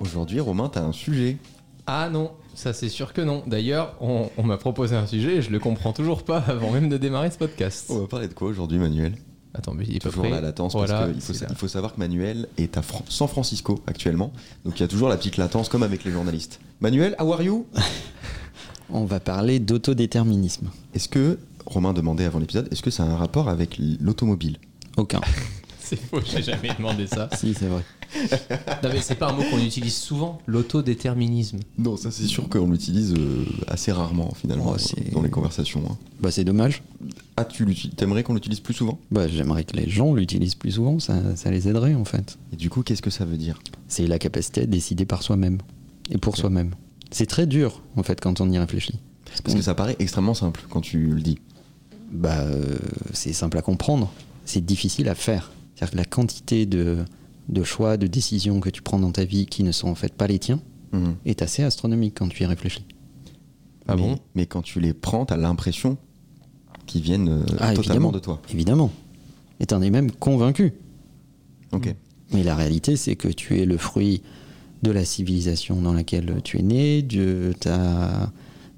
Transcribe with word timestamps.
Aujourd'hui, 0.00 0.40
Romain, 0.40 0.68
t'as 0.68 0.82
un 0.82 0.92
sujet. 0.92 1.38
Ah 1.86 2.10
non, 2.10 2.32
ça 2.54 2.72
c'est 2.72 2.88
sûr 2.88 3.12
que 3.12 3.20
non. 3.20 3.42
D'ailleurs, 3.46 3.94
on, 4.00 4.30
on 4.36 4.42
m'a 4.42 4.58
proposé 4.58 4.94
un 4.96 5.06
sujet 5.06 5.36
et 5.36 5.42
je 5.42 5.50
le 5.50 5.58
comprends 5.58 5.92
toujours 5.92 6.24
pas 6.24 6.38
avant 6.48 6.70
même 6.70 6.88
de 6.88 6.98
démarrer 6.98 7.30
ce 7.30 7.38
podcast. 7.38 7.86
On 7.88 8.00
va 8.00 8.06
parler 8.06 8.28
de 8.28 8.34
quoi 8.34 8.48
aujourd'hui, 8.48 8.78
Manuel? 8.78 9.14
Attends, 9.54 9.74
mais 9.74 9.84
il 9.88 9.96
est 9.96 9.98
pas 10.02 10.10
Toujours 10.10 10.24
prêt. 10.24 10.30
la 10.32 10.40
latence, 10.40 10.72
Voilà, 10.74 11.00
parce 11.00 11.12
qu'il 11.12 11.20
faut, 11.22 11.32
c'est 11.32 11.40
là. 11.44 11.46
il 11.50 11.56
faut 11.56 11.68
savoir 11.68 11.94
que 11.94 11.98
Manuel 11.98 12.48
est 12.58 12.76
à 12.76 12.82
Fran- 12.82 13.04
San 13.08 13.28
Francisco 13.28 13.80
actuellement. 13.86 14.32
Donc 14.64 14.78
il 14.78 14.80
y 14.80 14.84
a 14.84 14.88
toujours 14.88 15.08
la 15.08 15.16
petite 15.16 15.36
latence, 15.38 15.68
comme 15.68 15.82
avec 15.82 16.04
les 16.04 16.10
journalistes. 16.12 16.60
Manuel, 16.80 17.16
how 17.18 17.32
are 17.32 17.42
you? 17.42 17.66
On 18.90 19.04
va 19.04 19.20
parler 19.20 19.58
d'autodéterminisme. 19.58 20.68
Est-ce 20.94 21.08
que, 21.08 21.38
Romain 21.66 21.92
demandait 21.92 22.24
avant 22.24 22.38
l'épisode, 22.38 22.68
est-ce 22.70 22.82
que 22.82 22.90
ça 22.90 23.02
a 23.04 23.06
un 23.06 23.16
rapport 23.16 23.48
avec 23.48 23.78
l'automobile? 24.00 24.58
Aucun. 24.96 25.20
C'est 25.88 25.96
faux, 25.96 26.20
j'ai 26.24 26.42
jamais 26.42 26.70
demandé 26.76 27.06
ça. 27.06 27.28
si, 27.36 27.54
c'est 27.54 27.66
vrai. 27.66 27.82
Non 28.82 28.90
mais 28.92 29.00
c'est 29.00 29.14
pas 29.14 29.28
un 29.30 29.32
mot 29.32 29.42
qu'on 29.50 29.58
utilise 29.58 29.94
souvent, 29.96 30.38
l'autodéterminisme. 30.46 31.58
Non, 31.78 31.96
ça 31.96 32.10
c'est 32.10 32.26
sûr 32.26 32.48
qu'on 32.48 32.70
l'utilise 32.70 33.14
euh, 33.14 33.44
assez 33.68 33.92
rarement 33.92 34.32
finalement 34.34 34.72
Oh, 34.74 34.78
c'est- 34.78 34.98
euh, 34.98 35.12
dans 35.12 35.22
les 35.22 35.30
conversations. 35.30 35.82
hein. 35.90 35.96
Bah, 36.20 36.30
c'est 36.30 36.44
dommage. 36.44 36.82
Ah, 37.36 37.44
tu 37.44 37.64
l'utilises- 37.64 37.94
t'aimerais 37.96 38.22
qu'on 38.22 38.34
l'utilise 38.34 38.60
plus 38.60 38.74
souvent? 38.74 38.98
Bah, 39.10 39.28
j'aimerais 39.28 39.64
que 39.64 39.76
les 39.76 39.88
gens 39.88 40.14
l'utilisent 40.14 40.54
plus 40.54 40.72
souvent, 40.72 40.98
ça, 40.98 41.36
ça 41.36 41.50
les 41.50 41.68
aiderait 41.68 41.94
en 41.94 42.04
fait. 42.04 42.38
Et 42.52 42.56
du 42.56 42.70
coup, 42.70 42.82
qu'est-ce 42.82 43.02
que 43.02 43.10
ça 43.10 43.24
veut 43.24 43.36
dire? 43.36 43.58
C'est 43.88 44.06
la 44.06 44.18
capacité 44.18 44.62
de 44.62 44.66
décider 44.66 45.04
par 45.04 45.22
soi-même 45.22 45.58
et 46.10 46.18
pour 46.18 46.36
soi-même. 46.36 46.70
C'est 47.10 47.26
très 47.26 47.46
dur 47.46 47.82
en 47.96 48.02
fait 48.02 48.20
quand 48.20 48.40
on 48.40 48.50
y 48.50 48.58
réfléchit. 48.58 48.98
Parce 49.44 49.54
que 49.56 49.62
ça 49.62 49.74
paraît 49.74 49.96
extrêmement 49.98 50.34
simple 50.34 50.62
quand 50.70 50.80
tu 50.80 50.98
le 51.08 51.20
dis. 51.20 51.38
Bah, 52.10 52.38
euh, 52.40 52.76
c'est 53.12 53.34
simple 53.34 53.58
à 53.58 53.62
comprendre, 53.62 54.10
c'est 54.46 54.64
difficile 54.64 55.08
à 55.10 55.14
faire. 55.14 55.52
C'est-à-dire 55.78 55.92
que 55.92 55.96
la 55.96 56.04
quantité 56.04 56.66
de, 56.66 57.04
de 57.48 57.62
choix, 57.62 57.96
de 57.96 58.06
décisions 58.08 58.58
que 58.58 58.68
tu 58.68 58.82
prends 58.82 58.98
dans 58.98 59.12
ta 59.12 59.24
vie 59.24 59.46
qui 59.46 59.62
ne 59.62 59.70
sont 59.72 59.88
en 59.88 59.94
fait 59.94 60.12
pas 60.12 60.26
les 60.26 60.38
tiens 60.38 60.60
Mhm. 60.92 61.16
est 61.26 61.42
assez 61.42 61.62
astronomique 61.62 62.14
quand 62.18 62.28
tu 62.28 62.42
y 62.42 62.46
réfléchis. 62.46 62.84
Ah 63.86 63.94
mais, 63.94 64.02
bon? 64.02 64.18
Mais 64.34 64.46
quand 64.46 64.62
tu 64.62 64.80
les 64.80 64.94
prends, 64.94 65.26
t'as 65.26 65.36
l'impression 65.36 65.98
qu'ils 66.86 67.02
viennent 67.02 67.28
euh, 67.28 67.42
Ah, 67.58 67.74
totalement 67.74 67.80
évidemment. 67.82 68.12
de 68.12 68.18
toi. 68.18 68.42
Évidemment. 68.50 68.90
Et 69.60 69.66
t'en 69.66 69.82
es 69.82 69.90
même 69.90 70.10
convaincu. 70.10 70.72
Ok. 71.72 71.94
Mais 72.32 72.42
la 72.42 72.54
réalité, 72.56 72.96
c'est 72.96 73.16
que 73.16 73.28
tu 73.28 73.60
es 73.60 73.66
le 73.66 73.76
fruit 73.76 74.22
de 74.82 74.90
la 74.90 75.04
civilisation 75.04 75.80
dans 75.80 75.92
laquelle 75.92 76.40
tu 76.42 76.58
es 76.58 76.62
né, 76.62 77.02
de, 77.02 77.52
ta, 77.60 78.32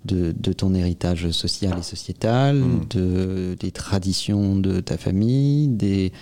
de, 0.04 0.34
de 0.36 0.52
ton 0.52 0.74
héritage 0.74 1.30
social 1.30 1.78
et 1.78 1.82
sociétal, 1.82 2.56
Mm. 2.58 2.80
de, 2.90 3.56
des 3.60 3.70
traditions 3.70 4.56
de 4.56 4.80
ta 4.80 4.96
famille, 4.96 5.68
des 5.68 6.12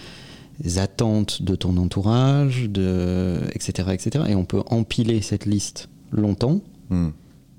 attentes 0.77 1.43
de 1.43 1.55
ton 1.55 1.77
entourage, 1.77 2.69
de, 2.69 3.41
etc., 3.53 3.89
etc. 3.93 4.25
Et 4.29 4.35
on 4.35 4.45
peut 4.45 4.63
empiler 4.67 5.21
cette 5.23 5.47
liste 5.47 5.89
longtemps, 6.11 6.61
Mhm. 6.91 7.13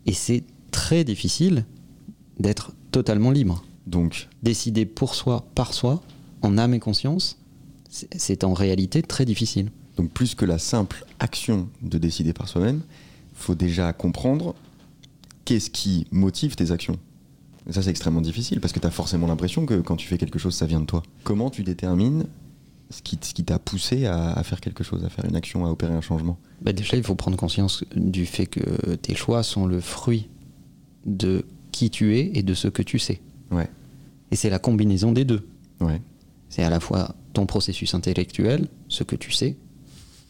et 0.05 0.13
c'est 0.13 0.43
très 0.71 1.03
difficile 1.03 1.65
d'être 2.39 2.71
totalement 2.91 3.31
libre. 3.31 3.63
Donc, 3.87 4.27
Décider 4.43 4.85
pour 4.85 5.15
soi, 5.15 5.45
par 5.55 5.73
soi, 5.73 6.01
en 6.41 6.57
âme 6.57 6.73
et 6.73 6.79
conscience, 6.79 7.37
c'est- 7.89 8.07
c'est 8.17 8.43
en 8.43 8.53
réalité 8.53 9.01
très 9.01 9.25
difficile. 9.25 9.71
donc 9.97 10.11
plus 10.11 10.33
que 10.33 10.45
la 10.45 10.59
simple 10.59 11.05
action 11.19 11.67
de 11.81 11.97
décider 11.97 12.31
par 12.31 12.47
soi-même, 12.47 12.81
faut 13.33 13.53
déjà 13.55 13.91
comprendre 13.91 14.55
qu'est-ce 15.43 15.69
qui 15.69 16.07
motive 16.11 16.55
tes 16.55 16.71
actions. 16.71 16.97
Et 17.67 17.73
ça, 17.73 17.81
c'est 17.81 17.89
extrêmement 17.89 18.21
difficile 18.21 18.61
parce 18.61 18.71
que 18.71 18.79
tu 18.79 18.87
as 18.87 18.91
forcément 18.91 19.27
l'impression 19.27 19.65
que 19.65 19.81
quand 19.81 19.97
tu 19.97 20.07
fais 20.07 20.17
quelque 20.17 20.39
chose, 20.39 20.55
ça 20.55 20.65
vient 20.65 20.79
de 20.79 20.85
toi. 20.85 21.03
Comment 21.25 21.49
tu 21.49 21.63
détermines 21.63 22.27
ce 22.89 23.01
qui, 23.01 23.17
ce 23.21 23.33
qui 23.33 23.43
t'a 23.43 23.59
poussé 23.59 24.05
à, 24.05 24.31
à 24.33 24.43
faire 24.43 24.61
quelque 24.61 24.83
chose, 24.83 25.03
à 25.05 25.09
faire 25.09 25.25
une 25.25 25.35
action, 25.35 25.65
à 25.65 25.69
opérer 25.69 25.93
un 25.93 26.01
changement 26.01 26.37
Bah 26.61 26.73
déjà, 26.73 26.97
il 26.97 27.03
faut 27.03 27.15
prendre 27.15 27.37
conscience 27.37 27.83
du 27.95 28.25
fait 28.25 28.45
que 28.47 28.95
tes 28.95 29.15
choix 29.15 29.43
sont 29.43 29.65
le 29.67 29.79
fruit 29.79 30.29
de 31.05 31.45
qui 31.71 31.89
tu 31.89 32.17
es 32.17 32.31
et 32.33 32.43
de 32.43 32.53
ce 32.53 32.67
que 32.67 32.81
tu 32.81 32.97
sais. 32.99 33.21
Ouais, 33.51 33.69
Et 34.31 34.35
c'est 34.35 34.49
la 34.49 34.59
combinaison 34.59 35.11
des 35.11 35.23
deux. 35.25 35.47
ouais, 35.81 36.01
C'est 36.49 36.63
à 36.63 36.69
la 36.69 36.79
fois 36.79 37.15
ton 37.33 37.45
processus 37.45 37.93
intellectuel, 37.93 38.67
ce 38.87 39.03
que 39.03 39.15
tu 39.15 39.31
sais, 39.31 39.55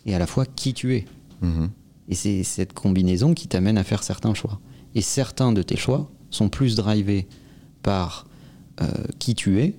et 0.05 0.13
à 0.15 0.19
la 0.19 0.27
fois 0.27 0.45
qui 0.45 0.73
tu 0.73 0.95
es. 0.95 1.05
Mhm. 1.41 1.69
Et 2.09 2.15
c'est 2.15 2.43
cette 2.43 2.73
combinaison 2.73 3.33
qui 3.33 3.47
t'amène 3.47 3.77
à 3.77 3.83
faire 3.83 4.03
certains 4.03 4.33
choix. 4.33 4.59
Et 4.95 5.01
certains 5.01 5.51
de 5.53 5.61
tes 5.61 5.77
choix 5.77 6.09
sont 6.29 6.49
plus 6.49 6.75
drivés 6.75 7.27
par 7.83 8.25
euh, 8.81 8.87
qui 9.19 9.35
tu 9.35 9.59
es 9.61 9.75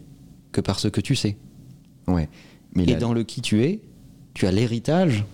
que 0.53 0.61
par 0.61 0.79
ce 0.81 0.89
que 0.89 1.01
tu 1.01 1.15
sais. 1.17 1.37
ouais. 2.07 2.29
Mais 2.75 2.85
Et 2.85 2.93
la- 2.93 2.99
dans 2.99 3.13
le 3.13 3.23
qui 3.25 3.41
tu 3.43 3.63
es, 3.65 3.81
tu 4.35 4.47
as 4.47 4.53
l'héritage 4.53 5.25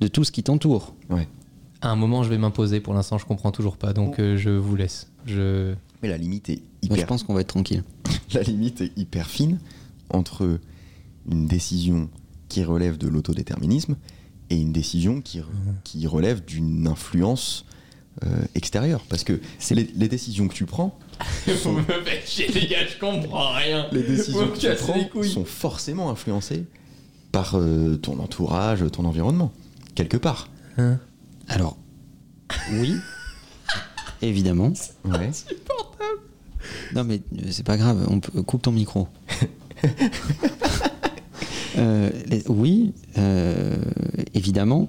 de 0.00 0.08
tout 0.08 0.24
ce 0.24 0.32
qui 0.32 0.42
t'entoure. 0.42 0.94
ouais. 1.10 1.26
À 1.82 1.90
un 1.90 1.96
moment, 1.96 2.22
je 2.22 2.30
vais 2.30 2.38
m'imposer. 2.38 2.80
Pour 2.80 2.94
l'instant, 2.94 3.18
je 3.18 3.26
comprends 3.26 3.52
toujours 3.52 3.76
pas, 3.76 3.92
donc 3.92 4.18
euh, 4.18 4.36
je 4.38 4.48
vous 4.50 4.76
laisse. 4.76 5.10
Je 5.26 5.74
Mais 6.02 6.08
la 6.08 6.16
limite 6.16 6.48
est 6.48 6.56
Moi, 6.56 6.62
hyper 6.82 6.96
je 7.00 7.04
pense 7.06 7.22
qu'on 7.22 7.34
va 7.34 7.42
être 7.42 7.48
tranquille. 7.48 7.84
la 8.32 8.42
limite 8.42 8.80
est 8.80 8.92
hyper 8.96 9.28
fine 9.28 9.58
entre 10.08 10.58
une 11.30 11.46
décision 11.46 12.08
qui 12.48 12.64
relève 12.64 12.96
de 12.96 13.08
l'autodéterminisme 13.08 13.96
et 14.48 14.56
une 14.60 14.72
décision 14.72 15.20
qui, 15.20 15.40
qui 15.84 16.06
relève 16.06 16.44
d'une 16.44 16.86
influence 16.88 17.66
euh, 18.24 18.28
extérieure. 18.54 19.02
Parce 19.08 19.24
que 19.24 19.40
C'est- 19.58 19.74
les, 19.74 19.90
les 19.94 20.08
décisions 20.08 20.48
que 20.48 20.54
tu 20.54 20.64
prends, 20.66 20.98
Vous 21.46 21.72
me 21.72 21.82
faites 21.82 22.26
chier, 22.28 22.48
les 22.48 22.66
gars, 22.66 22.86
je 22.86 22.98
comprends 22.98 23.52
rien. 23.54 23.86
les 23.92 24.02
décisions 24.02 24.48
que 24.48 24.58
tu 24.58 24.68
prends 24.76 25.22
sont 25.22 25.44
forcément 25.44 26.10
influencées 26.10 26.64
par 27.32 27.56
euh, 27.58 27.96
ton 27.96 28.18
entourage, 28.20 28.84
ton 28.92 29.04
environnement, 29.04 29.52
quelque 29.94 30.16
part. 30.16 30.48
Hein 30.78 30.98
Alors, 31.48 31.76
oui, 32.72 32.94
évidemment. 34.22 34.72
Ouais. 35.04 35.30
Non, 36.94 37.04
mais 37.04 37.16
euh, 37.38 37.46
c'est 37.50 37.64
pas 37.66 37.76
grave, 37.76 38.06
on 38.10 38.20
peut, 38.20 38.42
coupe 38.42 38.62
ton 38.62 38.72
micro. 38.72 39.08
Euh, 41.78 42.10
les- 42.26 42.42
oui, 42.48 42.94
euh, 43.18 43.76
évidemment, 44.32 44.88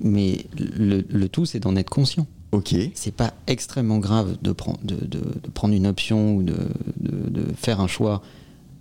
mais 0.00 0.46
le, 0.56 1.04
le 1.08 1.28
tout, 1.28 1.44
c'est 1.44 1.58
d'en 1.58 1.74
être 1.74 1.90
conscient. 1.90 2.26
Ok. 2.52 2.74
C'est 2.94 3.14
pas 3.14 3.32
extrêmement 3.46 3.98
grave 3.98 4.36
de, 4.42 4.52
prendre 4.52 4.78
de, 4.82 4.96
de- 4.96 5.18
de 5.42 5.50
prendre 5.54 5.74
une 5.74 5.86
option 5.86 6.34
ou 6.36 6.42
de 6.42 6.56
faire 7.56 7.80
un 7.80 7.86
choix 7.86 8.22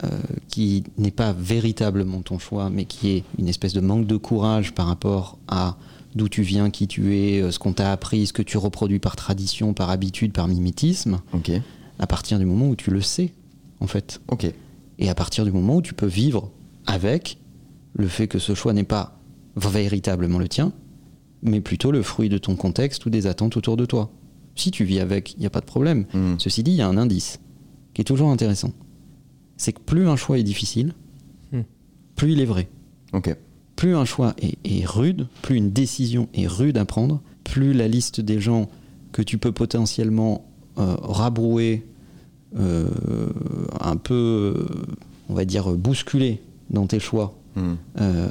euh, 0.03 0.07
qui 0.47 0.83
n'est 0.97 1.11
pas 1.11 1.33
véritablement 1.33 2.21
ton 2.21 2.39
choix, 2.39 2.69
mais 2.69 2.85
qui 2.85 3.09
est 3.09 3.23
une 3.37 3.47
espèce 3.49 3.73
de 3.73 3.81
manque 3.81 4.07
de 4.07 4.15
courage 4.17 4.73
par 4.73 4.87
rapport 4.87 5.37
à 5.47 5.77
d'où 6.15 6.27
tu 6.29 6.41
viens, 6.41 6.69
qui 6.71 6.87
tu 6.87 7.15
es, 7.15 7.41
euh, 7.41 7.51
ce 7.51 7.59
qu'on 7.59 7.73
t'a 7.73 7.91
appris, 7.91 8.25
ce 8.27 8.33
que 8.33 8.41
tu 8.41 8.57
reproduis 8.57 8.99
par 8.99 9.15
tradition, 9.15 9.73
par 9.73 9.89
habitude, 9.91 10.31
par 10.31 10.47
mimétisme, 10.47 11.19
Ok. 11.33 11.51
à 11.99 12.07
partir 12.07 12.39
du 12.39 12.45
moment 12.45 12.69
où 12.69 12.75
tu 12.75 12.89
le 12.91 13.01
sais, 13.01 13.33
en 13.81 13.87
fait. 13.87 14.19
Ok. 14.29 14.51
Et 14.99 15.09
à 15.09 15.15
partir 15.15 15.45
du 15.45 15.51
moment 15.51 15.75
où 15.75 15.81
tu 15.81 15.93
peux 15.93 16.07
vivre 16.07 16.49
avec 16.87 17.37
le 17.93 18.07
fait 18.07 18.27
que 18.27 18.39
ce 18.39 18.55
choix 18.55 18.73
n'est 18.73 18.83
pas 18.83 19.19
véritablement 19.55 20.39
le 20.39 20.47
tien, 20.47 20.71
mais 21.41 21.61
plutôt 21.61 21.91
le 21.91 22.01
fruit 22.01 22.29
de 22.29 22.37
ton 22.37 22.55
contexte 22.55 23.05
ou 23.05 23.09
des 23.09 23.27
attentes 23.27 23.55
autour 23.57 23.77
de 23.77 23.85
toi. 23.85 24.11
Si 24.55 24.71
tu 24.71 24.83
vis 24.83 24.99
avec, 24.99 25.33
il 25.35 25.39
n'y 25.39 25.45
a 25.45 25.49
pas 25.49 25.61
de 25.61 25.65
problème. 25.65 26.05
Hmm. 26.13 26.35
Ceci 26.37 26.63
dit, 26.63 26.71
il 26.71 26.77
y 26.77 26.81
a 26.81 26.87
un 26.87 26.97
indice 26.97 27.39
qui 27.93 28.01
est 28.01 28.05
toujours 28.05 28.29
intéressant. 28.29 28.71
C'est 29.57 29.73
que 29.73 29.79
plus 29.81 30.07
un 30.07 30.15
choix 30.15 30.37
est 30.39 30.43
difficile, 30.43 30.93
Hmm. 31.51 31.61
plus 32.15 32.33
il 32.33 32.41
est 32.41 32.45
vrai. 32.45 32.67
Plus 33.75 33.95
un 33.95 34.03
choix 34.05 34.33
est, 34.41 34.57
est 34.65 34.85
rude, 34.85 35.27
plus 35.41 35.55
une 35.55 35.71
décision 35.71 36.27
est 36.33 36.47
rude 36.47 36.77
à 36.77 36.83
prendre, 36.85 37.21
plus 37.45 37.71
la 37.73 37.87
liste 37.87 38.19
des 38.19 38.41
gens 38.41 38.69
que 39.13 39.21
tu 39.21 39.37
peux 39.37 39.53
potentiellement 39.53 40.45
euh, 40.77 40.95
rabrouer, 41.01 41.85
euh, 42.57 42.89
un 43.79 43.95
peu, 43.95 44.67
on 45.29 45.33
va 45.33 45.45
dire, 45.45 45.71
bousculer 45.75 46.41
dans 46.69 46.87
tes 46.87 46.99
choix, 46.99 47.35
Hmm. 47.55 47.75
euh, 47.99 48.29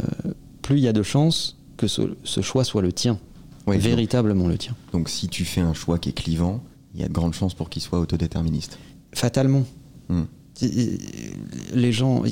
plus 0.63 0.77
il 0.77 0.83
y 0.85 0.89
a 0.89 0.93
de 0.93 1.03
chances 1.03 1.58
que 1.79 1.87
ce, 1.87 2.03
ce 2.25 2.43
choix 2.43 2.65
soit 2.65 2.83
le 2.83 2.93
tien, 2.93 3.19
Ouais, 3.67 3.77
donc- 3.77 3.85
véritablement 3.85 4.47
le 4.49 4.59
tien. 4.59 4.75
Donc 4.93 5.09
si 5.09 5.29
tu 5.29 5.45
fais 5.47 5.63
un 5.63 5.73
choix 5.75 5.99
qui 5.99 6.11
est 6.11 6.13
clivant, 6.13 6.63
il 6.95 7.01
y 7.01 7.05
a 7.05 7.09
de 7.09 7.13
grandes 7.13 7.35
chances 7.35 7.55
pour 7.55 7.71
qu'il 7.71 7.81
soit 7.81 7.99
autodéterministe. 8.01 8.79
Fatalement. 9.15 9.65
Hmm. 10.11 10.25
Les 10.61 11.93
gens, 11.93 12.23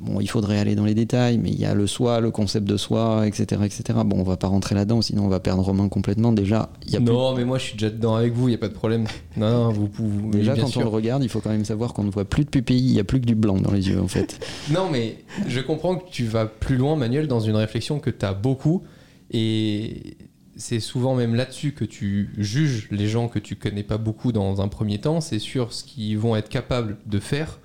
bon, 0.00 0.20
il 0.20 0.26
faudrait 0.28 0.58
aller 0.58 0.74
dans 0.74 0.84
les 0.84 0.94
détails, 0.94 1.38
mais 1.38 1.50
il 1.50 1.58
y 1.58 1.64
a 1.64 1.74
le 1.74 1.86
soi, 1.86 2.20
le 2.20 2.30
concept 2.30 2.66
de 2.66 2.76
soi, 2.76 3.26
etc., 3.26 3.62
etc. 3.64 3.98
Bon, 4.04 4.18
on 4.18 4.22
va 4.22 4.36
pas 4.36 4.48
rentrer 4.48 4.74
là-dedans, 4.74 5.00
sinon 5.00 5.24
on 5.24 5.28
va 5.28 5.40
perdre 5.40 5.62
Romain 5.62 5.88
complètement. 5.88 6.32
Déjà, 6.32 6.70
y 6.86 6.96
a 6.96 7.00
non, 7.00 7.34
mais 7.34 7.44
moi 7.44 7.58
je 7.58 7.64
suis 7.64 7.72
déjà 7.74 7.90
dedans 7.90 8.14
avec 8.14 8.34
vous, 8.34 8.48
il 8.48 8.52
y 8.52 8.54
a 8.54 8.58
pas 8.58 8.68
de 8.68 8.74
problème. 8.74 9.06
Non, 9.36 9.72
vous, 9.72 9.88
vous 9.92 10.30
déjà 10.30 10.54
quand 10.54 10.76
on 10.76 10.80
le 10.80 10.86
regarde, 10.88 11.22
il 11.22 11.28
faut 11.28 11.40
quand 11.40 11.50
même 11.50 11.64
savoir 11.64 11.94
qu'on 11.94 12.04
ne 12.04 12.10
voit 12.10 12.24
plus 12.24 12.44
de 12.44 12.50
pupilles, 12.50 12.90
il 12.90 12.92
y 12.92 13.00
a 13.00 13.04
plus 13.04 13.20
que 13.20 13.26
du 13.26 13.34
blanc 13.34 13.58
dans 13.58 13.72
les 13.72 13.88
yeux 13.88 14.00
en 14.00 14.08
fait. 14.08 14.44
non, 14.70 14.88
mais 14.90 15.18
je 15.48 15.60
comprends 15.60 15.96
que 15.96 16.10
tu 16.10 16.24
vas 16.24 16.46
plus 16.46 16.76
loin, 16.76 16.96
Manuel, 16.96 17.26
dans 17.26 17.40
une 17.40 17.56
réflexion 17.56 18.00
que 18.00 18.10
tu 18.10 18.26
as 18.26 18.34
beaucoup, 18.34 18.82
et 19.30 20.16
c'est 20.56 20.80
souvent 20.80 21.14
même 21.14 21.34
là-dessus 21.34 21.72
que 21.72 21.84
tu 21.84 22.30
juges 22.36 22.88
les 22.90 23.08
gens 23.08 23.28
que 23.28 23.38
tu 23.38 23.56
connais 23.56 23.82
pas 23.82 23.98
beaucoup 23.98 24.32
dans 24.32 24.60
un 24.60 24.68
premier 24.68 24.98
temps, 24.98 25.20
c'est 25.20 25.38
sur 25.38 25.72
ce 25.72 25.84
qu'ils 25.84 26.18
vont 26.18 26.36
être 26.36 26.48
capables 26.48 26.98
de 27.06 27.18
faire 27.18 27.58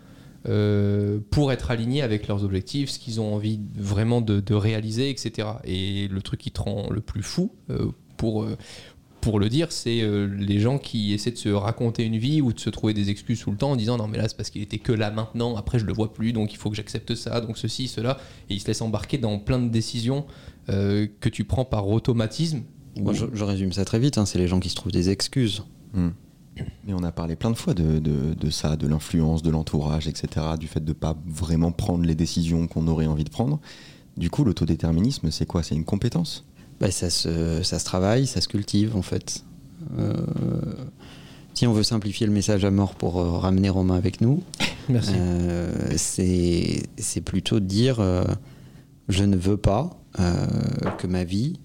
euh, 0.48 1.20
pour 1.32 1.52
être 1.52 1.72
alignés 1.72 2.02
avec 2.02 2.28
leurs 2.28 2.44
objectifs, 2.44 2.90
ce 2.90 3.00
qu'ils 3.00 3.20
ont 3.22 3.34
envie 3.34 3.60
vraiment 3.76 4.22
de, 4.22 4.54
réaliser, 4.54 5.10
etc. 5.10 5.48
Et 5.64 6.08
le 6.08 6.22
truc 6.22 6.40
qui 6.40 6.52
te 6.52 6.62
rend 6.62 6.90
le 6.90 7.02
plus 7.02 7.24
fou, 7.24 7.52
euh, 7.70 7.92
pour, 8.18 8.44
euh, 8.44 8.58
pour 9.22 9.40
le 9.40 9.50
dire, 9.50 9.72
c'est 9.72 10.02
les 10.02 10.60
gens 10.60 10.78
qui 10.78 11.14
essaient 11.14 11.32
de 11.32 11.38
se 11.38 11.50
raconter 11.50 12.04
une 12.04 12.18
vie 12.18 12.42
ou 12.42 12.54
de 12.54 12.60
se 12.60 12.70
trouver 12.70 12.94
des 12.94 13.10
excuses 13.10 13.42
tout 13.42 13.52
le 13.52 13.58
temps 13.58 13.72
en 13.72 13.76
disant 13.76 13.98
non 13.98 14.08
mais 14.08 14.18
là 14.18 14.28
c'est 14.30 14.38
parce 14.38 14.50
qu'il 14.50 14.62
était 14.62 14.78
que 14.78 14.94
là 14.94 15.12
maintenant, 15.12 15.56
après 15.58 15.80
je 15.80 15.86
le 15.86 15.94
vois 15.94 16.14
plus, 16.14 16.34
donc 16.34 16.54
il 16.54 16.58
faut 16.58 16.70
que 16.70 16.76
j'accepte 16.76 17.14
ça, 17.14 17.42
donc 17.42 17.58
ceci, 17.58 17.88
cela, 17.88 18.20
et 18.50 18.54
ils 18.54 18.62
se 18.62 18.68
laissent 18.68 18.82
embarquer 18.82 19.18
dans 19.18 19.38
plein 19.40 19.60
de 19.60 19.70
décisions 19.70 20.26
que 20.68 21.30
tu 21.30 21.46
prends 21.46 21.66
par 21.66 21.88
automatisme 21.90 22.64
moi, 23.02 23.14
je, 23.14 23.44
résume 23.44 23.72
ça 23.72 23.86
très 23.86 24.00
vite, 24.00 24.18
hein, 24.18 24.26
c'est 24.26 24.40
les 24.40 24.48
gens 24.48 24.60
qui 24.60 24.70
se 24.70 24.76
trouvent 24.76 24.92
des 24.92 25.10
excuses. 25.10 25.64
Hmm. 25.94 26.10
Mais 26.86 26.94
on 26.94 27.04
a 27.04 27.12
parlé 27.12 27.36
plein 27.36 27.52
de 27.52 27.56
fois 27.56 27.74
de, 27.74 28.00
de, 28.00 28.50
ça, 28.50 28.76
de 28.76 28.88
l'influence, 28.88 29.44
de 29.44 29.50
l'entourage, 29.50 30.08
etc., 30.08 30.46
du 30.60 30.68
fait 30.68 30.80
de 30.80 30.90
ne 30.90 30.94
pas 30.94 31.16
vraiment 31.26 31.72
prendre 31.72 32.06
les 32.06 32.16
décisions 32.16 32.68
qu'on 32.68 32.88
aurait 32.88 33.08
envie 33.08 33.24
de 33.24 33.30
prendre. 33.30 33.60
Du 34.16 34.30
coup, 34.30 34.44
l'autodéterminisme, 34.44 35.30
c'est 35.32 35.46
quoi? 35.46 35.64
C'est 35.64 35.76
une 35.76 35.86
compétence? 35.86 36.46
Bah, 36.80 36.92
ça, 36.92 37.10
se, 37.10 37.62
ça 37.64 37.80
se 37.80 37.86
travaille, 37.86 38.28
ça 38.28 38.42
se 38.42 38.48
cultive, 38.48 38.96
en 38.96 39.02
fait. 39.02 39.44
Euh, 39.98 40.14
si 41.54 41.66
on 41.66 41.74
veut 41.74 41.84
simplifier 41.84 42.28
le 42.28 42.34
message 42.34 42.66
à 42.66 42.72
mort 42.72 42.96
pour 42.96 43.20
euh, 43.20 43.38
ramener 43.38 43.70
Romain 43.70 43.96
avec 43.96 44.22
nous, 44.22 44.44
euh, 44.90 45.94
c'est 45.96 47.22
plutôt 47.24 47.60
dire 47.60 48.00
je 49.10 49.24
ne 49.24 49.36
veux 49.36 49.58
pas 49.58 50.00
que 50.98 51.08
ma 51.08 51.24
vie 51.24 51.60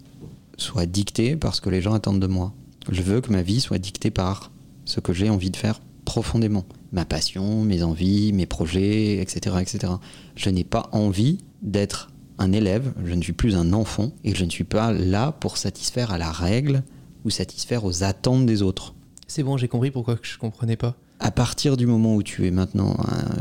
soit 0.56 0.86
dictée 0.86 1.36
par 1.36 1.54
ce 1.54 1.60
que 1.60 1.70
les 1.70 1.80
gens 1.80 1.94
attendent 1.94 2.20
de 2.20 2.26
moi. 2.26 2.52
Je 2.90 3.02
veux 3.02 3.20
que 3.20 3.32
ma 3.32 3.42
vie 3.42 3.60
soit 3.60 3.78
dictée 3.78 4.10
par 4.10 4.51
ce 4.84 5.00
que 5.00 5.12
j'ai 5.12 5.30
envie 5.30 5.50
de 5.50 5.56
faire 5.56 5.80
profondément. 6.04 6.64
Ma 6.92 7.04
passion, 7.04 7.62
mes 7.62 7.82
envies, 7.82 8.32
mes 8.32 8.46
projets, 8.46 9.18
etc. 9.18 9.56
etc. 9.60 9.94
Je 10.36 10.50
n'ai 10.50 10.64
pas 10.64 10.88
envie 10.92 11.38
d'être 11.62 12.10
un 12.38 12.52
élève, 12.52 12.92
je 13.04 13.14
ne 13.14 13.22
suis 13.22 13.32
plus 13.32 13.56
un 13.56 13.72
enfant 13.72 14.12
et 14.24 14.34
je 14.34 14.44
ne 14.44 14.50
suis 14.50 14.64
pas 14.64 14.92
là 14.92 15.32
pour 15.32 15.56
satisfaire 15.56 16.10
à 16.10 16.18
la 16.18 16.32
règle 16.32 16.82
ou 17.24 17.30
satisfaire 17.30 17.84
aux 17.84 18.02
attentes 18.02 18.46
des 18.46 18.62
autres. 18.62 18.94
C'est 19.28 19.42
bon, 19.42 19.56
j'ai 19.56 19.68
compris 19.68 19.90
pourquoi 19.90 20.18
je 20.22 20.36
comprenais 20.38 20.76
pas. 20.76 20.96
À 21.20 21.30
partir 21.30 21.76
du 21.76 21.86
moment 21.86 22.16
où 22.16 22.22
tu 22.22 22.46
es 22.46 22.50
maintenant, 22.50 22.96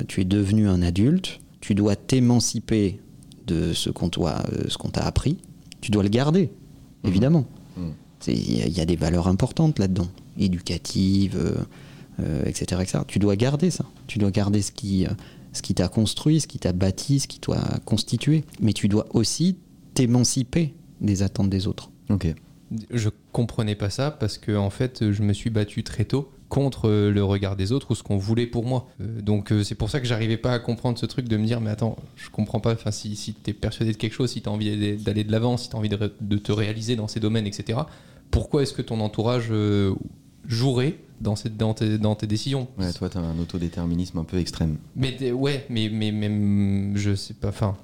tu 0.08 0.22
es 0.22 0.26
devenu 0.26 0.68
un 0.68 0.84
adulte, 0.84 1.40
tu 1.62 1.74
dois 1.74 1.96
t'émanciper 1.96 3.00
de 3.48 3.74
ce 3.74 3.90
qu'on 3.90 4.08
euh, 4.08 4.92
t'a 4.94 5.02
appris. 5.04 5.38
Tu 5.82 5.90
dois 5.90 6.04
le 6.04 6.10
garder. 6.10 6.52
Mhm. 7.04 7.10
évidemment. 7.10 7.46
Mhm. 7.78 7.94
Il 8.28 8.78
y, 8.78 8.82
a 8.82 8.86
des 8.86 8.96
valeurs 8.96 9.28
importantes 9.28 9.80
là-dedans, 9.80 10.08
éducatives, 10.38 11.36
etc., 11.36 11.66
euh, 12.20 12.44
euh, 12.44 12.46
etc., 12.46 13.00
Tu 13.08 13.20
dois 13.20 13.36
garder 13.36 13.72
ça. 13.72 13.86
Tu 14.08 14.20
dois 14.20 14.32
garder 14.32 14.62
ce 14.62 14.72
qui, 14.72 15.06
euh, 15.06 15.10
ce 15.54 15.62
qui 15.62 15.74
t'a 15.74 15.88
construit, 15.88 16.40
ce 16.40 16.48
qui 16.48 16.60
t'a 16.60 16.74
bâti, 16.74 17.20
ce 17.20 17.28
qui 17.28 17.40
t'a 17.40 17.80
constitué. 17.86 18.44
Mais 18.60 18.74
tu 18.74 18.88
dois 18.88 19.06
aussi 19.12 19.58
t'émanciper 19.94 20.74
des 21.00 21.24
attentes 21.24 21.50
des 21.50 21.68
autres. 21.68 21.90
Ok. 22.10 22.28
Je 22.90 23.10
comprenais 23.32 23.76
pas 23.76 23.90
ça 23.90 24.12
parce 24.12 24.38
que 24.38 24.56
en 24.56 24.70
fait, 24.70 25.12
je 25.12 25.24
me 25.24 25.34
suis 25.34 25.50
battu 25.50 25.84
très 25.84 26.06
tôt 26.06 26.32
contre 26.52 26.90
le 26.90 27.24
regard 27.24 27.56
des 27.56 27.72
autres 27.72 27.92
ou 27.92 27.96
ce 27.96 28.04
qu'on 28.04 28.18
voulait 28.18 28.46
pour 28.46 28.66
moi. 28.66 28.90
Euh, 29.00 29.22
donc 29.22 29.52
euh, 29.52 29.64
c'est 29.64 29.74
pour 29.74 29.90
ça 29.90 30.02
que 30.02 30.06
j'arrivais 30.06 30.36
pas 30.36 30.52
à 30.52 30.60
comprendre 30.60 31.00
ce 31.00 31.06
truc 31.06 31.28
de 31.30 31.38
me 31.38 31.46
dire 31.46 31.62
mais 31.62 31.72
attends, 31.72 31.96
je 32.18 32.30
comprends 32.30 32.60
pas, 32.60 32.74
enfin 32.74 32.92
si, 32.92 33.16
si 33.16 33.34
tu 33.34 33.50
es 33.50 33.54
persuadé 33.54 33.94
de 33.94 33.98
quelque 33.98 34.14
chose, 34.14 34.32
si 34.32 34.42
tu 34.42 34.50
as 34.50 34.52
envie 34.52 34.98
d'aller 34.98 35.24
de 35.24 35.32
l'avant, 35.32 35.56
si 35.56 35.70
tu 35.70 35.76
as 35.78 35.80
envie 35.80 35.90
de, 35.90 36.38
te 36.38 36.52
réaliser 36.52 36.98
dans 36.98 37.08
ces 37.08 37.22
domaines, 37.22 37.48
etc., 37.48 37.80
pourquoi 38.32 38.64
est-ce 38.64 38.74
que 38.74 38.82
ton 38.82 39.00
entourage 39.00 39.52
jouerait 40.48 40.98
dans, 41.20 41.36
cette, 41.36 41.58
dans, 41.58 41.74
tes, 41.74 41.98
dans 41.98 42.16
tes 42.16 42.28
décisions? 42.28 42.68
Ouais, 42.78 42.92
toi 42.94 43.10
tu 43.10 43.18
as 43.18 43.22
un 43.22 43.38
autodéterminisme 43.40 44.18
un 44.18 44.24
peu 44.24 44.38
extrême. 44.38 44.78
Mais 44.96 45.32
ouais, 45.32 45.66
mais, 45.70 45.90
mais 45.90 46.12
même, 46.12 46.94
je 46.96 47.16
sais 47.16 47.34
pas, 47.34 47.50
enfin... 47.50 47.76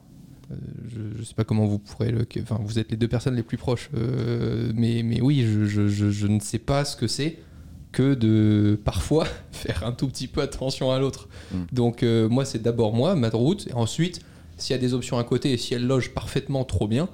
Je, 0.88 1.23
sais 1.23 1.33
pas 1.33 1.44
comment 1.44 1.65
vous 1.65 1.77
pourrez 1.77 2.09
le. 2.09 2.25
Enfin, 2.41 2.57
vous 2.63 2.79
êtes 2.79 2.89
les 2.89 2.95
deux 2.95 3.09
personnes 3.09 3.35
les 3.35 3.44
plus 3.44 3.57
proches, 3.57 3.89
mais, 4.73 5.03
mais 5.03 5.19
oui, 5.19 5.45
je, 5.45 5.65
je, 5.65 5.89
je, 5.89 6.27
ne 6.27 6.39
sais 6.39 6.57
pas 6.57 6.85
ce 6.85 6.95
que 6.95 7.05
c'est 7.05 7.39
que 7.91 8.13
de 8.13 8.79
parfois 8.83 9.27
faire 9.51 9.83
un 9.85 9.91
tout 9.91 10.07
petit 10.07 10.27
peu 10.27 10.41
attention 10.41 10.91
à 10.91 11.00
l'autre. 11.00 11.27
Mm. 11.51 11.57
Donc 11.71 12.03
euh, 12.03 12.29
moi 12.29 12.45
c'est 12.45 12.61
d'abord 12.61 12.93
moi, 12.93 13.15
ma 13.15 13.29
route, 13.29 13.67
et 13.67 13.73
ensuite 13.73 14.21
s'il 14.57 14.75
y 14.75 14.79
a 14.79 14.81
des 14.81 14.93
options 14.93 15.17
à 15.17 15.23
côté 15.23 15.51
et 15.51 15.57
si 15.57 15.73
elles 15.73 15.85
logent 15.85 16.13
parfaitement 16.13 16.63
trop 16.63 16.88
bien, 16.88 17.09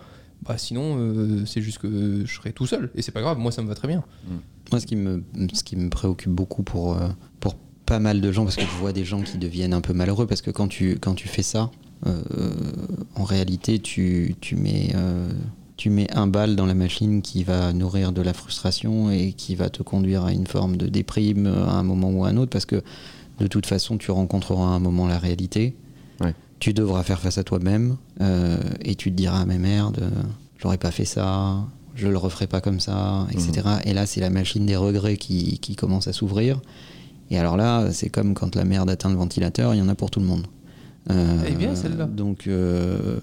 bah 0.45 0.57
sinon 0.57 0.95
euh, 0.97 1.45
c'est 1.45 1.61
juste 1.61 1.77
que 1.77 2.23
je 2.25 2.33
serai 2.33 2.51
tout 2.53 2.67
seul 2.67 2.89
et 2.95 3.01
c'est 3.01 3.11
pas 3.11 3.21
grave, 3.21 3.37
moi 3.37 3.51
ça 3.51 3.61
me 3.61 3.67
va 3.67 3.75
très 3.75 3.87
bien. 3.87 4.03
Mm. 4.27 4.35
Moi 4.71 4.79
ce 4.79 4.85
qui 4.85 4.95
me, 4.95 5.23
ce 5.53 5.63
qui 5.63 5.75
me 5.75 5.89
préoccupe 5.89 6.31
beaucoup 6.31 6.63
pour, 6.63 6.93
euh, 6.93 7.07
pour 7.39 7.55
pas 7.85 7.99
mal 7.99 8.21
de 8.21 8.31
gens, 8.31 8.43
parce 8.43 8.55
que 8.55 8.61
je 8.61 8.79
vois 8.79 8.93
des 8.93 9.05
gens 9.05 9.21
qui 9.21 9.37
deviennent 9.37 9.73
un 9.73 9.81
peu 9.81 9.93
malheureux, 9.93 10.25
parce 10.25 10.41
que 10.41 10.51
quand 10.51 10.67
tu, 10.67 10.97
quand 10.99 11.15
tu 11.15 11.27
fais 11.27 11.43
ça, 11.43 11.71
en 13.15 13.23
réalité 13.23 13.79
tu, 13.79 14.35
tu 14.41 14.57
mets 14.57 14.93
tu 15.77 15.89
mets 15.89 16.11
un 16.13 16.27
bal 16.27 16.55
dans 16.55 16.65
la 16.65 16.73
machine 16.73 17.21
qui 17.21 17.43
va 17.43 17.73
nourrir 17.73 18.11
de 18.11 18.21
la 18.21 18.33
frustration 18.33 19.09
et 19.09 19.31
qui 19.31 19.55
va 19.55 19.69
te 19.69 19.83
conduire 19.83 20.25
à 20.25 20.31
une 20.31 20.47
forme 20.47 20.77
de 20.77 20.87
déprime 20.87 21.47
à 21.47 21.71
un 21.71 21.83
moment 21.83 22.11
ou 22.11 22.25
à 22.25 22.29
un 22.29 22.37
autre 22.37 22.51
parce 22.51 22.65
que 22.65 22.83
de 23.39 23.47
toute 23.47 23.65
façon 23.65 23.97
tu 23.97 24.11
rencontreras 24.11 24.65
à 24.65 24.69
un 24.69 24.79
moment 24.79 25.07
la 25.07 25.17
réalité. 25.17 25.75
Tu 26.63 26.73
devras 26.73 27.03
faire 27.03 27.19
face 27.19 27.37
à 27.37 27.43
toi-même 27.43 27.97
euh, 28.21 28.57
et 28.85 28.95
tu 28.95 29.11
te 29.11 29.17
diras 29.17 29.43
mais 29.45 29.57
merde, 29.57 30.09
j'aurais 30.57 30.77
pas 30.77 30.91
fait 30.91 31.03
ça, 31.03 31.57
je 31.93 32.07
le 32.07 32.17
referai 32.17 32.47
pas 32.47 32.61
comme 32.61 32.79
ça, 32.79 33.27
etc. 33.31 33.63
Mhm. 33.65 33.79
Et 33.83 33.93
là 33.93 34.05
c'est 34.05 34.21
la 34.21 34.29
machine 34.29 34.65
des 34.65 34.77
regrets 34.77 35.17
qui, 35.17 35.59
qui 35.59 35.75
commence 35.75 36.07
à 36.07 36.13
s'ouvrir. 36.13 36.61
Et 37.31 37.37
alors 37.37 37.57
là 37.57 37.91
c'est 37.91 38.09
comme 38.09 38.33
quand 38.33 38.55
la 38.55 38.63
merde 38.63 38.89
atteint 38.89 39.09
le 39.09 39.17
ventilateur, 39.17 39.73
il 39.73 39.79
y 39.79 39.81
en 39.81 39.89
a 39.89 39.95
pour 39.95 40.09
tout 40.09 40.21
le 40.21 40.25
monde. 40.25 40.47
Euh, 41.11 41.43
eh 41.45 41.51
bien 41.51 41.75
celle-là. 41.75 42.05
Donc 42.05 42.47
euh, 42.47 43.19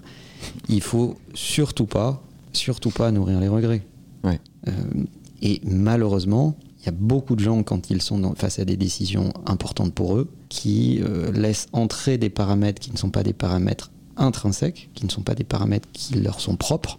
il 0.69 0.83
faut 0.83 1.17
surtout 1.33 1.87
pas 1.87 2.23
surtout 2.53 2.91
pas 2.91 3.11
nourrir 3.11 3.41
les 3.41 3.49
regrets. 3.49 3.83
Euh, 4.69 4.73
et 5.41 5.63
malheureusement, 5.65 6.59
il 6.81 6.87
y 6.87 6.89
a 6.91 6.93
beaucoup 6.93 7.35
de 7.35 7.41
gens, 7.41 7.63
quand 7.63 7.89
ils 7.89 8.03
sont 8.03 8.35
face 8.35 8.59
à 8.59 8.67
des 8.67 8.77
décisions 8.77 9.33
importantes 9.47 9.95
pour 9.95 10.17
eux, 10.17 10.31
qui 10.51 11.01
euh, 11.03 11.33
laissent 11.33 11.69
entrer 11.73 12.19
des 12.19 12.29
paramètres 12.29 12.79
qui 12.81 12.93
ne 12.93 12.99
sont 12.99 13.09
pas 13.09 13.23
des 13.23 13.33
paramètres 13.33 13.91
intrinsèques, 14.19 14.91
qui 14.93 15.07
ne 15.07 15.11
sont 15.11 15.23
pas 15.23 15.35
des 15.35 15.45
paramètres 15.45 15.89
qui 15.93 16.15
leur 16.15 16.41
sont 16.41 16.57
propres, 16.57 16.99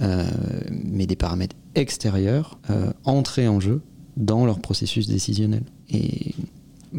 euh, 0.00 0.24
mais 0.70 1.06
des 1.06 1.16
paramètres 1.16 1.56
extérieurs, 1.74 2.58
entrer 3.04 3.46
en 3.46 3.60
jeu 3.60 3.82
dans 4.16 4.46
leur 4.46 4.58
processus 4.58 5.06
décisionnel. 5.06 5.62
Et 5.90 6.34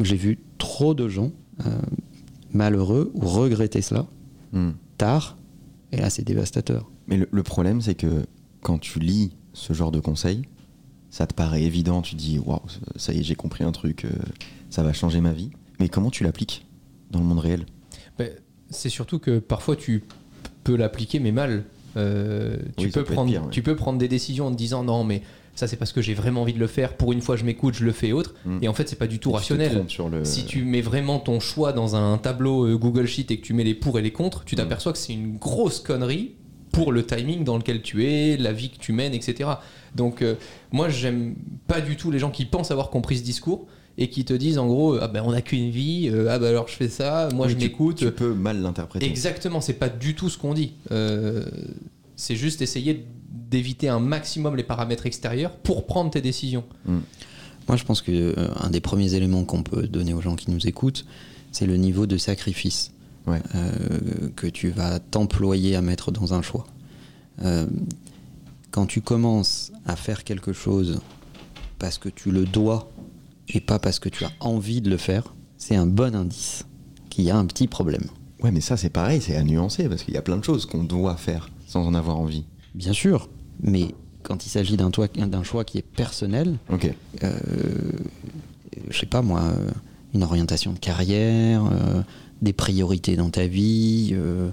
j'ai 0.00 0.16
vu 0.16 0.38
trop 0.58 0.94
de 0.94 1.08
gens 1.08 1.32
malheureux 2.52 3.10
ou 3.14 3.26
regretter 3.26 3.82
cela 3.82 4.06
hmm. 4.52 4.70
tard, 4.96 5.36
et 5.92 5.98
là 5.98 6.08
c'est 6.08 6.22
dévastateur. 6.22 6.90
Mais 7.10 7.18
le, 7.30 7.42
problème, 7.42 7.80
c'est 7.80 7.96
que 7.96 8.24
quand 8.62 8.78
tu 8.78 9.00
lis 9.00 9.32
ce 9.52 9.72
genre 9.72 9.90
de 9.90 9.98
conseils, 9.98 10.42
ça 11.10 11.26
te 11.26 11.34
paraît 11.34 11.64
évident, 11.64 12.02
tu 12.02 12.14
dis 12.14 12.38
waouh, 12.38 12.60
ça 12.94 13.12
y 13.12 13.18
est, 13.18 13.22
j'ai 13.24 13.34
compris 13.34 13.64
un 13.64 13.72
truc, 13.72 14.04
euh, 14.04 14.10
ça 14.70 14.84
va 14.84 14.92
changer 14.92 15.20
ma 15.20 15.32
vie. 15.32 15.50
Mais 15.80 15.88
comment 15.88 16.10
tu 16.10 16.22
l'appliques 16.22 16.66
dans 17.10 17.18
le 17.18 17.24
monde 17.24 17.40
réel? 17.40 17.66
Ben, 18.18 18.30
C'est 18.68 18.90
surtout 18.90 19.18
que 19.18 19.38
parfois 19.38 19.74
tu 19.74 20.04
peux 20.62 20.76
l'appliquer, 20.76 21.18
mais 21.18 21.32
mal. 21.32 21.64
Euh, 21.96 22.56
tu, 22.76 22.90
peux 22.90 23.02
prendre, 23.02 23.50
tu 23.50 23.62
peux 23.62 23.74
prendre 23.74 23.98
des 23.98 24.06
décisions 24.06 24.46
en 24.46 24.52
te 24.52 24.56
disant 24.56 24.84
non, 24.84 25.02
mais 25.02 25.22
ça 25.56 25.66
c'est 25.66 25.76
parce 25.76 25.92
que 25.92 26.00
j'ai 26.00 26.14
vraiment 26.14 26.42
envie 26.42 26.52
de 26.52 26.60
le 26.60 26.68
faire. 26.68 26.96
Pour 26.96 27.12
une 27.12 27.20
fois, 27.20 27.34
je 27.34 27.44
m'écoute, 27.44 27.74
je 27.74 27.84
le 27.84 27.92
fais 27.92 28.08
et 28.08 28.12
autre. 28.12 28.34
Hmm. 28.44 28.58
Et 28.62 28.68
en 28.68 28.74
fait, 28.74 28.88
c'est 28.88 28.98
pas 28.98 29.08
du 29.08 29.18
tout 29.18 29.32
rationnel. 29.32 29.84
Si 30.22 30.44
tu 30.44 30.64
mets 30.64 30.82
vraiment 30.82 31.18
ton 31.18 31.40
choix 31.40 31.72
dans 31.72 31.96
un 31.96 32.18
tableau 32.18 32.66
euh, 32.66 32.76
Google 32.76 33.06
Sheet 33.06 33.26
et 33.30 33.38
que 33.38 33.44
tu 33.44 33.54
mets 33.54 33.64
les 33.64 33.74
pour 33.74 33.98
et 33.98 34.02
les 34.02 34.12
contre, 34.12 34.44
tu 34.44 34.54
hmm. 34.54 34.58
t'aperçois 34.58 34.92
que 34.92 34.98
c'est 34.98 35.14
une 35.14 35.36
grosse 35.38 35.80
connerie 35.80 36.34
pour 36.72 36.92
le 36.92 37.04
timing 37.04 37.44
dans 37.44 37.56
lequel 37.56 37.82
tu 37.82 38.06
es, 38.06 38.36
la 38.36 38.52
vie 38.52 38.70
que 38.70 38.78
tu 38.78 38.92
mènes, 38.92 39.14
etc. 39.14 39.50
Donc 39.94 40.22
euh, 40.22 40.36
moi 40.70 40.88
j'aime 40.88 41.34
pas 41.66 41.80
du 41.80 41.96
tout 41.96 42.10
les 42.10 42.18
gens 42.18 42.30
qui 42.30 42.44
pensent 42.44 42.70
avoir 42.70 42.90
compris 42.90 43.18
ce 43.18 43.24
discours 43.24 43.66
et 43.98 44.08
qui 44.08 44.24
te 44.24 44.32
disent 44.32 44.58
en 44.58 44.66
gros 44.66 44.96
ah 45.00 45.08
ben 45.08 45.22
on 45.24 45.32
n'a 45.32 45.42
qu'une 45.42 45.70
vie 45.70 46.08
euh, 46.12 46.28
ah 46.30 46.38
ben 46.38 46.48
alors 46.48 46.68
je 46.68 46.74
fais 46.74 46.88
ça 46.88 47.28
moi 47.34 47.48
je 47.48 47.56
m'écoute 47.56 47.96
tu 47.96 48.10
peux 48.10 48.34
mal 48.34 48.60
l'interpréter 48.62 49.06
exactement 49.06 49.60
c'est 49.60 49.74
pas 49.74 49.88
du 49.88 50.14
tout 50.14 50.28
ce 50.28 50.38
qu'on 50.38 50.54
dit 50.54 50.74
euh, 50.90 51.44
c'est 52.16 52.36
juste 52.36 52.62
essayer 52.62 53.04
d'éviter 53.50 53.88
un 53.88 54.00
maximum 54.00 54.56
les 54.56 54.62
paramètres 54.62 55.06
extérieurs 55.06 55.56
pour 55.56 55.86
prendre 55.86 56.10
tes 56.10 56.20
décisions 56.20 56.64
hmm. 56.86 57.00
Moi, 57.68 57.76
je 57.76 57.84
pense 57.84 58.02
que 58.02 58.10
euh, 58.10 58.48
un 58.56 58.70
des 58.70 58.80
premiers 58.80 59.14
éléments 59.14 59.44
qu'on 59.44 59.62
peut 59.62 59.86
donner 59.86 60.12
aux 60.12 60.20
gens 60.20 60.34
qui 60.34 60.50
nous 60.50 60.66
écoutent, 60.66 61.06
c'est 61.52 61.66
le 61.66 61.76
niveau 61.76 62.06
de 62.06 62.16
sacrifice 62.16 62.90
Ouais. 63.26 63.38
euh, 63.54 63.68
que 64.34 64.48
tu 64.48 64.70
vas 64.70 64.98
t'employer 64.98 65.76
à 65.76 65.80
mettre 65.80 66.10
dans 66.10 66.34
un 66.34 66.42
choix. 66.42 66.66
Euh, 67.42 67.66
quand 68.72 68.86
tu 68.86 69.02
commences 69.02 69.70
à 69.86 69.94
faire 69.94 70.24
quelque 70.24 70.52
chose 70.52 71.00
parce 71.78 71.96
que 71.98 72.08
tu 72.08 72.32
le 72.32 72.44
dois 72.44 72.90
et 73.54 73.60
pas 73.60 73.78
parce 73.78 73.98
que 73.98 74.08
tu 74.08 74.24
as 74.24 74.30
envie 74.40 74.80
de 74.80 74.90
le 74.90 74.96
faire, 74.96 75.34
c'est 75.56 75.76
un 75.76 75.86
bon 75.86 76.14
indice 76.14 76.64
qu'il 77.08 77.24
y 77.24 77.30
a 77.30 77.36
un 77.36 77.46
petit 77.46 77.66
problème. 77.66 78.04
Ouais, 78.42 78.50
mais 78.50 78.60
ça, 78.60 78.76
c'est 78.76 78.90
pareil, 78.90 79.20
c'est 79.20 79.36
à 79.36 79.42
nuancer, 79.42 79.88
parce 79.88 80.02
qu'il 80.02 80.14
y 80.14 80.16
a 80.16 80.22
plein 80.22 80.36
de 80.38 80.44
choses 80.44 80.64
qu'on 80.66 80.84
doit 80.84 81.16
faire 81.16 81.50
sans 81.66 81.86
en 81.86 81.94
avoir 81.94 82.18
envie. 82.18 82.44
Bien 82.74 82.92
sûr, 82.92 83.28
mais 83.62 83.94
quand 84.22 84.46
il 84.46 84.48
s'agit 84.48 84.76
d'un 84.76 84.90
d'un 84.90 85.42
choix 85.42 85.64
qui 85.64 85.78
est 85.78 85.82
personnel, 85.82 86.58
Ok. 86.70 86.92
euh, 87.22 87.38
je 88.90 88.98
sais 88.98 89.06
pas 89.06 89.22
moi, 89.22 89.40
euh, 89.42 89.70
une 90.14 90.22
orientation 90.22 90.72
de 90.72 90.78
carrière, 90.78 91.64
euh, 91.66 92.02
des 92.42 92.52
priorités 92.52 93.16
dans 93.16 93.30
ta 93.30 93.46
vie, 93.46 94.10
euh, 94.12 94.50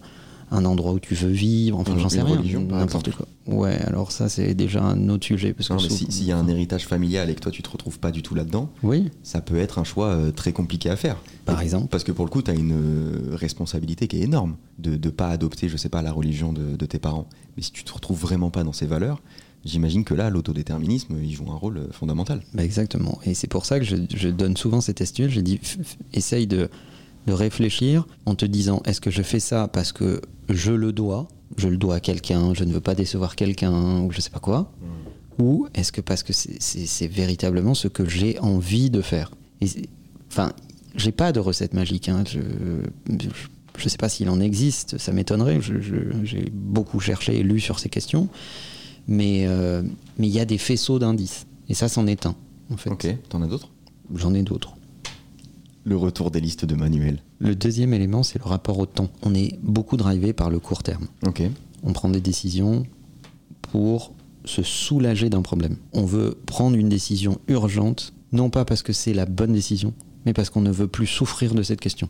un 0.52 0.64
endroit 0.66 0.94
où 0.94 1.00
tu 1.00 1.14
veux 1.14 1.30
vivre, 1.30 1.78
enfin 1.80 1.98
j'en 1.98 2.08
sais 2.10 2.22
rien, 2.22 2.42
n'importe 2.62 3.12
quoi. 3.12 3.28
Ouais, 3.48 3.78
alors 3.86 4.12
ça 4.12 4.30
c'est 4.30 4.54
déjà 4.54 4.84
un 4.84 5.10
autre 5.10 5.26
sujet 5.26 5.54
parce 5.54 5.68
que 5.70 5.74
Non, 5.74 5.80
si- 5.80 6.10
s'il 6.10 6.26
y 6.26 6.32
a 6.32 6.38
un 6.38 6.48
héritage 6.48 6.86
familial 6.86 7.30
et 7.30 7.36
que 7.36 7.40
toi, 7.42 7.52
tu 7.52 7.62
te 7.64 7.70
retrouves 7.70 8.00
pas 8.00 8.12
du 8.12 8.22
tout 8.22 8.34
là-dedans, 8.36 8.70
oui, 8.84 9.10
ça 9.24 9.42
peut 9.42 9.58
être 9.58 9.78
un 9.80 9.84
choix 9.84 10.08
euh, 10.08 10.32
très 10.32 10.54
compliqué 10.54 10.90
à 10.90 10.96
faire. 10.96 11.18
Par 11.46 11.62
Et- 11.62 11.64
exemple 11.66 11.88
Parce 11.90 12.04
que 12.04 12.12
pour 12.12 12.24
le 12.26 12.32
coup, 12.32 12.42
tu 12.42 12.52
as 12.52 12.54
une 12.56 12.72
euh, 12.74 13.36
responsabilité 13.36 14.08
qui 14.08 14.18
est 14.20 14.24
énorme 14.24 14.56
de 14.80 14.92
ne 14.92 15.10
pas 15.12 15.30
adopter, 15.30 15.68
je 15.70 15.78
sais 15.78 15.90
pas, 15.90 16.02
la 16.02 16.12
religion 16.12 16.54
de, 16.54 16.76
de 16.76 16.86
tes 16.86 17.00
parents. 17.00 17.28
Mais 17.56 17.64
si 17.64 17.72
tu 17.72 17.84
te 17.84 17.92
retrouves 17.94 18.20
vraiment 18.20 18.50
pas 18.50 18.64
dans 18.64 18.74
ces 18.74 18.86
valeurs, 18.86 19.22
j'imagine 19.66 20.04
que 20.06 20.14
là, 20.14 20.30
l'autodéterminisme, 20.30 21.16
il 21.22 21.34
joue 21.34 21.52
un 21.52 21.56
rôle 21.56 21.78
euh, 21.78 21.88
fondamental. 21.92 22.42
Bah 22.54 22.64
exactement. 22.64 23.20
Et 23.26 23.34
c'est 23.34 23.48
pour 23.48 23.66
ça 23.66 23.80
que 23.80 23.86
je, 23.86 23.96
je 24.16 24.30
donne 24.30 24.56
souvent 24.56 24.80
cette 24.82 25.02
astuce. 25.02 25.32
Je 25.32 25.42
dis, 25.42 25.60
essaye 26.14 26.48
de, 26.48 26.70
de 27.28 27.34
réfléchir 27.34 28.08
en 28.26 28.34
te 28.36 28.46
disant, 28.46 28.82
est-ce 28.86 29.02
que 29.02 29.12
je 29.12 29.22
fais 29.22 29.40
ça 29.40 29.68
parce 29.68 29.92
que 29.92 30.22
je 30.50 30.72
le 30.72 30.92
dois, 30.94 31.28
je 31.58 31.68
le 31.68 31.78
dois 31.78 31.96
à 31.96 32.00
quelqu'un, 32.00 32.54
je 32.54 32.64
ne 32.64 32.72
veux 32.74 32.80
pas 32.82 32.96
décevoir 32.96 33.36
quelqu'un, 33.36 34.00
ou 34.02 34.12
je 34.12 34.22
sais 34.22 34.30
pas 34.30 34.40
quoi, 34.40 34.72
ou 35.40 35.68
est-ce 35.76 35.92
que 35.92 36.02
parce 36.02 36.24
que 36.24 36.34
c'est- 36.34 37.08
véritablement 37.08 37.74
ce 37.76 37.88
que 37.90 38.08
j'ai 38.08 38.40
envie 38.40 38.90
de 38.90 39.02
faire? 39.02 39.32
Et 39.62 39.68
Enfin, 40.32 40.52
j'ai 40.96 41.12
pas 41.12 41.32
de 41.32 41.40
recette 41.40 41.74
magique. 41.74 42.10
hein. 42.10 42.24
Je, 42.28 42.40
je, 43.10 43.28
je 43.78 43.90
sais 43.90 43.98
pas 43.98 44.10
s'il 44.10 44.30
en 44.30 44.40
existe, 44.40 44.98
ça 44.98 45.12
m'étonnerait. 45.14 45.60
J'ai 46.24 46.50
beaucoup 46.52 47.00
cherché 47.00 47.38
et 47.40 47.44
lu 47.44 47.60
sur 47.60 47.80
ces 47.80 47.90
questions. 47.90 48.28
Mais 49.08 49.46
euh, 49.48 49.84
mais 50.18 50.28
il 50.28 50.34
y 50.34 50.40
a 50.40 50.46
des 50.46 50.58
faisceaux 50.58 51.00
d'indices. 51.00 51.46
Et 51.70 51.74
ça, 51.74 51.88
c'en 51.88 52.08
est 52.08 52.26
un, 52.26 52.36
en 52.72 52.78
fait. 52.78 52.90
Ok, 52.90 53.08
t'en 53.30 53.42
as 53.42 53.48
d'autres? 53.48 53.70
J'en 54.16 54.34
ai 54.34 54.42
d'autres. 54.44 54.74
Le 55.88 55.96
retour 55.96 56.32
des 56.32 56.42
listes 56.42 56.66
de 56.66 56.76
manuels. 56.76 57.24
Le 57.40 57.56
deuxième 57.56 57.94
élément, 57.94 58.22
c'est 58.22 58.40
le 58.40 58.44
rapport 58.44 58.78
au 58.78 58.86
temps. 58.86 59.08
On 59.24 59.34
est 59.34 59.58
beaucoup 59.64 59.96
drivé 59.96 60.34
par 60.34 60.50
le 60.50 60.60
court 60.60 60.84
terme. 60.84 61.08
On 61.82 61.94
prend 61.94 62.10
des 62.10 62.20
décisions 62.20 62.86
pour 63.62 64.14
se 64.44 64.64
soulager 64.64 65.30
d'un 65.30 65.42
problème. 65.42 65.78
On 65.94 66.04
veut 66.04 66.38
prendre 66.46 66.76
une 66.76 66.90
décision 66.90 67.40
urgente, 67.48 68.12
non 68.34 68.50
pas 68.50 68.66
parce 68.66 68.84
que 68.84 68.92
c'est 68.92 69.14
la 69.14 69.26
bonne 69.26 69.54
décision, 69.54 69.94
mais 70.26 70.34
parce 70.34 70.50
qu'on 70.50 70.60
ne 70.60 70.72
veut 70.72 70.90
plus 70.90 71.08
souffrir 71.08 71.56
de 71.56 71.64
cette 71.64 71.80
question. 71.80 72.10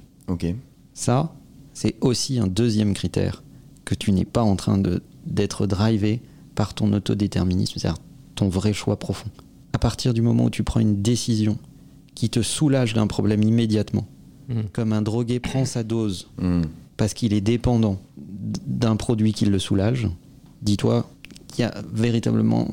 Ça, 0.95 1.35
c'est 1.75 1.97
aussi 2.01 2.39
un 2.39 2.47
deuxième 2.47 2.95
critère 2.95 3.43
que 3.85 3.93
tu 3.93 4.11
n'es 4.11 4.25
pas 4.25 4.41
en 4.41 4.55
train 4.55 4.81
d'être 5.27 5.67
drivé 5.67 6.23
par 6.55 6.73
ton 6.73 6.93
autodéterminisme, 6.93 7.77
c'est-à-dire 7.77 8.01
ton 8.33 8.49
vrai 8.49 8.73
choix 8.73 8.97
profond. 8.97 9.29
À 9.73 9.77
partir 9.77 10.15
du 10.15 10.23
moment 10.23 10.45
où 10.45 10.49
tu 10.49 10.63
prends 10.63 10.79
une 10.79 11.03
décision 11.03 11.59
qui 12.17 12.31
te 12.31 12.41
soulage 12.41 12.95
d'un 12.95 13.05
problème 13.05 13.43
immédiatement, 13.43 14.07
Mm. 14.49 14.61
comme 14.73 14.91
un 14.91 15.03
drogué 15.03 15.39
prend 15.39 15.65
sa 15.65 15.83
dose 15.83 16.29
Hmm. 16.39 16.61
parce 16.95 17.13
qu'il 17.13 17.31
est 17.33 17.41
dépendant 17.41 17.99
d'un 18.65 18.95
produit 18.95 19.33
qui 19.33 19.45
le 19.45 19.59
soulage, 19.59 20.07
dis-toi 20.63 21.07
qu'il 21.49 21.61
y 21.61 21.65
a 21.65 21.75
véritablement 21.93 22.67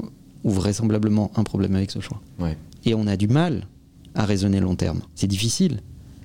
ou 0.45 0.51
vraisemblablement 0.51 1.31
un 1.37 1.43
problème 1.45 1.75
avec 1.75 1.91
ce 1.91 2.01
choix. 2.01 2.23
Ouais. 2.39 2.57
Et 2.87 2.95
on 2.95 3.07
a 3.07 3.17
du 3.19 3.29
mal 3.29 3.67
à 4.15 4.25
raisonner 4.25 4.61
long 4.61 4.77
terme. 4.77 5.01
C'est 5.15 5.27
difficile. 5.27 5.81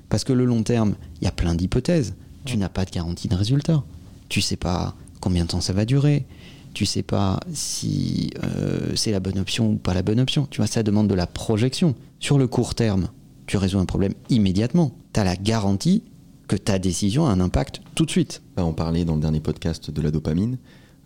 Parce 0.07 0.23
que 0.23 0.31
le 0.33 0.45
long 0.45 0.63
terme, 0.63 0.95
il 1.19 1.25
y 1.25 1.27
a 1.27 1.31
plein 1.31 1.55
d'hypothèses. 1.55 2.13
Tu 2.45 2.55
n'as 2.57 2.69
pas 2.69 2.85
de 2.85 2.91
garantie 2.91 3.27
de 3.27 3.35
résultat. 3.35 3.83
Tu 4.29 4.39
sais 4.41 4.55
pas 4.55 4.95
combien 5.19 5.43
de 5.43 5.49
temps 5.49 5.61
ça 5.61 5.73
va 5.73 5.83
durer. 5.85 6.25
Tu 6.73 6.85
sais 6.85 7.03
pas 7.03 7.39
si 7.53 8.31
euh, 8.43 8.91
c'est 8.95 9.11
la 9.11 9.19
bonne 9.19 9.39
option 9.39 9.71
ou 9.71 9.75
pas 9.75 9.93
la 9.93 10.01
bonne 10.01 10.19
option. 10.19 10.47
Tu 10.49 10.57
vois, 10.57 10.67
ça 10.67 10.83
demande 10.83 11.07
de 11.07 11.15
la 11.15 11.27
projection. 11.27 11.95
Sur 12.19 12.37
le 12.37 12.47
court 12.47 12.75
terme, 12.75 13.09
tu 13.47 13.57
résous 13.57 13.79
un 13.79 13.85
problème 13.85 14.13
immédiatement. 14.29 14.91
Tu 15.13 15.19
as 15.19 15.23
la 15.23 15.35
garantie 15.35 16.03
que 16.47 16.55
ta 16.55 16.79
décision 16.79 17.27
a 17.27 17.31
un 17.31 17.39
impact 17.39 17.81
tout 17.95 18.05
de 18.05 18.11
suite. 18.11 18.41
On 18.57 18.73
parlait 18.73 19.05
dans 19.05 19.15
le 19.15 19.21
dernier 19.21 19.39
podcast 19.39 19.91
de 19.91 20.01
la 20.01 20.11
dopamine. 20.11 20.57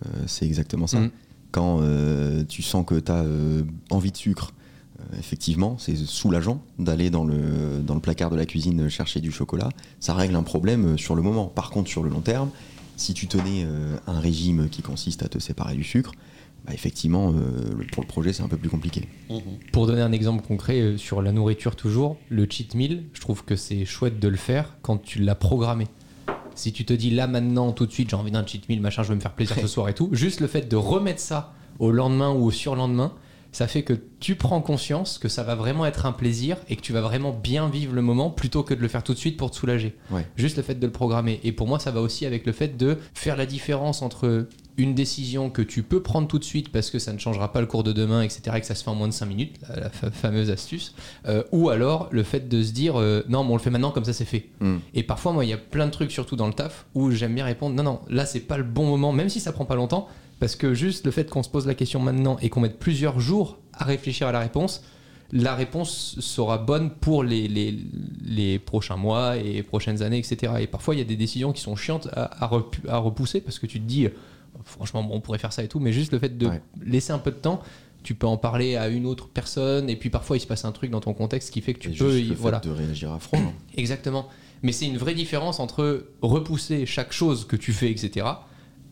Euh, 0.05 0.23
c'est 0.25 0.45
exactement 0.45 0.87
ça. 0.87 0.99
Mm. 0.99 1.11
Quand 1.51 1.79
euh, 1.81 2.43
tu 2.47 2.63
sens 2.63 2.85
que 2.85 2.95
tu 2.99 3.11
as 3.11 3.23
envie 3.91 4.11
de 4.11 4.17
sucre, 4.17 4.53
euh, 4.99 5.19
effectivement, 5.19 5.77
c'est 5.77 5.95
soulageant 5.95 6.61
d'aller 6.79 7.09
dans 7.09 7.25
le, 7.25 7.81
dans 7.85 7.93
le 7.93 7.99
placard 7.99 8.29
de 8.29 8.35
la 8.35 8.45
cuisine 8.45 8.89
chercher 8.89 9.19
du 9.19 9.31
chocolat. 9.31 9.69
Ça 9.99 10.13
règle 10.13 10.35
un 10.35 10.43
problème 10.43 10.97
sur 10.97 11.15
le 11.15 11.21
moment. 11.21 11.47
Par 11.47 11.69
contre, 11.69 11.89
sur 11.89 12.03
le 12.03 12.09
long 12.09 12.21
terme, 12.21 12.49
si 12.95 13.13
tu 13.13 13.27
tenais 13.27 13.63
euh, 13.65 13.97
un 14.07 14.19
régime 14.19 14.69
qui 14.69 14.81
consiste 14.81 15.23
à 15.23 15.27
te 15.29 15.39
séparer 15.39 15.75
du 15.75 15.83
sucre, 15.83 16.11
bah, 16.65 16.73
effectivement, 16.73 17.29
euh, 17.31 17.73
le- 17.77 17.85
pour 17.87 18.03
le 18.03 18.07
projet, 18.07 18.31
c'est 18.33 18.43
un 18.43 18.47
peu 18.47 18.57
plus 18.57 18.69
compliqué. 18.69 19.07
Pour 19.71 19.87
donner 19.87 20.01
un 20.01 20.11
exemple 20.11 20.45
concret 20.45 20.79
euh, 20.79 20.97
sur 20.97 21.21
la 21.21 21.31
nourriture 21.31 21.75
toujours, 21.75 22.17
le 22.29 22.47
cheat 22.49 22.75
meal, 22.75 23.03
je 23.13 23.21
trouve 23.21 23.43
que 23.43 23.55
c'est 23.55 23.83
chouette 23.85 24.19
de 24.19 24.27
le 24.27 24.37
faire 24.37 24.75
quand 24.81 24.97
tu 24.97 25.19
l'as 25.19 25.35
programmé. 25.35 25.87
Si 26.55 26.71
tu 26.71 26.85
te 26.85 26.93
dis 26.93 27.09
là 27.09 27.25
maintenant 27.27 27.71
tout 27.71 27.85
de 27.87 27.91
suite 27.91 28.11
j'ai 28.11 28.15
envie 28.15 28.31
d'un 28.31 28.45
cheat 28.45 28.69
meal, 28.69 28.79
machin, 28.79 29.03
je 29.03 29.09
veux 29.09 29.15
me 29.15 29.19
faire 29.21 29.33
plaisir 29.33 29.57
ce 29.59 29.67
soir 29.75 29.89
et 29.89 29.93
tout, 29.95 30.09
juste 30.13 30.39
le 30.39 30.47
fait 30.47 30.69
de 30.69 30.75
remettre 30.75 31.19
ça 31.19 31.51
au 31.79 31.91
lendemain 31.91 32.29
ou 32.31 32.45
au 32.45 32.51
surlendemain, 32.51 33.11
ça 33.53 33.67
fait 33.67 33.83
que 33.83 33.93
tu 34.19 34.35
prends 34.35 34.61
conscience 34.61 35.19
que 35.19 35.29
ça 35.29 35.43
va 35.43 35.55
vraiment 35.55 35.85
être 35.85 36.05
un 36.05 36.11
plaisir 36.11 36.57
et 36.69 36.75
que 36.75 36.81
tu 36.81 36.91
vas 36.91 37.01
vraiment 37.01 37.31
bien 37.31 37.69
vivre 37.69 37.93
le 37.93 38.01
moment 38.01 38.31
plutôt 38.31 38.63
que 38.63 38.73
de 38.73 38.81
le 38.81 38.87
faire 38.87 39.03
tout 39.03 39.13
de 39.13 39.19
suite 39.19 39.37
pour 39.37 39.51
te 39.51 39.55
soulager. 39.55 39.95
Ouais. 40.11 40.25
Juste 40.35 40.57
le 40.57 40.63
fait 40.63 40.75
de 40.75 40.85
le 40.85 40.91
programmer. 40.91 41.39
Et 41.43 41.51
pour 41.51 41.67
moi, 41.67 41.79
ça 41.79 41.91
va 41.91 42.01
aussi 42.01 42.25
avec 42.25 42.45
le 42.45 42.51
fait 42.51 42.75
de 42.77 42.97
faire 43.13 43.37
la 43.37 43.45
différence 43.45 44.01
entre 44.01 44.47
une 44.77 44.95
décision 44.95 45.49
que 45.49 45.61
tu 45.61 45.83
peux 45.83 46.01
prendre 46.01 46.27
tout 46.27 46.39
de 46.39 46.43
suite 46.43 46.69
parce 46.71 46.89
que 46.89 46.97
ça 46.99 47.13
ne 47.13 47.19
changera 47.19 47.51
pas 47.53 47.61
le 47.61 47.67
cours 47.67 47.83
de 47.83 47.91
demain, 47.93 48.21
etc., 48.23 48.41
et 48.55 48.59
que 48.59 48.65
ça 48.65 48.73
se 48.75 48.83
fait 48.83 48.89
en 48.89 48.95
moins 48.95 49.07
de 49.07 49.13
5 49.13 49.25
minutes, 49.27 49.55
la, 49.69 49.81
la 49.81 49.89
fa- 49.89 50.09
fameuse 50.11 50.49
astuce, 50.49 50.95
euh, 51.27 51.43
ou 51.51 51.69
alors 51.69 52.07
le 52.11 52.23
fait 52.23 52.49
de 52.49 52.63
se 52.63 52.71
dire 52.71 52.99
euh, 52.99 53.23
non, 53.29 53.43
mais 53.43 53.51
on 53.51 53.55
le 53.57 53.61
fait 53.61 53.69
maintenant, 53.69 53.91
comme 53.91 54.05
ça 54.05 54.13
c'est 54.13 54.25
fait. 54.25 54.49
Mm. 54.61 54.77
Et 54.95 55.03
parfois, 55.03 55.31
moi, 55.33 55.45
il 55.45 55.49
y 55.49 55.53
a 55.53 55.57
plein 55.57 55.85
de 55.85 55.91
trucs, 55.91 56.11
surtout 56.11 56.35
dans 56.35 56.47
le 56.47 56.53
taf, 56.53 56.85
où 56.95 57.11
j'aime 57.11 57.35
bien 57.35 57.45
répondre 57.45 57.75
non, 57.75 57.83
non, 57.83 57.99
là 58.09 58.25
c'est 58.25 58.39
pas 58.39 58.57
le 58.57 58.63
bon 58.63 58.85
moment, 58.85 59.11
même 59.11 59.29
si 59.29 59.39
ça 59.39 59.51
prend 59.51 59.65
pas 59.65 59.75
longtemps, 59.75 60.07
parce 60.39 60.55
que 60.55 60.73
juste 60.73 61.05
le 61.05 61.11
fait 61.11 61.29
qu'on 61.29 61.43
se 61.43 61.49
pose 61.49 61.67
la 61.67 61.75
question 61.75 61.99
maintenant 61.99 62.37
et 62.41 62.49
qu'on 62.49 62.59
mette 62.61 62.79
plusieurs 62.79 63.19
jours 63.19 63.59
à 63.73 63.85
réfléchir 63.85 64.27
à 64.27 64.31
la 64.31 64.39
réponse, 64.39 64.83
la 65.31 65.55
réponse 65.55 66.15
sera 66.19 66.57
bonne 66.59 66.91
pour 66.91 67.23
les, 67.23 67.47
les, 67.47 67.75
les 68.25 68.59
prochains 68.59 68.97
mois 68.97 69.37
et 69.37 69.63
prochaines 69.63 70.03
années, 70.03 70.19
etc. 70.19 70.53
Et 70.59 70.67
parfois, 70.67 70.93
il 70.93 70.99
y 70.99 71.01
a 71.01 71.05
des 71.05 71.15
décisions 71.15 71.53
qui 71.53 71.61
sont 71.61 71.75
chiantes 71.75 72.07
à, 72.13 72.43
à 72.87 72.97
repousser 72.97 73.41
parce 73.41 73.57
que 73.57 73.65
tu 73.65 73.79
te 73.79 73.85
dis, 73.85 74.07
franchement, 74.65 75.03
bon, 75.03 75.15
on 75.15 75.21
pourrait 75.21 75.39
faire 75.39 75.53
ça 75.53 75.63
et 75.63 75.67
tout, 75.67 75.79
mais 75.79 75.91
juste 75.93 76.11
le 76.11 76.19
fait 76.19 76.37
de 76.37 76.47
Ouais. 76.47 76.61
laisser 76.85 77.11
un 77.13 77.19
peu 77.19 77.31
de 77.31 77.37
temps, 77.37 77.61
tu 78.03 78.15
peux 78.15 78.27
en 78.27 78.37
parler 78.37 78.75
à 78.75 78.89
une 78.89 79.05
autre 79.05 79.29
personne, 79.29 79.89
et 79.89 79.95
puis 79.95 80.09
parfois, 80.09 80.35
il 80.37 80.39
se 80.41 80.47
passe 80.47 80.65
un 80.65 80.71
truc 80.73 80.91
dans 80.91 80.99
ton 80.99 81.13
contexte 81.13 81.51
qui 81.51 81.61
fait 81.61 81.73
que 81.73 81.79
tu 81.79 81.89
Et 81.91 81.93
peux. 81.95 82.11
juste 82.11 82.25
y- 82.25 82.29
le 82.29 82.35
fait 82.35 82.41
voilà. 82.41 82.59
de 82.59 82.69
réagir 82.69 83.11
à 83.11 83.19
froid. 83.19 83.39
hein. 83.39 83.53
Exactement. 83.77 84.27
Mais 84.61 84.71
c'est 84.71 84.85
une 84.87 84.97
vraie 84.97 85.13
différence 85.15 85.59
entre 85.59 86.05
repousser 86.21 86.85
chaque 86.85 87.11
chose 87.13 87.45
que 87.45 87.55
tu 87.55 87.73
fais, 87.73 87.89
etc. 87.91 88.25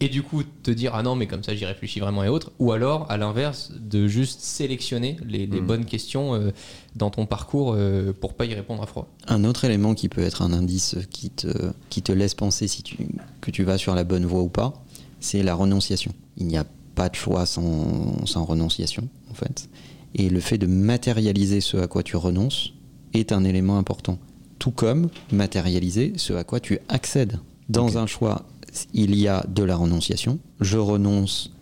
Et 0.04 0.10
du 0.10 0.24
coup, 0.24 0.42
te 0.64 0.72
dire, 0.72 0.96
ah 0.96 1.04
non, 1.04 1.16
mais 1.16 1.28
comme 1.28 1.44
ça, 1.44 1.54
j'y 1.54 1.64
réfléchis 1.64 2.00
vraiment 2.00 2.24
et 2.24 2.28
autres. 2.28 2.52
Ou 2.58 2.72
alors, 2.72 3.10
à 3.12 3.18
l'inverse, 3.18 3.72
de 3.80 4.08
juste 4.08 4.40
sélectionner 4.42 5.16
les, 5.28 5.46
les 5.46 5.62
Mm. 5.62 5.66
bonnes 5.68 5.86
questions 5.86 6.34
euh, 6.34 6.50
dans 6.96 7.12
ton 7.12 7.26
parcours 7.28 7.74
euh, 7.78 8.12
pour 8.12 8.34
pas 8.34 8.46
y 8.46 8.54
répondre 8.56 8.82
à 8.82 8.88
froid. 8.88 9.08
Un 9.28 9.44
autre 9.44 9.64
élément 9.64 9.94
qui 9.94 10.10
peut 10.10 10.22
être 10.24 10.42
un 10.42 10.54
indice 10.54 10.96
qui 11.12 11.30
te, 11.30 11.48
qui 11.90 12.02
te 12.02 12.12
laisse 12.12 12.34
penser 12.34 12.68
si 12.68 12.82
tu, 12.82 12.98
que 13.42 13.52
tu 13.52 13.64
vas 13.64 13.78
sur 13.78 13.94
la 13.94 14.04
bonne 14.04 14.26
voie 14.26 14.42
ou 14.42 14.50
pas, 14.50 14.74
c'est 15.22 15.44
la 15.44 15.56
renonciation. 15.56 16.12
Il 16.36 16.48
n'y 16.48 16.58
a 16.58 16.66
pas 16.96 17.08
de 17.08 17.16
choix 17.16 17.46
sans, 17.46 18.26
sans 18.26 18.44
renonciation, 18.44 19.08
en 19.30 19.34
fait. 19.34 19.70
Et 20.14 20.30
le 20.30 20.42
fait 20.42 20.58
de 20.58 20.68
matérialiser 20.68 21.62
ce 21.62 21.78
à 21.78 21.88
quoi 21.88 22.04
tu 22.04 22.18
renonces 22.18 22.74
est 23.14 23.32
un 23.32 23.46
élément 23.46 23.78
important. 23.78 24.20
Tout 24.60 24.72
comme 24.72 25.10
matérialiser 25.32 26.14
ce 26.18 26.34
à 26.34 26.44
quoi 26.44 26.60
tu 26.60 26.80
accèdes. 26.90 27.40
Dans 27.70 27.98
un 27.98 28.08
choix, 28.08 28.46
il 28.94 29.16
y 29.16 29.28
a 29.28 29.46
de 29.48 29.64
la 29.64 29.76
renonciation. 29.76 30.40
Je 30.60 30.78
renonce 30.78 31.54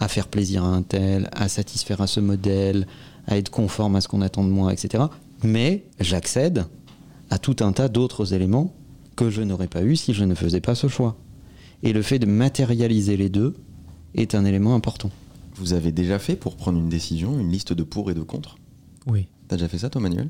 à 0.00 0.08
faire 0.08 0.28
plaisir 0.28 0.64
à 0.64 0.68
un 0.68 0.82
tel, 0.82 1.28
à 1.32 1.48
satisfaire 1.48 2.00
à 2.00 2.06
ce 2.06 2.20
modèle, 2.20 2.86
à 3.26 3.36
être 3.36 3.50
conforme 3.50 3.96
à 3.96 4.00
ce 4.00 4.08
qu'on 4.08 4.22
attend 4.22 4.44
de 4.44 4.50
moi, 4.50 4.72
etc. 4.72 5.04
Mais 5.42 5.84
j'accède 6.00 6.64
à 7.30 7.38
tout 7.38 7.56
un 7.60 7.72
tas 7.72 7.88
d'autres 7.88 8.32
éléments 8.32 8.74
que 9.16 9.30
je 9.30 9.42
n'aurais 9.42 9.66
pas 9.66 9.82
eu 9.82 9.96
si 9.96 10.14
je 10.14 10.24
ne 10.24 10.34
faisais 10.34 10.60
pas 10.60 10.74
ce 10.74 10.88
choix. 10.88 11.16
Et 11.82 11.92
le 11.92 12.02
fait 12.02 12.18
de 12.18 12.26
matérialiser 12.26 13.16
les 13.16 13.28
deux 13.28 13.54
est 14.14 14.34
un 14.34 14.44
élément 14.44 14.74
important. 14.74 15.10
Vous 15.54 15.72
avez 15.72 15.92
déjà 15.92 16.18
fait 16.18 16.36
pour 16.36 16.56
prendre 16.56 16.78
une 16.78 16.88
décision 16.88 17.38
une 17.38 17.50
liste 17.50 17.72
de 17.72 17.82
pour 17.82 18.10
et 18.10 18.14
de 18.14 18.22
contre? 18.22 18.56
Oui. 19.06 19.26
T'as 19.48 19.56
déjà 19.56 19.68
fait 19.68 19.78
ça, 19.78 19.90
toi, 19.90 20.00
Manuel? 20.00 20.28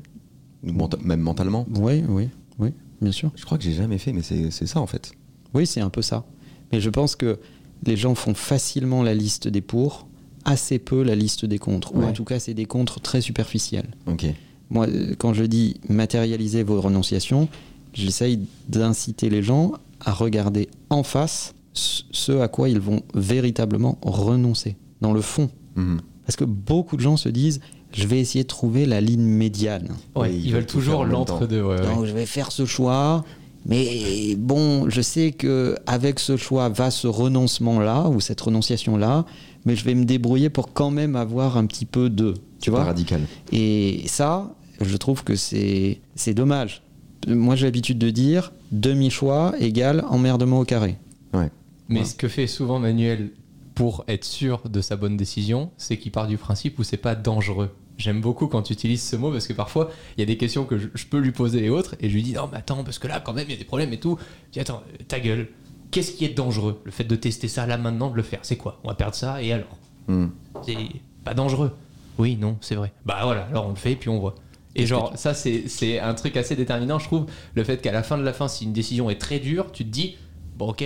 Ou 0.63 0.71
menta- 0.71 0.99
Même 1.03 1.21
mentalement? 1.21 1.65
Oui, 1.75 2.03
oui, 2.07 2.29
oui, 2.59 2.69
bien 3.01 3.11
sûr. 3.11 3.31
Je 3.35 3.45
crois 3.45 3.57
que 3.57 3.63
j'ai 3.63 3.73
jamais 3.73 3.97
fait, 3.97 4.11
mais 4.13 4.21
c'est 4.21 4.51
c'est 4.51 4.67
ça 4.67 4.79
en 4.81 4.87
fait. 4.87 5.11
Oui, 5.53 5.65
c'est 5.65 5.81
un 5.81 5.89
peu 5.89 6.01
ça. 6.01 6.25
Mais 6.71 6.79
je 6.81 6.89
pense 6.89 7.15
que 7.15 7.39
les 7.85 7.95
gens 7.97 8.13
font 8.15 8.33
facilement 8.33 9.01
la 9.03 9.13
liste 9.13 9.47
des 9.47 9.61
pour, 9.61 10.07
assez 10.45 10.79
peu 10.79 11.01
la 11.03 11.15
liste 11.15 11.45
des 11.45 11.57
contre. 11.59 11.95
Ou 11.95 11.99
Ouais. 11.99 12.05
en 12.05 12.13
tout 12.13 12.25
cas, 12.25 12.39
c'est 12.39 12.53
des 12.53 12.65
contre 12.65 12.99
très 12.99 13.21
superficiels. 13.21 13.87
Ok. 14.07 14.25
Moi, 14.69 14.87
euh, 14.87 15.15
quand 15.17 15.33
je 15.33 15.43
dis 15.45 15.79
matérialiser 15.89 16.61
vos 16.63 16.79
renonciations, 16.81 17.47
j'essaye 17.93 18.39
d'inciter 18.67 19.29
les 19.29 19.41
gens 19.41 19.73
à 20.05 20.11
regarder 20.11 20.69
en 20.89 21.03
face 21.03 21.53
ce 21.73 22.39
à 22.39 22.47
quoi 22.47 22.69
ils 22.69 22.79
vont 22.79 23.01
véritablement 23.13 23.97
renoncer, 24.01 24.75
dans 25.01 25.13
le 25.13 25.21
fond. 25.21 25.49
Mhm. 25.75 25.99
Parce 26.25 26.35
que 26.35 26.43
beaucoup 26.45 26.95
de 26.97 27.01
gens 27.01 27.17
se 27.17 27.29
disent, 27.29 27.59
je 27.91 28.05
vais 28.05 28.19
essayer 28.19 28.43
de 28.43 28.47
trouver 28.49 28.85
la 28.85 29.01
ligne 29.01 29.21
médiane. 29.23 29.89
Ouais, 30.15 30.29
Oui, 30.29 30.35
ils, 30.35 30.45
ils 30.47 30.53
veulent 30.53 30.65
toujours 30.65 31.05
l'entre-deux. 31.05 31.61
ouais, 31.61 31.79
ouais. 31.79 31.85
Donc 31.85 32.05
je 32.05 32.11
vais 32.13 32.25
faire 32.25 32.51
ce 32.51 32.65
choix, 32.65 33.23
mais 33.65 34.35
bon, 34.37 34.89
je 34.89 35.01
sais 35.01 35.31
que 35.31 35.75
avec 35.87 36.19
ce 36.19 36.37
choix 36.37 36.69
va 36.69 36.91
ce 36.91 37.07
renoncement-là, 37.07 38.09
ou 38.09 38.19
cette 38.19 38.41
renonciation-là, 38.41 39.25
mais 39.65 39.75
je 39.75 39.83
vais 39.85 39.95
me 39.95 40.05
débrouiller 40.05 40.49
pour 40.49 40.73
quand 40.73 40.91
même 40.91 41.15
avoir 41.15 41.57
un 41.57 41.65
petit 41.65 41.85
peu 41.85 42.09
de... 42.09 42.33
Tu 42.61 42.69
vois 42.71 42.83
radical. 42.83 43.21
Et 43.51 44.03
ça, 44.07 44.53
je 44.81 44.97
trouve 44.97 45.23
que 45.23 45.35
c'est 45.35 45.99
c'est 46.15 46.33
dommage. 46.33 46.81
Moi, 47.27 47.55
j'ai 47.55 47.65
l'habitude 47.65 47.97
de 47.97 48.09
dire 48.09 48.51
demi-choix 48.71 49.53
égale 49.59 50.05
emmerdement 50.09 50.59
au 50.59 50.65
carré. 50.65 50.97
Ouais. 51.33 51.49
Mais 51.89 51.99
Ouais. 51.99 52.05
ce 52.05 52.15
que 52.15 52.27
fait 52.27 52.47
souvent 52.47 52.79
Manuel 52.79 53.31
pour 53.75 54.03
être 54.07 54.25
sûr 54.25 54.61
de 54.69 54.81
sa 54.81 54.95
bonne 54.95 55.17
décision, 55.17 55.71
c'est 55.77 55.97
qu'il 55.97 56.11
part 56.11 56.27
du 56.27 56.37
principe 56.37 56.79
où 56.79 56.83
c'est 56.83 56.97
pas 56.97 57.15
dangereux. 57.15 57.71
J'aime 57.97 58.21
beaucoup 58.21 58.47
quand 58.47 58.61
tu 58.61 58.73
utilises 58.73 59.01
ce 59.03 59.15
mot 59.17 59.31
parce 59.31 59.45
que 59.47 59.53
parfois 59.53 59.89
il 60.17 60.21
y 60.21 60.23
a 60.23 60.25
des 60.25 60.37
questions 60.37 60.63
que 60.63 60.77
je, 60.77 60.87
je 60.93 61.05
peux 61.05 61.17
lui 61.17 61.31
poser 61.33 61.65
et 61.65 61.69
autres 61.69 61.95
et 61.99 62.07
je 62.09 62.13
lui 62.13 62.23
dis 62.23 62.31
non 62.33 62.47
mais 62.49 62.57
attends 62.57 62.83
parce 62.85 62.97
que 62.97 63.07
là 63.09 63.19
quand 63.19 63.33
même 63.33 63.45
il 63.49 63.51
y 63.51 63.55
a 63.55 63.57
des 63.57 63.65
problèmes 63.65 63.91
et 63.91 63.99
tout. 63.99 64.17
Je 64.47 64.51
dis 64.53 64.59
attends 64.61 64.83
euh, 64.93 65.03
ta 65.07 65.19
gueule. 65.19 65.49
Qu'est-ce 65.91 66.13
qui 66.13 66.23
est 66.23 66.29
dangereux? 66.37 66.79
Le 66.85 66.91
fait 66.91 67.03
de 67.03 67.15
tester 67.17 67.47
ça 67.49 67.65
là 67.65 67.77
maintenant 67.77 68.09
de 68.09 68.15
le 68.15 68.21
faire, 68.23 68.39
c'est 68.43 68.55
quoi? 68.55 68.79
On 68.85 68.87
va 68.87 68.93
perdre 68.93 69.15
ça 69.15 69.41
et 69.43 69.51
alors? 69.51 69.77
Mhm. 70.07 70.31
C'est 70.65 70.77
pas 71.25 71.33
dangereux. 71.33 71.71
Oui 72.17 72.37
non 72.37 72.57
c'est 72.61 72.75
vrai. 72.75 72.93
Bah 73.05 73.19
voilà 73.23 73.45
alors 73.49 73.65
on 73.65 73.69
le 73.71 73.75
fait 73.75 73.93
et 73.93 73.95
puis 73.97 74.07
on 74.09 74.19
voit. 74.19 74.35
Et 74.79 74.85
genre 74.85 75.13
ça 75.15 75.33
c'est 75.33 75.99
un 75.99 76.13
truc 76.13 76.37
assez 76.37 76.55
déterminant 76.55 76.99
je 76.99 77.05
trouve. 77.05 77.25
Le 77.55 77.63
fait 77.63 77.81
qu'à 77.81 77.91
la 77.91 78.03
fin 78.03 78.17
de 78.17 78.23
la 78.23 78.33
fin 78.33 78.47
si 78.47 78.65
une 78.65 78.73
décision 78.73 79.09
est 79.09 79.19
très 79.19 79.39
dure 79.39 79.71
tu 79.71 79.83
te 79.85 79.89
dis 79.89 80.15
Bon, 80.57 80.71
ok, 80.71 80.81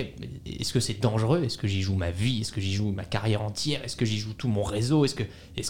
est-ce 0.46 0.72
que 0.72 0.78
c'est 0.78 1.00
dangereux? 1.00 1.42
Est-ce 1.42 1.58
que 1.58 1.66
j'y 1.66 1.82
joue 1.82 1.96
ma 1.96 2.12
vie? 2.12 2.42
Est-ce 2.42 2.52
que 2.52 2.60
j'y 2.60 2.72
joue 2.74 2.92
ma 2.92 3.02
carrière 3.02 3.42
entière? 3.42 3.82
Est-ce 3.82 3.96
que 3.96 4.04
j'y 4.04 4.18
joue 4.18 4.32
tout 4.32 4.46
mon 4.46 4.62
réseau? 4.62 5.04
Est-ce 5.04 5.16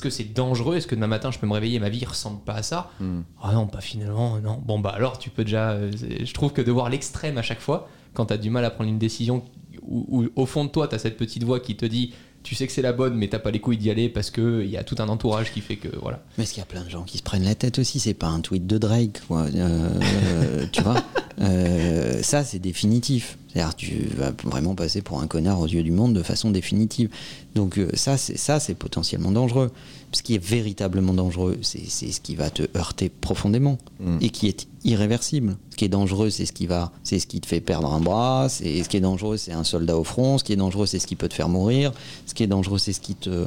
que 0.02 0.11
c'est 0.11 0.31
dangereux? 0.35 0.76
Est-ce 0.76 0.87
que 0.87 0.95
demain 0.95 1.07
matin 1.07 1.31
je 1.31 1.38
peux 1.38 1.47
me 1.47 1.54
réveiller 1.54 1.76
et 1.76 1.81
ma 1.81 1.88
vie 1.88 2.04
ressemble 2.04 2.40
pas 2.45 2.52
à 2.52 2.62
ça? 2.62 2.90
Mhm. 3.00 3.25
Ah 3.43 3.54
non, 3.54 3.66
pas 3.66 3.81
finalement, 3.81 4.38
non. 4.40 4.61
Bon, 4.62 4.78
bah 4.78 4.90
alors 4.95 5.19
tu 5.19 5.31
peux 5.31 5.43
déjà. 5.45 5.71
euh, 5.71 5.90
je 6.23 6.35
trouve 6.35 6.52
que 6.52 6.61
de 6.61 6.71
voir 6.71 6.90
l'extrême 6.90 7.38
à 7.38 7.43
chaque 7.43 7.61
fois, 7.61 7.88
quand 8.12 8.26
t'as 8.26 8.37
du 8.37 8.50
mal 8.50 8.66
à 8.66 8.71
prendre 8.71 8.90
une 8.90 8.99
décision 8.99 9.43
où, 9.81 10.04
où, 10.11 10.28
au 10.37 10.45
fond 10.45 10.66
de 10.66 10.71
toi 10.71 10.87
t'as 10.87 10.99
cette 10.99 11.16
petite 11.16 11.45
voix 11.45 11.59
qui 11.61 11.75
te 11.75 11.87
dit 11.87 12.12
tu 12.45 12.55
sais 12.55 12.67
que 12.67 12.73
c'est 12.73 12.83
la 12.83 12.93
bonne, 12.93 13.15
mais 13.17 13.27
t'as 13.29 13.39
pas 13.41 13.51
les 13.51 13.59
couilles 13.59 13.79
d'y 13.79 13.91
aller 13.91 14.09
parce 14.09 14.31
que 14.31 14.63
il 14.63 14.71
y 14.71 14.77
a 14.77 14.85
tout 14.85 14.97
un 14.99 15.09
entourage 15.09 15.51
qui 15.51 15.61
fait 15.63 15.77
que 15.77 15.89
voilà. 16.01 16.23
Mais 16.39 16.45
est-ce 16.45 16.53
qu'il 16.53 16.61
y 16.61 16.63
a 16.63 16.67
plein 16.67 16.85
de 16.85 16.91
gens 16.91 17.03
qui 17.03 17.19
se 17.19 17.23
prennent 17.23 17.43
la 17.45 17.55
tête 17.55 17.79
aussi? 17.79 17.99
C'est 17.99 18.15
pas 18.15 18.29
un 18.29 18.41
tweet 18.41 18.67
de 18.67 18.79
Drake, 18.79 19.23
quoi. 19.27 19.47
Euh, 19.55 20.67
tu 20.73 20.83
vois? 20.83 21.03
Euh, 21.41 22.21
Ça, 22.23 22.45
c'est 22.45 22.59
définitif. 22.59 23.39
C'est-à-dire, 23.49 23.75
tu 23.75 24.09
vas 24.17 24.33
vraiment 24.45 24.75
passer 24.75 25.01
pour 25.01 25.21
un 25.21 25.27
connard 25.27 25.61
aux 25.61 25.67
yeux 25.67 25.83
du 25.83 25.91
monde 25.91 26.13
de 26.13 26.23
façon 26.23 26.51
définitive. 26.51 27.09
Donc, 27.55 27.79
euh, 27.79 27.89
ça, 27.95 28.17
c'est 28.19 28.37
ça, 28.37 28.61
c'est 28.61 28.75
potentiellement 28.75 29.31
dangereux. 29.31 29.71
Ce 30.14 30.23
qui 30.23 30.35
est 30.37 30.42
véritablement 30.44 31.12
dangereux, 31.12 31.59
c'est 31.62 31.87
ce 31.90 32.21
qui 32.21 32.35
va 32.37 32.49
te 32.50 32.62
heurter 32.76 33.09
profondément 33.09 33.78
Mm. 34.00 34.18
et 34.21 34.30
qui 34.30 34.47
est 34.49 34.66
irréversible. 34.85 35.56
Ce 35.71 35.76
qui 35.76 35.85
est 35.85 35.88
dangereux, 35.88 36.30
c'est 36.30 36.47
ce 36.47 36.52
qui 36.52 36.66
va, 36.66 36.92
c'est 37.02 37.18
ce 37.18 37.26
qui 37.26 37.40
te 37.40 37.47
fait 37.47 37.61
perdre 37.61 37.92
un 37.92 38.00
bras. 38.00 38.47
C'est 38.49 38.83
ce 38.83 38.88
qui 38.88 38.97
est 38.97 39.00
dangereux, 39.00 39.37
c'est 39.37 39.52
un 39.52 39.64
soldat 39.64 39.97
au 39.97 40.04
front. 40.04 40.38
Ce 40.38 40.44
qui 40.44 40.52
est 40.52 40.56
dangereux, 40.56 40.87
c'est 40.87 40.99
ce 41.00 41.06
qui 41.06 41.16
peut 41.16 41.28
te 41.28 41.35
faire 41.35 41.49
mourir. 41.49 41.92
Ce 42.26 42.35
qui 42.35 42.42
est 42.42 42.47
dangereux, 42.47 42.78
c'est 42.78 42.92
ce 42.92 43.00
qui 43.00 43.14
te, 43.16 43.28
euh, 43.30 43.47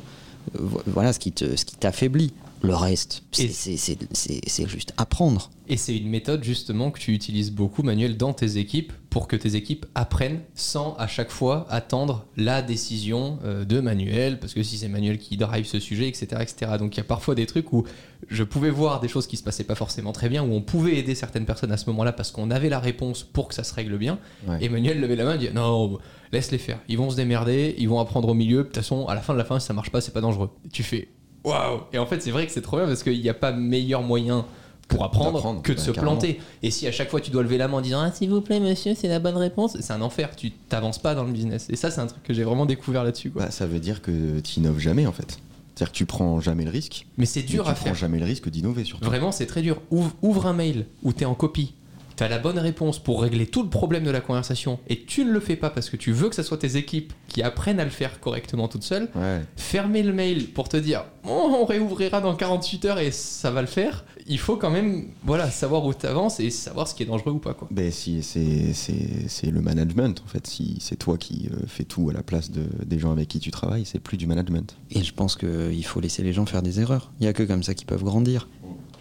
vo- 0.53 0.81
voilà, 0.88 1.13
ce 1.13 1.19
qui 1.19 1.31
te, 1.31 1.55
ce 1.55 1.63
qui 1.65 1.75
t'affaiblit. 1.77 2.33
Le 2.61 2.75
reste, 2.75 3.23
c'est- 3.31 4.67
juste 4.67 4.93
apprendre. 4.97 5.49
Et 5.69 5.77
c'est 5.77 5.95
une 5.97 6.09
méthode 6.09 6.43
justement 6.43 6.91
que 6.91 7.00
tu 7.00 7.13
utilises 7.13 7.51
beaucoup, 7.51 7.83
Manuel, 7.83 8.17
dans 8.17 8.33
tes 8.33 8.57
équipes 8.57 8.93
pour 9.09 9.27
que 9.27 9.35
tes 9.35 9.55
équipes 9.55 9.85
apprennent 9.96 10.41
sans 10.55 10.96
à 10.96 11.07
chaque 11.07 11.29
fois 11.29 11.65
attendre 11.70 12.25
la 12.37 12.61
décision 12.61 13.39
euh, 13.43 13.65
de 13.65 13.79
Manuel, 13.79 14.39
parce 14.39 14.53
que 14.53 14.63
si 14.63 14.77
c'est 14.77 14.87
Manuel 14.87 15.17
qui 15.17 15.37
drive 15.37 15.65
ce 15.65 15.79
sujet, 15.79 16.07
etc., 16.07 16.27
etc. 16.41 16.72
Donc 16.79 16.96
il 16.96 16.98
y 16.98 17.01
a 17.01 17.03
parfois 17.03 17.35
des 17.35 17.46
trucs 17.46 17.74
où 17.74 17.83
je 18.29 18.43
pouvais 18.43 18.70
voir 18.70 19.00
des 19.01 19.07
choses 19.07 19.27
qui 19.27 19.37
se 19.37 19.43
passaient 19.43 19.63
pas 19.65 19.75
forcément 19.75 20.11
très 20.13 20.29
bien, 20.29 20.43
où 20.43 20.51
on 20.53 20.61
pouvait 20.61 20.96
aider 20.98 21.15
certaines 21.15 21.46
personnes 21.46 21.72
à 21.72 21.77
ce 21.77 21.89
moment-là 21.89 22.13
parce 22.13 22.31
qu'on 22.31 22.50
avait 22.50 22.70
la 22.70 22.79
réponse 22.79 23.24
pour 23.24 23.48
que 23.50 23.55
ça 23.55 23.63
se 23.63 23.74
règle 23.74 23.98
bien. 23.98 24.20
Ouais. 24.48 24.57
Et 24.61 24.70
Manuel 24.70 25.00
levait 25.00 25.15
la 25.15 25.25
main 25.25 25.35
et 25.35 25.37
dit 25.37 25.50
non, 25.53 26.00
laisse 26.31 26.51
les 26.51 26.57
faire, 26.57 26.79
ils 26.87 26.98
vont 26.98 27.09
se 27.09 27.15
démerder, 27.17 27.75
ils 27.77 27.89
vont 27.89 28.00
apprendre 28.00 28.29
au 28.29 28.33
milieu. 28.33 28.59
De 28.59 28.63
toute 28.63 28.75
façon, 28.77 29.05
à 29.07 29.15
la 29.15 29.22
fin 29.22 29.33
de 29.33 29.37
la 29.37 29.46
fin, 29.46 29.59
si 29.59 29.67
ça 29.67 29.74
marche 29.74 29.91
pas, 29.91 30.00
c'est 30.01 30.13
pas 30.13 30.22
dangereux. 30.22 30.50
Et 30.65 30.70
tu 30.70 30.83
fais 30.83 31.09
waouh. 31.48 31.81
Et 31.94 31.98
en 31.98 32.05
fait, 32.05 32.22
c'est 32.22 32.31
vrai 32.31 32.46
que 32.46 32.51
c'est 32.51 32.62
trop 32.62 32.77
bien 32.77 32.86
parce 32.88 33.03
qu'il 33.03 33.20
n'y 33.22 33.29
a 33.29 33.33
pas 33.33 33.51
meilleur 33.51 34.01
moyen 34.03 34.46
pour 34.88 35.03
apprendre 35.03 35.33
D'apprendre, 35.33 35.62
que 35.64 35.74
de 35.74 35.77
bah, 35.77 35.83
se 35.83 35.92
carrément. 35.92 36.14
planter. 36.14 36.40
Et 36.64 36.72
si 36.72 36.88
à 36.88 36.94
chaque 36.94 37.10
fois 37.10 37.20
tu 37.20 37.29
dois 37.29 37.44
lever 37.44 37.57
la 37.57 37.68
main 37.68 37.77
en 37.77 37.81
disant 37.81 38.00
ah, 38.00 38.12
s'il 38.12 38.29
vous 38.29 38.40
plaît 38.40 38.62
monsieur 38.62 38.94
c'est 38.96 39.10
la 39.10 39.20
bonne 39.20 39.36
réponse, 39.36 39.75
c'est 39.81 39.92
un 39.92 40.01
enfer. 40.01 40.33
Tu 40.36 40.51
t'avances 40.51 40.98
pas 41.00 41.14
dans 41.14 41.25
le 41.25 41.31
business. 41.33 41.68
Et 41.70 41.75
ça 41.75 41.92
c'est 41.92 42.00
un 42.00 42.07
truc 42.07 42.24
que 42.24 42.33
j'ai 42.33 42.44
vraiment 42.46 42.66
découvert 42.66 43.03
là-dessus. 43.03 43.29
quoi. 43.31 43.44
Bah, 43.46 43.51
ça 43.51 43.66
veut 43.66 43.79
dire 43.79 44.01
que 44.01 44.40
tu 44.40 44.60
innoves 44.60 44.79
jamais 44.79 45.05
en 45.05 45.12
fait. 45.12 45.40
C'est-à-dire 45.75 45.92
que 45.92 45.98
tu 45.98 46.05
prends 46.05 46.40
jamais 46.40 46.64
le 46.64 46.72
risque. 46.72 47.05
Mais 47.18 47.25
c'est 47.25 47.42
mais 47.42 47.48
dur 47.48 47.66
tu 47.66 47.70
à 47.70 47.74
prends 47.74 47.83
faire. 47.86 47.96
jamais 47.96 48.18
le 48.20 48.25
risque 48.25 48.50
d'innover 48.50 48.86
surtout. 48.86 49.05
Vraiment 49.05 49.33
c'est 49.33 49.46
très 49.46 49.62
dur. 49.62 49.81
Ouvre, 49.92 50.12
ouvre 50.22 50.46
un 50.48 50.53
mail 50.53 50.86
où 51.03 51.12
tu 51.12 51.24
es 51.24 51.25
en 51.25 51.36
copie. 51.36 51.74
Tu 52.18 52.24
as 52.24 52.30
la 52.30 52.40
bonne 52.40 52.58
réponse 52.58 52.98
pour 52.98 53.22
régler 53.22 53.46
tout 53.46 53.62
le 53.62 53.70
problème 53.70 54.03
de 54.03 54.10
la 54.10 54.22
conversation 54.22 54.80
et 54.88 55.03
tu 55.03 55.24
ne 55.24 55.32
le 55.32 55.40
fais 55.40 55.56
pas 55.56 55.70
parce 55.70 55.90
que 55.90 55.98
tu 55.98 56.12
veux 56.12 56.30
que 56.30 56.36
ce 56.36 56.44
soit 56.44 56.58
tes 56.58 56.75
équipes 56.75 57.14
qui 57.27 57.44
apprennent 57.44 57.80
à 57.80 57.84
le 57.84 57.92
faire 57.92 58.20
correctement 58.20 58.68
toutes 58.68 58.84
seules. 58.84 59.08
Ouais. 59.16 59.42
fermer 59.56 60.01
le 60.01 60.14
mail 60.14 60.48
pour 60.48 60.68
te 60.68 60.77
dire 60.77 61.06
Oh, 61.30 61.56
on 61.62 61.66
réouvrira 61.66 62.20
dans 62.22 62.36
48 62.36 62.86
heures 62.86 63.00
et 63.00 63.12
ça 63.12 63.51
va 63.51 63.62
le 63.62 63.68
faire, 63.68 64.06
il 64.27 64.40
faut 64.40 64.58
quand 64.58 64.70
même 64.70 65.06
voilà, 65.24 65.51
savoir 65.51 65.86
où 65.86 65.94
tu 65.94 66.06
avances 66.06 66.40
et 66.40 66.50
savoir 66.50 66.88
ce 66.88 66.96
qui 66.96 67.03
est 67.03 67.06
dangereux 67.06 67.34
ou 67.34 67.40
pas. 67.40 67.53
Quoi. 67.53 67.68
Ben 67.70 67.92
si 67.92 68.24
c'est 68.24 68.74
c'est 68.74 69.27
c'est 69.27 69.51
le 69.51 69.62
management 69.62 70.22
en 70.25 70.27
fait. 70.27 70.48
Si 70.48 70.77
c'est 70.80 70.96
toi 70.96 71.18
qui 71.18 71.50
euh, 71.51 71.66
fais 71.68 71.84
tout 71.84 72.10
à 72.10 72.14
la 72.14 72.24
place 72.24 72.50
de, 72.51 72.64
des 72.86 72.98
gens 72.98 73.12
avec 73.12 73.27
qui 73.27 73.40
tu 73.40 73.51
travailles, 73.51 73.86
c'est 73.86 74.00
plus 74.00 74.18
du 74.18 74.25
management. 74.25 74.77
Et 74.92 75.03
je 75.03 75.14
pense 75.14 75.36
qu'il 75.36 75.86
faut 75.86 76.00
laisser 76.00 76.24
les 76.24 76.34
gens 76.34 76.46
faire 76.46 76.62
des 76.62 76.80
erreurs. 76.80 77.12
Il 77.20 77.24
n'y 77.24 77.30
a 77.30 77.34
que 77.34 77.44
comme 77.44 77.64
ça 77.64 77.74
qu'ils 77.74 77.88
peuvent 77.88 78.03
grandir. 78.03 78.48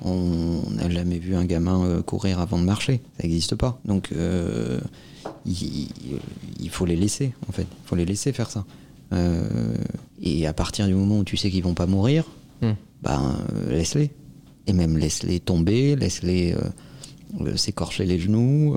On 0.02 0.62
n'a 0.70 0.88
jamais 0.90 1.18
vu 1.18 1.34
un 1.34 1.44
gamin 1.44 1.84
euh, 1.84 2.02
courir 2.02 2.38
avant 2.40 2.58
de 2.58 2.64
marcher. 2.64 3.00
Ça 3.16 3.22
n'existe 3.24 3.54
pas. 3.54 3.80
Donc, 3.84 4.10
euh, 4.12 4.80
il, 5.46 5.88
il 6.60 6.70
faut 6.70 6.86
les 6.86 6.96
laisser, 6.96 7.32
en 7.48 7.52
fait. 7.52 7.62
Il 7.62 7.86
faut 7.88 7.96
les 7.96 8.04
laisser 8.04 8.32
faire 8.32 8.50
ça. 8.50 8.64
Euh, 9.12 9.74
et 10.20 10.46
à 10.46 10.52
partir 10.52 10.86
du 10.86 10.94
moment 10.94 11.18
où 11.18 11.24
tu 11.24 11.36
sais 11.36 11.50
qu'ils 11.50 11.62
vont 11.62 11.74
pas 11.74 11.86
mourir, 11.86 12.24
Hmm. 12.62 12.72
ben, 13.02 13.36
laisse-les. 13.68 14.10
Et 14.66 14.72
même 14.72 14.96
laisse-les 14.96 15.40
tomber, 15.40 15.94
laisse-les 15.94 16.54
euh, 16.54 17.54
s'écorcher 17.56 18.06
les 18.06 18.18
genoux. 18.18 18.74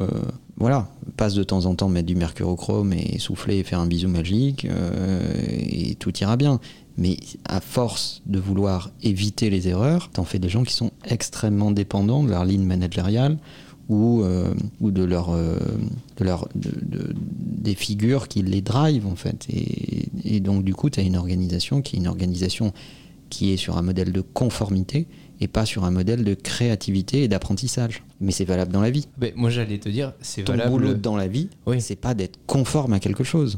voilà, 0.58 0.90
passe 1.16 1.34
de 1.34 1.44
temps 1.44 1.66
en 1.66 1.76
temps 1.76 1.88
mettre 1.88 2.08
du 2.08 2.16
mercurochrome 2.16 2.92
et 2.92 3.18
souffler 3.20 3.60
et 3.60 3.64
faire 3.64 3.80
un 3.80 3.88
bisou 3.88 4.10
magique, 4.10 4.68
et 5.62 5.96
tout 5.96 6.16
ira 6.20 6.36
bien. 6.36 6.60
Mais 7.00 7.18
à 7.46 7.62
force 7.62 8.22
de 8.26 8.38
vouloir 8.40 8.92
éviter 9.02 9.50
les 9.50 9.68
erreurs, 9.70 10.10
t'en 10.12 10.26
fais 10.26 10.38
des 10.38 10.50
gens 10.50 10.64
qui 10.64 10.74
sont 10.74 10.92
extrêmement 11.06 11.72
dépendants 11.72 12.24
de 12.24 12.30
leur 12.30 12.44
ligne 12.46 12.66
managériale 12.66 13.38
ou, 13.88 14.22
euh, 14.22 14.54
ou 14.82 14.92
de 14.92 15.04
leur, 15.04 15.30
euh, 15.30 15.58
de 16.18 16.24
leur 16.26 16.48
de- 16.56 16.70
de- 16.86 17.16
des 17.16 17.74
figures 17.74 18.28
qui 18.28 18.42
les 18.44 18.62
drivent 18.62 19.08
en 19.08 19.16
fait. 19.16 19.48
Et, 19.50 20.10
et 20.26 20.40
donc 20.42 20.64
du 20.64 20.74
coup, 20.76 20.90
tu 20.90 21.00
as 21.00 21.04
une 21.04 21.16
organisation 21.18 21.82
qui 21.82 21.96
est 21.96 22.00
une 22.00 22.08
organisation 22.08 22.74
qui 23.30 23.52
est 23.54 23.58
sur 23.58 23.78
un 23.78 23.82
modèle 23.82 24.12
de 24.12 24.22
conformité 24.22 25.08
et 25.40 25.48
pas 25.48 25.66
sur 25.66 25.86
un 25.86 25.92
modèle 25.92 26.24
de 26.26 26.34
créativité 26.34 27.24
et 27.24 27.28
d'apprentissage. 27.28 28.04
Mais 28.20 28.32
c'est 28.32 28.44
valable 28.44 28.74
dans 28.74 28.82
la 28.82 28.90
vie. 28.92 29.08
Ben, 29.18 29.32
moi 29.38 29.50
j'allais 29.50 29.78
te 29.78 29.88
dire, 29.88 30.14
c'est 30.22 30.44
Ton 30.44 30.54
valable. 30.54 30.72
boulot 30.72 30.94
dans 30.96 31.16
la 31.16 31.28
vie, 31.28 31.48
Oui. 31.66 31.80
c'est 31.80 31.96
pas 31.96 32.14
d'être 32.14 32.38
conforme 32.46 32.92
à 32.94 33.00
quelque 33.00 33.24
chose. 33.24 33.58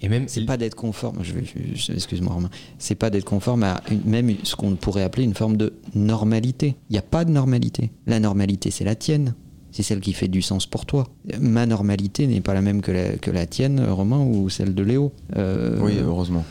Et 0.00 0.08
même 0.08 0.24
C'est 0.28 0.44
pas 0.44 0.56
d'être 0.56 0.74
conforme. 0.76 1.18
Je 1.22 1.32
je- 1.74 1.92
excuse-moi, 1.92 2.32
Romain. 2.32 2.50
C'est 2.78 2.94
pas 2.94 3.10
d'être 3.10 3.24
conforme 3.24 3.64
à 3.64 3.82
une- 3.90 4.02
même 4.04 4.32
ce 4.44 4.54
qu'on 4.54 4.76
pourrait 4.76 5.02
appeler 5.02 5.24
une 5.24 5.34
forme 5.34 5.56
de 5.56 5.72
normalité. 5.94 6.76
Il 6.88 6.92
n'y 6.92 6.98
a 6.98 7.02
pas 7.02 7.24
de 7.24 7.30
normalité. 7.30 7.90
La 8.06 8.20
normalité, 8.20 8.70
c'est 8.70 8.84
la 8.84 8.94
tienne. 8.94 9.34
C'est 9.72 9.82
celle 9.82 10.00
qui 10.00 10.12
fait 10.12 10.28
du 10.28 10.40
sens 10.42 10.66
pour 10.66 10.86
toi. 10.86 11.08
Ma 11.40 11.66
normalité 11.66 12.26
n'est 12.26 12.40
pas 12.40 12.54
la 12.54 12.62
même 12.62 12.80
que 12.80 12.90
la, 12.92 13.10
que 13.16 13.30
la 13.30 13.46
tienne, 13.46 13.80
Romain, 13.80 14.20
ou 14.24 14.48
celle 14.48 14.74
de 14.74 14.82
Léo. 14.82 15.12
Euh, 15.36 15.78
Oui, 15.82 15.94
heureusement. 16.00 16.44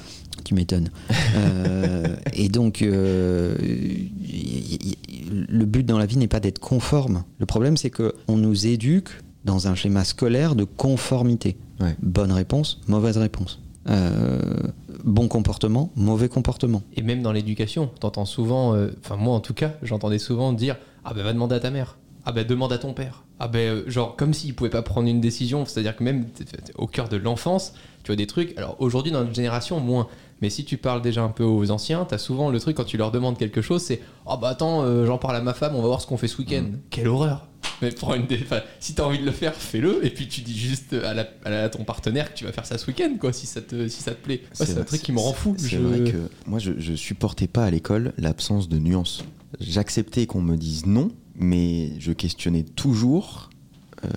tu 0.43 0.53
m'étonnes. 0.53 0.89
Euh, 1.35 2.15
et 2.33 2.47
donc, 2.49 2.81
euh, 2.81 3.55
y- 3.61 4.91
y- 4.91 4.97
le 5.49 5.65
but 5.65 5.83
dans 5.85 5.97
la 5.97 6.05
vie 6.05 6.17
n'est 6.17 6.27
pas 6.27 6.39
d'être 6.39 6.59
conforme. 6.59 7.23
Le 7.39 7.45
problème, 7.45 7.75
c'est 7.77 7.89
que 7.89 8.13
on 8.27 8.37
nous 8.37 8.67
éduque 8.67 9.09
dans 9.47 9.67
un 9.67 9.73
schéma 9.73 10.03
scolaire 10.03 10.53
de 10.55 10.63
conformité. 10.65 11.57
Ouais. 11.79 11.95
Bonne 12.03 12.31
réponse, 12.31 12.81
mauvaise 12.87 13.17
réponse. 13.17 13.59
Euh, 13.89 14.39
bon 15.05 15.27
comportement, 15.27 15.91
mauvais 15.95 16.27
comportement. 16.29 16.83
Et 16.95 17.01
même 17.01 17.21
dans 17.23 17.31
l'éducation, 17.31 17.89
t'entends 17.99 18.25
souvent, 18.25 18.75
euh, 18.75 18.89
enfin 19.03 19.15
moi 19.15 19.33
en 19.33 19.39
tout 19.39 19.53
cas, 19.53 19.73
j'entendais 19.81 20.19
souvent 20.19 20.51
dire 20.53 20.75
Ah 21.05 21.13
ben 21.15 21.23
va 21.23 21.33
demander 21.33 21.55
à 21.55 21.59
ta 21.59 21.71
mère. 21.71 21.97
Ah 22.25 22.33
ben 22.33 22.45
demande 22.45 22.73
à 22.73 22.77
ton 22.77 22.93
père. 22.93 23.23
Ah 23.39 23.47
ben 23.47 23.59
euh, 23.59 23.83
genre 23.89 24.15
comme 24.17 24.33
s'il 24.33 24.53
pouvait 24.53 24.69
pas 24.69 24.81
prendre 24.81 25.07
une 25.07 25.21
décision. 25.21 25.65
C'est-à-dire 25.65 25.95
que 25.95 26.03
même 26.03 26.25
t- 26.25 26.43
t- 26.43 26.57
au 26.77 26.85
cœur 26.87 27.07
de 27.07 27.15
l'enfance, 27.15 27.73
tu 28.07 28.11
vois 28.13 28.15
des 28.15 28.25
trucs. 28.27 28.57
Alors 28.57 28.77
aujourd'hui 28.79 29.11
dans 29.11 29.19
notre 29.19 29.35
génération 29.35 29.79
moins. 29.81 30.07
Mais 30.41 30.49
si 30.49 30.63
tu 30.63 30.77
parles 30.77 31.01
déjà 31.01 31.23
un 31.23 31.29
peu 31.29 31.43
aux 31.43 31.71
anciens, 31.71 32.05
t'as 32.05 32.17
souvent 32.19 32.49
le 32.51 32.59
truc 32.59 32.77
quand 32.77 32.83
tu 32.85 32.95
leur 32.95 33.11
demandes 33.11 33.37
quelque 33.37 33.61
chose, 33.61 33.81
c'est 33.81 34.01
Ah 34.25 34.37
bah 34.37 34.47
attends, 34.49 34.83
euh, 34.83 35.05
j'en 35.05 35.17
parle 35.17 35.35
à 35.35 35.41
ma 35.41 35.53
femme, 35.53 35.75
on 35.75 35.81
va 35.81 35.87
voir 35.87 35.99
ce 35.99 36.07
qu'on 36.07 36.15
fait 36.17 36.27
ce 36.29 36.37
week-end. 36.37 36.65
Quelle 36.89 37.07
horreur 37.09 37.47
mais 37.81 37.91
prends 37.91 38.15
une 38.15 38.25
dé- 38.25 38.39
enfin, 38.41 38.61
si 38.79 38.95
t'as 38.95 39.03
envie 39.03 39.19
de 39.19 39.25
le 39.25 39.31
faire, 39.31 39.53
fais-le, 39.53 40.03
et 40.05 40.09
puis 40.09 40.27
tu 40.27 40.41
dis 40.41 40.57
juste 40.57 40.93
à, 40.93 41.13
la- 41.13 41.27
à 41.43 41.49
la- 41.49 41.63
à 41.65 41.69
ton 41.69 41.83
partenaire 41.83 42.31
que 42.33 42.37
tu 42.37 42.45
vas 42.45 42.51
faire 42.51 42.65
ça 42.65 42.77
ce 42.77 42.87
week-end, 42.87 43.09
quoi, 43.19 43.33
si 43.33 43.45
ça 43.45 43.61
te, 43.61 43.87
si 43.87 44.01
ça 44.01 44.11
te 44.11 44.23
plaît. 44.23 44.41
Ouais, 44.59 44.65
c'est 44.65 44.77
un 44.79 44.83
truc 44.83 45.01
qui 45.01 45.11
me 45.11 45.19
rend 45.19 45.33
fou. 45.33 45.53
C'est 45.57 45.67
Je- 45.69 45.77
vrai 45.79 46.11
que 46.11 46.17
moi, 46.47 46.57
je, 46.59 46.71
je 46.79 46.93
supportais 46.93 47.47
pas 47.47 47.65
à 47.65 47.69
l'école 47.69 48.13
l'absence 48.17 48.67
de 48.69 48.77
nuances. 48.79 49.25
J'acceptais 49.59 50.25
qu'on 50.27 50.41
me 50.41 50.55
dise 50.55 50.85
non, 50.85 51.09
mais 51.35 51.91
je 51.99 52.11
questionnais 52.13 52.63
toujours 52.63 53.49
euh, 54.05 54.09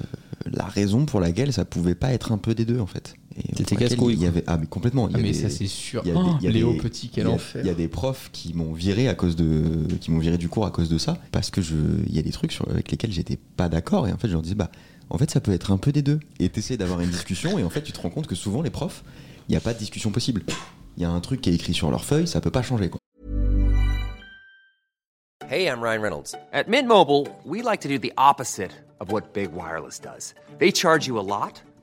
la 0.50 0.64
raison 0.64 1.04
pour 1.04 1.20
laquelle 1.20 1.52
ça 1.52 1.64
pouvait 1.64 1.94
pas 1.94 2.12
être 2.12 2.32
un 2.32 2.38
peu 2.38 2.54
des 2.54 2.64
deux, 2.64 2.78
en 2.80 2.86
fait. 2.86 3.14
Laquelle 3.58 3.78
casse-couille, 3.78 4.14
Il 4.14 4.22
y 4.22 4.26
avait, 4.26 4.44
ah, 4.46 4.56
mais 4.58 4.66
complètement. 4.66 5.08
il 5.08 5.12
y 5.12 5.20
Ah, 5.20 5.22
mais 5.22 5.32
ça 5.32 5.48
c'est 5.50 5.66
sûr. 5.66 6.02
il 6.04 6.08
y 6.08 6.10
a 6.10 6.14
des- 6.14 6.20
Oh, 6.22 6.34
il 6.40 6.44
y 6.44 6.48
a 6.48 6.50
Léo 6.50 6.72
des- 6.72 6.78
Petit, 6.78 7.06
il 7.06 7.10
quel 7.10 7.26
y 7.26 7.30
a- 7.30 7.32
enfer. 7.32 7.62
Il 7.64 7.66
y 7.66 7.70
a 7.70 7.74
des 7.74 7.88
profs 7.88 8.30
qui 8.32 8.54
m'ont 8.54 8.72
viré 8.72 9.08
à 9.08 9.14
cause 9.14 9.36
de, 9.36 9.86
qui 10.00 10.10
m'ont 10.10 10.18
viré 10.18 10.38
du 10.38 10.48
cours 10.48 10.66
à 10.66 10.70
cause 10.70 10.88
de 10.88 10.98
ça, 10.98 11.18
parce 11.32 11.50
que 11.50 11.60
je, 11.62 11.74
il 12.06 12.14
y 12.14 12.18
a 12.18 12.22
des 12.22 12.30
trucs 12.32 12.52
sur, 12.52 12.68
avec 12.70 12.90
lesquels 12.90 13.12
j'étais 13.12 13.38
pas 13.56 13.68
d'accord, 13.68 14.06
et 14.08 14.12
en 14.12 14.16
fait 14.18 14.28
je 14.28 14.32
leur 14.32 14.42
disais 14.42 14.54
bah, 14.54 14.70
en 15.10 15.18
fait 15.18 15.30
ça 15.30 15.40
peut 15.40 15.52
être 15.52 15.70
un 15.72 15.78
peu 15.78 15.92
des 15.92 16.02
deux, 16.02 16.20
et 16.38 16.48
t'essaies 16.48 16.76
d'avoir 16.76 17.00
une 17.00 17.10
discussion, 17.10 17.58
et 17.58 17.64
en 17.64 17.70
fait 17.70 17.82
tu 17.82 17.92
te 17.92 18.00
rends 18.00 18.10
compte 18.10 18.26
que 18.26 18.34
souvent 18.34 18.62
les 18.62 18.70
profs, 18.70 19.02
il 19.48 19.52
n'y 19.52 19.56
a 19.56 19.60
pas 19.60 19.74
de 19.74 19.78
discussion 19.78 20.10
possible. 20.10 20.42
Il 20.96 21.02
y 21.02 21.06
a 21.06 21.10
un 21.10 21.20
truc 21.20 21.40
qui 21.40 21.50
est 21.50 21.54
écrit 21.54 21.74
sur 21.74 21.90
leur 21.90 22.04
feuille, 22.04 22.26
ça 22.26 22.40
peut 22.40 22.50
pas 22.50 22.62
changer 22.62 22.88
quoi. 22.90 22.98
Hey, 25.48 25.66
I'm 25.66 25.80
Ryan 25.82 26.00
Reynolds. 26.02 26.36
At 26.52 26.68
Mint 26.68 26.86
Mobile, 26.86 27.26
we 27.44 27.62
like 27.62 27.80
to 27.80 27.88
do 27.88 27.98
the 27.98 28.12
opposite 28.16 28.70
of 29.00 29.10
what 29.10 29.32
Big 29.34 29.48
Wireless 29.52 29.98
does. 30.00 30.34
They 30.60 30.70
charge 30.72 31.08
you 31.08 31.18
a 31.18 31.22
lot, 31.22 31.62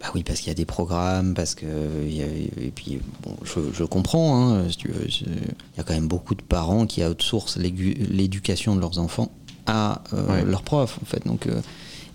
Bah 0.00 0.06
oui, 0.14 0.22
parce 0.22 0.38
qu'il 0.38 0.48
y 0.48 0.50
a 0.52 0.54
des 0.54 0.64
programmes, 0.64 1.34
parce 1.34 1.54
que. 1.56 1.66
y 2.08 2.22
a- 2.22 2.26
et 2.26 2.70
puis, 2.74 3.00
bon, 3.22 3.36
je, 3.42 3.58
je 3.74 3.82
comprends, 3.84 4.44
hein, 4.54 4.68
si 4.70 4.76
tu 4.76 4.88
veux. 4.88 5.08
c'est- 5.10 5.24
Il 5.26 5.76
y 5.78 5.80
a 5.80 5.82
quand 5.82 5.94
même 5.94 6.06
beaucoup 6.08 6.34
de 6.36 6.42
parents 6.42 6.86
qui 6.86 7.04
outsourcent 7.04 7.58
l'éducation 7.60 8.76
de 8.76 8.80
leurs 8.80 8.98
enfants 8.98 9.30
à 9.66 10.02
euh, 10.14 10.26
Ouais. 10.28 10.44
leurs 10.44 10.62
profs, 10.62 10.98
en 11.02 11.04
fait. 11.04 11.26
Donc, 11.26 11.46
euh, 11.46 11.60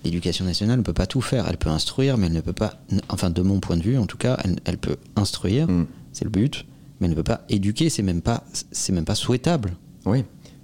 l'éducation 0.05 0.45
nationale 0.45 0.77
ne 0.79 0.83
peut 0.83 0.93
pas 0.93 1.07
tout 1.07 1.21
faire. 1.21 1.45
Elle 1.49 1.57
peut 1.57 1.69
instruire, 1.69 2.17
mais 2.17 2.27
elle 2.27 2.33
ne 2.33 2.41
peut 2.41 2.53
pas. 2.53 2.75
Enfin, 3.09 3.29
de 3.29 3.41
mon 3.41 3.59
point 3.59 3.77
de 3.77 3.83
vue, 3.83 3.97
en 3.97 4.05
tout 4.05 4.17
cas, 4.17 4.37
elle, 4.43 4.57
elle 4.65 4.77
peut 4.77 4.95
instruire, 5.17 5.67
Mm. 5.67 5.85
c'est 6.13 6.23
le 6.25 6.31
but, 6.31 6.65
mais 6.99 7.05
elle 7.07 7.11
ne 7.11 7.15
peut 7.15 7.23
pas 7.23 7.41
éduquer, 7.49 7.89
c'est 7.89 8.01
même 8.03 8.21
pas, 8.21 8.43
c'est 8.71 8.93
même 8.93 9.05
pas 9.05 9.15
souhaitable. 9.15 9.73
Oui, 10.05 10.23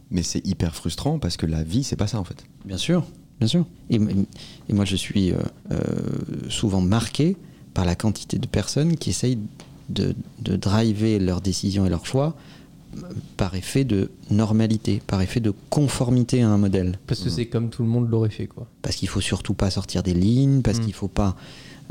mais 0.10 0.24
c'est 0.24 0.46
hyper 0.48 0.74
frustrant 0.76 1.20
parce 1.20 1.38
que 1.38 1.46
la 1.46 1.64
vie 1.64 1.84
c'est 1.84 1.96
pas 1.96 2.08
ça 2.08 2.20
en 2.20 2.24
fait. 2.24 2.44
Bien 2.66 2.78
sûr, 2.78 3.06
bien 3.40 3.48
sûr. 3.48 3.66
Et, 3.90 3.96
et 4.70 4.74
moi, 4.74 4.86
je 4.86 4.96
suis 4.96 5.32
euh, 5.32 5.38
euh, 5.72 5.78
souvent 6.50 6.82
marqué 6.82 7.38
par 7.74 7.86
la 7.86 7.96
quantité 7.96 8.38
de 8.38 8.48
personnes 8.48 8.98
qui 8.98 9.10
essayent 9.12 9.40
de, 9.90 10.16
de 10.42 10.56
driver 10.56 11.20
leurs 11.20 11.42
décisions 11.42 11.86
et 11.86 11.90
leurs 11.90 12.06
choix 12.06 12.36
par 13.38 13.54
effet 13.56 13.84
de 13.84 14.10
normalité, 14.32 15.02
par 15.06 15.22
effet 15.22 15.40
de 15.40 15.54
conformité 15.70 16.42
à 16.42 16.50
un 16.50 16.58
modèle. 16.58 16.98
Parce 17.06 17.22
que 17.22 17.30
c'est 17.30 17.46
comme 17.46 17.70
tout 17.70 17.84
le 17.84 17.88
monde 17.90 18.10
l'aurait 18.10 18.32
fait, 18.32 18.48
quoi. 18.48 18.68
Parce 18.82 18.96
qu'il 18.96 19.08
faut 19.08 19.22
surtout 19.22 19.54
pas 19.54 19.70
sortir 19.70 20.02
des 20.04 20.14
lignes, 20.16 20.62
parce 20.64 20.80
Mm. 20.80 20.84
qu'il 20.86 20.94
faut 20.94 21.08
pas 21.08 21.36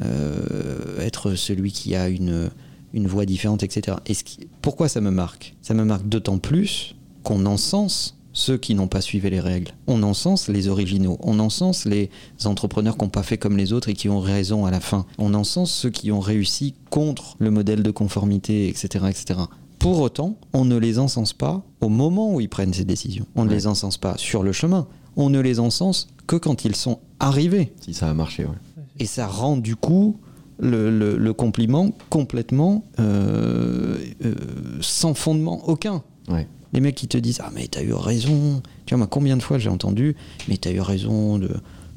euh, 0.03 1.01
être 1.01 1.35
celui 1.35 1.73
qui 1.73 1.95
a 1.95 2.09
une, 2.09 2.51
une 2.93 3.07
voix 3.07 3.27
différente, 3.27 3.63
etc. 3.63 3.97
Et 4.07 4.15
ce 4.15 4.25
qui- 4.25 4.49
pourquoi 4.63 4.89
ça 4.89 5.01
me 5.01 5.11
marque? 5.11 5.55
Ça 5.63 5.75
me 5.75 5.85
marque 5.85 6.09
d'autant 6.09 6.39
plus 6.39 6.95
qu'on 7.23 7.47
encense 7.47 8.17
ceux 8.33 8.57
qui 8.59 8.75
n'ont 8.75 8.89
pas 8.89 9.01
suivi 9.01 9.29
les 9.31 9.41
règles. 9.41 9.73
On 9.87 10.03
encense 10.03 10.49
les 10.49 10.69
originaux. 10.69 11.19
On 11.23 11.39
encense 11.41 11.85
les 11.87 12.11
entrepreneurs 12.45 12.97
qui 12.97 13.05
n'ont 13.05 13.11
pas 13.11 13.23
fait 13.23 13.39
comme 13.39 13.57
les 13.57 13.73
autres 13.73 13.89
et 13.89 13.95
qui 13.95 14.09
ont 14.09 14.21
raison 14.21 14.65
à 14.67 14.71
la 14.71 14.81
fin. 14.81 15.07
On 15.19 15.35
encense 15.35 15.71
ceux 15.73 15.91
qui 15.91 16.13
ont 16.13 16.21
réussi 16.21 16.75
contre 16.91 17.37
le 17.39 17.51
modèle 17.51 17.83
de 17.83 17.91
conformité, 17.91 18.69
etc. 18.69 19.07
etc. 19.09 19.41
Pour 19.79 20.01
autant, 20.01 20.37
on 20.53 20.65
ne 20.65 20.77
les 20.77 20.99
encense 20.99 21.33
pas 21.33 21.63
au 21.81 21.89
moment 21.89 22.35
où 22.35 22.41
ils 22.41 22.49
prennent 22.49 22.73
ces 22.75 22.85
décisions. 22.85 23.27
On 23.37 23.45
ne 23.45 23.51
les 23.51 23.67
encense 23.67 23.97
pas 23.97 24.17
sur 24.19 24.43
le 24.43 24.53
chemin. 24.53 24.87
On 25.17 25.31
ne 25.31 25.41
les 25.41 25.59
encense 25.61 26.09
que 26.27 26.37
quand 26.37 26.65
ils 26.65 26.77
sont 26.77 26.99
arrivés. 27.21 27.73
Si 27.81 27.95
ça 27.95 28.09
a 28.11 28.15
marché, 28.15 28.45
ouais. 28.45 28.51
Et 29.01 29.07
ça 29.07 29.27
rend 29.27 29.57
du 29.57 29.75
coup 29.77 30.17
le, 30.61 30.91
le- 30.97 31.17
le 31.17 31.33
compliment 31.33 31.91
complètement 32.11 32.85
euh, 32.99 33.97
euh, 34.25 34.35
sans 34.81 35.15
fondement 35.15 35.69
aucun. 35.69 36.03
Ouais. 36.29 36.49
Les 36.73 36.81
mecs 36.81 36.95
qui 36.95 37.09
te 37.09 37.17
disent 37.19 37.41
Ah, 37.43 37.51
mais 37.55 37.67
t'as 37.69 37.83
eu 37.83 37.93
raison. 37.95 38.63
Tu 38.87 38.95
vois, 38.95 38.99
moi, 38.99 39.07
combien 39.07 39.37
de 39.37 39.43
fois 39.43 39.59
j'ai 39.59 39.71
entendu 39.71 40.17
Mais 40.49 40.57
t'as 40.57 40.71
eu 40.71 40.81
raison 40.81 41.39
de 41.39 41.49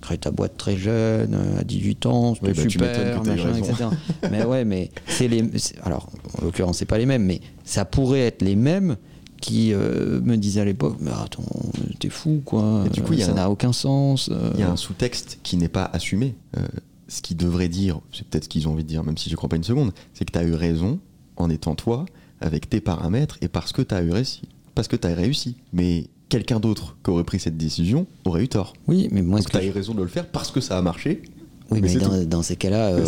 créer 0.02 0.18
ta 0.18 0.32
boîte 0.32 0.58
très 0.58 0.78
jeune, 0.78 1.36
euh, 1.36 1.60
à 1.60 1.64
18 1.64 2.06
ans, 2.08 2.34
c'était 2.34 2.48
Oui, 2.48 2.54
bah, 2.56 2.70
super, 2.70 3.24
machin, 3.24 3.54
etc. 3.56 3.74
mais 4.32 4.44
ouais, 4.46 4.66
mais 4.66 4.90
c'est 5.08 5.28
les. 5.28 5.48
Alors, 5.84 6.10
en 6.40 6.46
l'occurrence, 6.46 6.78
c'est 6.80 6.86
pas 6.86 6.98
les 6.98 7.06
mêmes, 7.06 7.24
mais 7.24 7.40
ça 7.66 7.86
pourrait 7.86 8.22
être 8.22 8.42
les 8.42 8.56
mêmes 8.56 8.98
qui 9.42 9.74
euh, 9.74 10.20
me 10.22 10.38
disaient 10.38 10.62
à 10.62 10.66
l'époque 10.66 10.98
Mais 11.02 11.12
attends, 11.12 11.44
t'es 12.00 12.10
fou, 12.10 12.42
quoi. 12.46 12.84
Et 12.88 12.90
du 12.90 13.02
coup, 13.02 13.16
ça 13.18 13.34
n'a 13.34 13.50
aucun 13.50 13.74
sens. 13.74 14.30
euh. 14.32 14.52
Il 14.56 14.60
y 14.60 14.64
a 14.64 14.72
un 14.72 14.76
sous-texte 14.78 15.40
qui 15.44 15.58
n'est 15.58 15.68
pas 15.70 15.90
assumé. 15.94 16.36
Ce 17.08 17.22
qui 17.22 17.36
devrait 17.36 17.68
dire, 17.68 18.00
c'est 18.14 18.26
peut-être 18.26 18.46
ce 18.46 18.50
qu'ils 18.50 18.68
ont 18.70 18.72
envie 18.72 18.84
de 18.84 18.88
dire, 18.88 19.04
même 19.04 19.18
si 19.18 19.30
je 19.30 19.36
crois 19.36 19.50
pas 19.50 19.58
une 19.58 19.64
seconde, 19.66 19.92
c'est 20.14 20.24
que 20.26 20.32
tu 20.32 20.40
as 20.40 20.44
eu 20.44 20.54
raison 20.54 21.00
en 21.36 21.50
étant 21.50 21.76
toi, 21.76 22.06
avec 22.40 22.70
tes 22.70 22.80
paramètres, 22.82 23.38
et 23.42 23.50
parce 23.50 23.72
que 23.74 23.82
tu 23.82 23.94
as 23.94 24.02
eu 24.02 24.12
réussi. 24.12 24.44
Parce 24.76 24.88
que 24.88 24.96
tu 24.96 25.08
as 25.08 25.14
réussi. 25.14 25.56
Mais 25.74 26.08
quelqu'un 26.30 26.60
d'autre 26.60 26.96
qui 27.04 27.10
aurait 27.12 27.24
pris 27.24 27.40
cette 27.40 27.58
décision 27.58 28.08
aurait 28.26 28.44
eu 28.44 28.48
tort. 28.48 28.74
Oui, 28.88 29.10
mais 29.12 29.22
moi, 29.22 29.40
Donc 29.40 29.50
tu 29.50 29.58
as 29.58 29.62
je- 29.62 29.68
eu 29.68 29.72
raison 29.72 29.94
de 29.94 30.02
le 30.02 30.08
faire 30.08 30.28
parce 30.28 30.52
que 30.52 30.62
ça 30.62 30.78
a 30.78 30.82
marché. 30.82 31.22
Oui, 31.70 31.80
Mais 31.82 31.96
dans, 31.96 32.24
dans 32.26 32.42
ces 32.44 32.56
cas-là, 32.58 32.94
Mais 32.98 33.06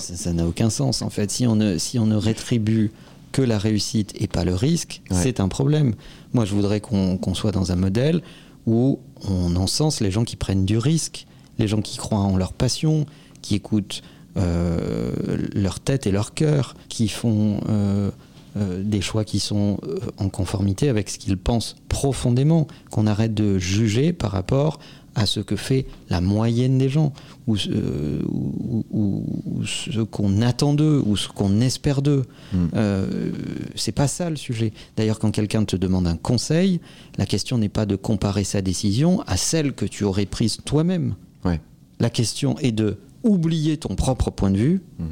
ça 0.00 0.32
n'a 0.32 0.46
aucun 0.46 0.68
sens. 0.70 1.00
En 1.02 1.10
fait, 1.10 1.30
si 1.30 1.46
on 1.46 1.54
ne, 1.54 1.78
si 1.78 1.98
on 1.98 2.06
ne 2.06 2.16
rétribue 2.16 2.90
que 3.32 3.42
la 3.42 3.56
réussite 3.58 4.12
et 4.20 4.26
pas 4.26 4.44
le 4.44 4.54
risque, 4.54 5.00
Ouais. 5.10 5.16
c'est 5.22 5.38
un 5.38 5.46
problème. 5.46 5.94
Moi, 6.32 6.44
je 6.44 6.52
voudrais 6.54 6.80
qu'on 6.80 7.16
qu'on 7.18 7.34
soit 7.34 7.52
dans 7.52 7.70
un 7.70 7.76
modèle 7.76 8.20
où 8.66 8.98
on 9.28 9.54
encense 9.54 10.00
les 10.00 10.10
gens 10.10 10.24
qui 10.24 10.34
prennent 10.34 10.64
du 10.64 10.76
risque, 10.78 11.26
les 11.60 11.68
gens 11.68 11.80
qui 11.80 11.96
croient 11.98 12.18
en 12.18 12.36
leur 12.36 12.52
passion, 12.52 13.06
qui 13.42 13.54
écoutent 13.54 14.02
euh, 14.36 15.12
leur 15.54 15.80
tête 15.80 16.06
et 16.06 16.10
leur 16.10 16.34
cœur, 16.34 16.74
qui 16.88 17.08
font 17.08 17.60
euh, 17.68 18.10
euh, 18.56 18.82
des 18.82 19.00
choix 19.00 19.24
qui 19.24 19.38
sont 19.40 19.78
euh, 19.86 19.98
en 20.18 20.28
conformité 20.28 20.88
avec 20.88 21.08
ce 21.10 21.18
qu'ils 21.18 21.36
pensent 21.36 21.76
profondément, 21.88 22.66
qu'on 22.90 23.06
arrête 23.06 23.34
de 23.34 23.58
juger 23.58 24.12
par 24.12 24.30
rapport 24.32 24.78
à 25.16 25.26
ce 25.26 25.40
que 25.40 25.56
fait 25.56 25.86
la 26.08 26.20
moyenne 26.20 26.78
des 26.78 26.88
gens, 26.88 27.12
ou, 27.48 27.56
ce- 27.56 27.68
euh, 27.70 28.20
ou- 28.28 28.84
ou- 28.92 29.24
ou 29.44 29.64
ce 29.66 30.00
qu'on 30.02 30.40
attend 30.40 30.72
d'eux, 30.72 31.02
ou 31.04 31.16
ce 31.16 31.26
qu'on 31.28 31.60
espère 31.60 32.00
d'eux. 32.00 32.22
Mm. 32.52 32.56
Euh, 32.76 33.32
c'est 33.74 33.90
pas 33.92 34.06
ça 34.06 34.30
le 34.30 34.36
sujet. 34.36 34.72
D'ailleurs, 34.96 35.18
quand 35.18 35.32
quelqu'un 35.32 35.64
te 35.64 35.74
demande 35.74 36.06
un 36.06 36.16
conseil, 36.16 36.80
la 37.18 37.26
question 37.26 37.58
n'est 37.58 37.68
pas 37.68 37.86
de 37.86 37.96
comparer 37.96 38.44
sa 38.44 38.62
décision 38.62 39.20
à 39.26 39.36
celle 39.36 39.72
que 39.72 39.84
tu 39.84 40.04
aurais 40.04 40.26
prise 40.26 40.58
toi-même. 40.64 41.14
Ouais. 41.44 41.60
La 41.98 42.08
question 42.10 42.56
est 42.58 42.72
de 42.72 42.98
oublier 43.24 43.76
ton 43.78 43.96
propre 43.96 44.30
point 44.30 44.50
de 44.52 44.58
vue, 44.58 44.80
Mhm. 45.00 45.06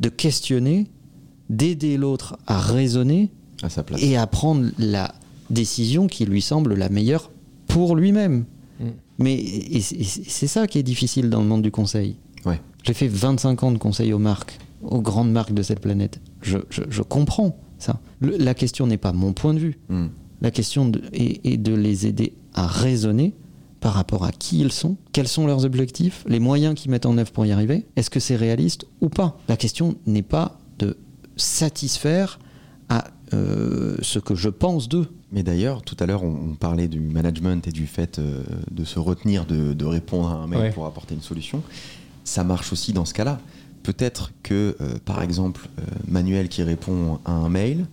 de 0.00 0.08
questionner, 0.08 0.86
d'aider 1.52 1.96
l'autre 1.96 2.36
à 2.46 2.58
raisonner 2.58 3.30
À 3.62 3.68
sa 3.68 3.82
place. 3.82 4.02
et 4.02 4.16
à 4.16 4.26
prendre 4.26 4.70
la 4.78 5.14
décision 5.50 6.06
qui 6.06 6.24
lui 6.24 6.40
semble 6.42 6.74
la 6.74 6.88
meilleure 6.88 7.30
pour 7.68 7.94
lui-même. 7.94 8.44
Mm. 8.80 8.84
Mais 9.18 9.44
c'est 9.80 10.46
ça 10.46 10.66
qui 10.66 10.78
est 10.78 10.82
difficile 10.82 11.30
dans 11.30 11.40
le 11.40 11.46
monde 11.46 11.62
du 11.62 11.70
conseil. 11.70 12.16
Ouais. 12.44 12.60
J'ai 12.82 12.94
fait 12.94 13.06
25 13.08 13.62
ans 13.62 13.70
de 13.72 13.78
conseil 13.78 14.12
aux 14.12 14.18
marques, 14.18 14.58
aux 14.82 15.00
grandes 15.00 15.30
marques 15.30 15.54
de 15.54 15.62
cette 15.62 15.80
planète. 15.80 16.20
Je, 16.40 16.58
je- 16.70 16.82
je 16.88 17.02
comprends 17.02 17.56
ça. 17.78 18.00
Le- 18.20 18.36
la 18.36 18.54
question 18.54 18.86
n'est 18.86 18.96
pas 18.98 19.12
mon 19.12 19.32
point 19.32 19.54
de 19.54 19.58
vue. 19.60 19.78
Mm. 19.88 20.06
La 20.40 20.50
question 20.50 20.88
de- 20.88 21.02
est, 21.12 21.46
est 21.46 21.56
de 21.58 21.74
les 21.74 22.06
aider 22.06 22.32
à 22.54 22.66
raisonner 22.66 23.34
par 23.80 23.92
rapport 23.94 24.24
à 24.24 24.32
qui 24.32 24.60
ils 24.60 24.72
sont, 24.72 24.96
quels 25.12 25.28
sont 25.28 25.46
leurs 25.46 25.64
objectifs, 25.64 26.24
les 26.28 26.38
moyens 26.40 26.74
qu'ils 26.74 26.90
mettent 26.90 27.06
en 27.06 27.16
œuvre 27.18 27.30
pour 27.32 27.44
y 27.46 27.52
arriver. 27.52 27.84
Est-ce 27.96 28.10
que 28.10 28.20
c'est 28.20 28.36
réaliste 28.36 28.86
ou 29.00 29.08
pas? 29.08 29.38
La 29.48 29.56
question 29.56 29.96
n'est 30.06 30.22
pas 30.22 30.58
de 30.78 30.96
satisfaire 31.36 32.38
à 32.88 33.04
euh, 33.34 33.96
ce 34.02 34.18
que 34.18 34.34
je 34.34 34.48
pense 34.48 34.88
d'eux. 34.88 35.08
Mais 35.32 35.42
d'ailleurs, 35.42 35.82
tout 35.82 35.96
à 36.00 36.06
l'heure, 36.06 36.22
on, 36.24 36.50
on 36.50 36.54
parlait 36.54 36.88
du 36.88 37.00
management 37.00 37.66
et 37.66 37.72
du 37.72 37.86
fait 37.86 38.18
euh, 38.18 38.42
de 38.70 38.84
se 38.84 38.98
retenir 38.98 39.46
de, 39.46 39.72
de 39.72 39.84
répondre 39.84 40.28
à 40.28 40.34
un 40.34 40.46
mail 40.46 40.60
Ouais. 40.60 40.70
pour 40.70 40.86
apporter 40.86 41.14
une 41.14 41.22
solution. 41.22 41.62
Ça 42.24 42.44
marche 42.44 42.72
aussi 42.72 42.92
dans 42.92 43.04
ce 43.04 43.14
cas-là. 43.14 43.40
Peut-être 43.82 44.30
que, 44.42 44.76
euh, 44.80 44.94
par 45.04 45.22
exemple, 45.22 45.68
euh, 45.78 45.82
Manuel 46.06 46.48
qui 46.48 46.62
répond 46.62 47.18
à 47.24 47.32
un 47.32 47.48
mail, 47.48 47.86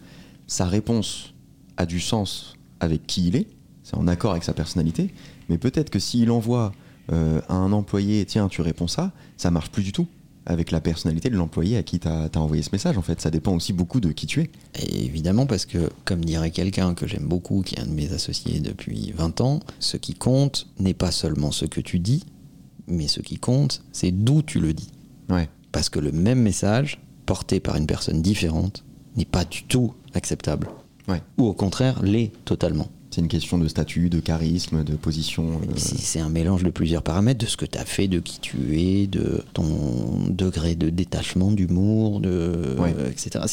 sa 0.47 0.65
réponse 0.65 1.33
a 1.77 1.85
du 1.85 1.99
sens 1.99 2.53
avec 2.79 3.07
qui 3.07 3.27
il 3.27 3.35
est, 3.35 3.47
c'est 3.83 3.95
en 3.95 4.07
accord 4.07 4.31
avec 4.31 4.43
sa 4.43 4.53
personnalité, 4.53 5.11
mais 5.47 5.57
peut-être 5.57 5.89
que 5.89 5.99
s'il 5.99 6.29
envoie 6.31 6.73
euh, 7.11 7.41
à 7.49 7.55
un 7.55 7.71
employé, 7.71 8.23
tiens, 8.25 8.49
tu 8.49 8.61
réponds 8.61 8.87
ça, 8.87 9.11
ça 9.37 9.49
marche 9.49 9.69
plus 9.71 9.81
du 9.83 9.91
tout 9.91 10.07
avec 10.45 10.71
la 10.71 10.81
personnalité 10.81 11.29
de 11.29 11.35
l'employé 11.35 11.77
à 11.77 11.83
qui 11.83 11.99
tu 11.99 12.07
as, 12.07 12.29
envoyé 12.35 12.63
ce 12.63 12.69
message. 12.71 12.97
En 12.97 13.01
fait, 13.01 13.21
ça 13.21 13.29
dépend 13.29 13.55
aussi 13.55 13.73
beaucoup 13.73 13.99
de 13.99 14.11
qui 14.11 14.25
tu 14.25 14.41
es. 14.41 14.49
Et 14.79 15.05
évidemment, 15.05 15.45
parce 15.45 15.65
que, 15.65 15.89
comme 16.05 16.23
dirait 16.25 16.51
quelqu'un 16.51 16.93
que 16.93 17.07
j'aime 17.07 17.27
beaucoup, 17.27 17.61
qui 17.61 17.75
est 17.75 17.81
un 17.81 17.85
de 17.85 17.91
mes 17.91 18.11
associés 18.13 18.59
depuis 18.59 19.13
20 19.15 19.41
ans, 19.41 19.59
ce 19.79 19.97
qui 19.97 20.13
compte 20.13 20.67
n'est 20.79 20.93
pas 20.93 21.11
seulement 21.11 21.51
ce 21.51 21.65
que 21.65 21.81
tu 21.81 21.99
dis, 21.99 22.23
mais 22.87 23.07
ce 23.07 23.21
qui 23.21 23.37
compte, 23.37 23.83
c'est 23.91 24.11
d'où 24.11 24.41
tu 24.41 24.59
le 24.59 24.73
dis. 24.73 24.89
Ouais. 25.29 25.49
Parce 25.71 25.89
que 25.89 25.99
le 25.99 26.11
même 26.11 26.41
message, 26.41 26.99
porté 27.25 27.59
par 27.59 27.75
une 27.75 27.85
personne 27.85 28.21
différente, 28.21 28.83
n'est 29.15 29.25
pas 29.25 29.45
du 29.45 29.63
tout 29.63 29.93
acceptable. 30.13 30.67
Ouais. 31.07 31.21
Ou 31.37 31.45
au 31.45 31.53
contraire, 31.53 32.01
l'est 32.01 32.31
totalement. 32.45 32.87
C'est 33.11 33.21
une 33.21 33.27
question 33.27 33.57
de 33.57 33.67
statut, 33.67 34.09
de 34.09 34.19
charisme, 34.19 34.83
de 34.83 34.95
position. 34.95 35.61
euh, 35.63 35.73
C'est 35.77 36.19
un 36.19 36.29
mélange 36.29 36.63
de 36.63 36.69
plusieurs 36.69 37.01
paramètres, 37.01 37.39
de 37.43 37.49
ce 37.49 37.57
que 37.57 37.65
tu 37.65 37.77
as 37.77 37.85
fait, 37.85 38.07
de 38.07 38.19
qui 38.19 38.39
tu 38.39 38.79
es, 38.79 39.07
de 39.07 39.43
ton 39.53 40.27
degré 40.29 40.75
de 40.75 40.89
détachement, 40.89 41.51
d'humour, 41.51 42.19
de, 42.19 42.75
Ouais. 42.77 42.93
euh, 42.97 43.09
etc. 43.09 43.45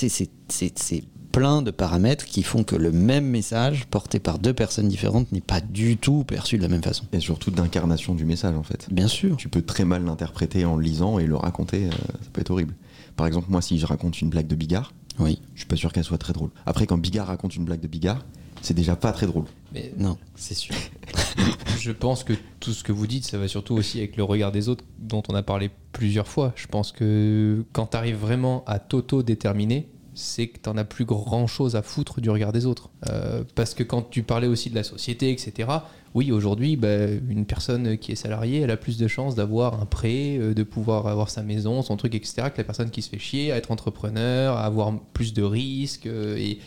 C'est 0.48 1.04
plein 1.32 1.60
de 1.62 1.70
paramètres 1.70 2.24
qui 2.24 2.42
font 2.42 2.64
que 2.64 2.76
le 2.76 2.92
même 2.92 3.26
message 3.26 3.86
porté 3.90 4.18
par 4.18 4.38
deux 4.38 4.54
personnes 4.54 4.88
différentes 4.88 5.30
n'est 5.32 5.40
pas 5.42 5.60
du 5.60 5.96
tout 5.98 6.24
perçu 6.24 6.56
de 6.56 6.62
la 6.62 6.68
même 6.68 6.82
façon. 6.82 7.04
et 7.12 7.20
surtout 7.20 7.50
d'incarnation 7.50 8.14
du 8.14 8.24
message 8.24 8.54
en 8.56 8.62
fait. 8.62 8.86
Bien 8.90 9.08
sûr. 9.08 9.36
Tu 9.36 9.48
peux 9.50 9.60
très 9.62 9.84
mal 9.84 10.04
l'interpréter 10.04 10.64
en 10.64 10.76
le 10.76 10.82
lisant 10.82 11.18
et 11.18 11.26
le 11.26 11.36
raconter, 11.36 11.86
euh, 11.86 11.90
ça 11.90 12.28
peut 12.32 12.40
être 12.40 12.50
horrible. 12.50 12.74
Par 13.16 13.26
exemple, 13.26 13.46
moi, 13.50 13.60
si 13.62 13.78
je 13.78 13.86
raconte 13.86 14.20
une 14.20 14.28
blague 14.30 14.46
de 14.46 14.54
Bigard, 14.54 14.92
Oui. 15.18 15.40
je 15.54 15.60
suis 15.60 15.66
pas 15.68 15.76
sûr 15.76 15.92
qu'elle 15.92 16.04
soit 16.04 16.18
très 16.18 16.32
drôle. 16.34 16.50
Après, 16.66 16.86
quand 16.86 16.98
Bigard 16.98 17.26
raconte 17.28 17.54
une 17.56 17.64
blague 17.64 17.80
de 17.80 17.88
Bigard, 17.88 18.24
c'est 18.66 18.74
déjà 18.74 18.96
pas 18.96 19.12
très 19.12 19.26
drôle. 19.26 19.44
Mais 19.72 19.92
Non, 19.96 20.18
c'est 20.34 20.54
sûr. 20.54 20.74
je 21.78 21.92
pense 21.92 22.24
que 22.24 22.32
tout 22.58 22.72
ce 22.72 22.82
que 22.82 22.90
vous 22.90 23.06
dites, 23.06 23.24
ça 23.24 23.38
va 23.38 23.46
surtout 23.46 23.74
aussi 23.74 23.98
avec 23.98 24.16
le 24.16 24.24
regard 24.24 24.50
des 24.50 24.68
autres, 24.68 24.84
dont 24.98 25.22
on 25.28 25.36
a 25.36 25.44
parlé 25.44 25.70
plusieurs 25.92 26.26
fois. 26.26 26.52
Je 26.56 26.66
pense 26.66 26.90
que 26.90 27.64
quand 27.72 27.86
tu 27.86 27.96
arrives 27.96 28.16
vraiment 28.16 28.64
à 28.66 28.80
t'auto-déterminer, 28.80 29.88
c'est 30.14 30.48
que 30.48 30.58
t'en 30.58 30.76
as 30.76 30.84
plus 30.84 31.04
grand 31.04 31.46
chose 31.46 31.76
à 31.76 31.82
foutre 31.82 32.20
du 32.20 32.28
regard 32.28 32.50
des 32.50 32.66
autres. 32.66 32.90
Euh, 33.08 33.44
parce 33.54 33.72
que 33.72 33.84
quand 33.84 34.10
tu 34.10 34.24
parlais 34.24 34.48
aussi 34.48 34.68
de 34.68 34.74
la 34.74 34.82
société, 34.82 35.30
etc., 35.30 35.68
oui, 36.14 36.32
aujourd'hui, 36.32 36.74
bah, 36.74 37.06
une 37.28 37.44
personne 37.44 37.98
qui 37.98 38.10
est 38.12 38.16
salariée, 38.16 38.60
elle 38.62 38.70
a 38.72 38.76
plus 38.76 38.96
de 38.98 39.06
chances 39.06 39.36
d'avoir 39.36 39.80
un 39.80 39.86
prêt, 39.86 40.38
euh, 40.38 40.54
de 40.54 40.62
pouvoir 40.64 41.06
avoir 41.06 41.30
sa 41.30 41.42
maison, 41.44 41.82
son 41.82 41.96
truc, 41.96 42.16
etc., 42.16 42.48
que 42.52 42.58
la 42.58 42.64
personne 42.64 42.90
qui 42.90 43.02
se 43.02 43.10
fait 43.10 43.18
chier, 43.18 43.52
à 43.52 43.58
être 43.58 43.70
entrepreneur, 43.70 44.56
à 44.56 44.64
avoir 44.64 44.92
plus 45.12 45.34
de 45.34 45.42
risques. 45.44 46.06
euh, 46.06 46.36
et 46.36 46.58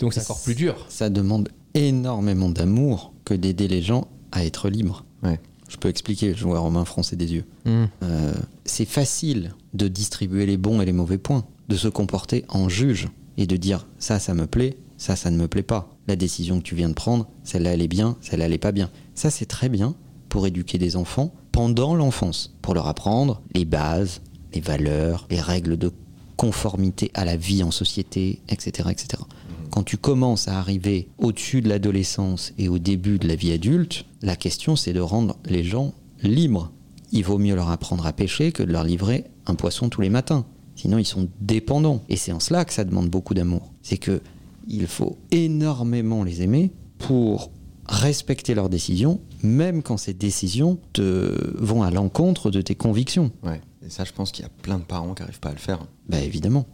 donc 0.00 0.14
c'est 0.14 0.22
encore 0.22 0.42
plus 0.42 0.54
dur. 0.54 0.86
Ça 0.88 1.10
demande 1.10 1.50
énormément 1.74 2.48
d'amour 2.48 3.12
que 3.24 3.34
d'aider 3.34 3.68
les 3.68 3.82
gens 3.82 4.08
à 4.32 4.44
être 4.44 4.68
libres. 4.68 5.04
Ouais. 5.22 5.38
Je 5.68 5.76
peux 5.76 5.88
expliquer, 5.88 6.34
je 6.34 6.44
vois 6.44 6.58
Romain 6.58 6.84
froncer 6.84 7.14
des 7.14 7.32
yeux. 7.32 7.44
Euh, 7.66 8.32
c'est 8.64 8.86
facile 8.86 9.54
de 9.72 9.86
distribuer 9.86 10.46
les 10.46 10.56
bons 10.56 10.80
et 10.80 10.84
les 10.84 10.92
mauvais 10.92 11.18
points, 11.18 11.44
de 11.68 11.76
se 11.76 11.86
comporter 11.86 12.44
en 12.48 12.68
juge 12.68 13.08
et 13.36 13.46
de 13.46 13.56
dire 13.56 13.86
ça, 13.98 14.18
ça 14.18 14.34
me 14.34 14.46
plaît, 14.46 14.76
ça, 14.96 15.14
ça 15.14 15.30
ne 15.30 15.36
me 15.36 15.46
plaît 15.46 15.62
pas. 15.62 15.94
La 16.08 16.16
décision 16.16 16.58
que 16.58 16.64
tu 16.64 16.74
viens 16.74 16.88
de 16.88 16.94
prendre, 16.94 17.28
celle-là, 17.44 17.74
elle 17.74 17.82
est 17.82 17.88
bien, 17.88 18.16
celle-là, 18.20 18.46
elle 18.46 18.52
est 18.52 18.58
pas 18.58 18.72
bien. 18.72 18.90
Ça, 19.14 19.30
c'est 19.30 19.46
très 19.46 19.68
bien 19.68 19.94
pour 20.28 20.46
éduquer 20.46 20.78
des 20.78 20.96
enfants 20.96 21.32
pendant 21.52 21.94
l'enfance, 21.94 22.56
pour 22.62 22.74
leur 22.74 22.88
apprendre 22.88 23.40
les 23.54 23.64
bases, 23.64 24.22
les 24.52 24.60
valeurs, 24.60 25.26
les 25.30 25.40
règles 25.40 25.76
de 25.76 25.92
conformité 26.36 27.10
à 27.14 27.24
la 27.24 27.36
vie 27.36 27.62
en 27.62 27.70
société, 27.70 28.40
etc. 28.48 28.88
etc. 28.90 29.22
Quand 29.70 29.84
tu 29.84 29.96
commences 29.96 30.48
à 30.48 30.58
arriver 30.58 31.08
au-dessus 31.18 31.60
de 31.60 31.68
l'adolescence 31.68 32.52
et 32.58 32.68
au 32.68 32.78
début 32.78 33.18
de 33.18 33.28
la 33.28 33.36
vie 33.36 33.52
adulte, 33.52 34.04
la 34.20 34.36
question 34.36 34.74
c'est 34.74 34.92
de 34.92 35.00
rendre 35.00 35.36
les 35.44 35.62
gens 35.62 35.94
libres. 36.22 36.72
Il 37.12 37.24
vaut 37.24 37.38
mieux 37.38 37.54
leur 37.54 37.70
apprendre 37.70 38.06
à 38.06 38.12
pêcher 38.12 38.52
que 38.52 38.62
de 38.62 38.72
leur 38.72 38.84
livrer 38.84 39.24
un 39.46 39.54
poisson 39.54 39.88
tous 39.88 40.00
les 40.00 40.10
matins. 40.10 40.44
Sinon, 40.76 40.98
ils 40.98 41.06
sont 41.06 41.28
dépendants. 41.40 42.02
Et 42.08 42.16
c'est 42.16 42.32
en 42.32 42.40
cela 42.40 42.64
que 42.64 42.72
ça 42.72 42.84
demande 42.84 43.10
beaucoup 43.10 43.34
d'amour. 43.34 43.72
C'est 43.82 43.98
que 43.98 44.20
il 44.68 44.86
faut 44.86 45.18
énormément 45.30 46.22
les 46.22 46.42
aimer 46.42 46.70
pour 46.98 47.50
respecter 47.86 48.54
leurs 48.54 48.68
décisions, 48.68 49.20
même 49.42 49.82
quand 49.82 49.96
ces 49.96 50.14
décisions 50.14 50.78
te 50.92 51.34
vont 51.58 51.82
à 51.82 51.90
l'encontre 51.90 52.50
de 52.50 52.60
tes 52.60 52.76
convictions. 52.76 53.32
Ouais. 53.42 53.60
Et 53.84 53.90
ça, 53.90 54.04
je 54.04 54.12
pense 54.12 54.30
qu'il 54.30 54.44
y 54.44 54.46
a 54.46 54.50
plein 54.62 54.78
de 54.78 54.84
parents 54.84 55.14
qui 55.14 55.22
n'arrivent 55.22 55.40
pas 55.40 55.48
à 55.50 55.52
le 55.52 55.58
faire. 55.58 55.86
Bah 56.08 56.20
évidemment. 56.20 56.66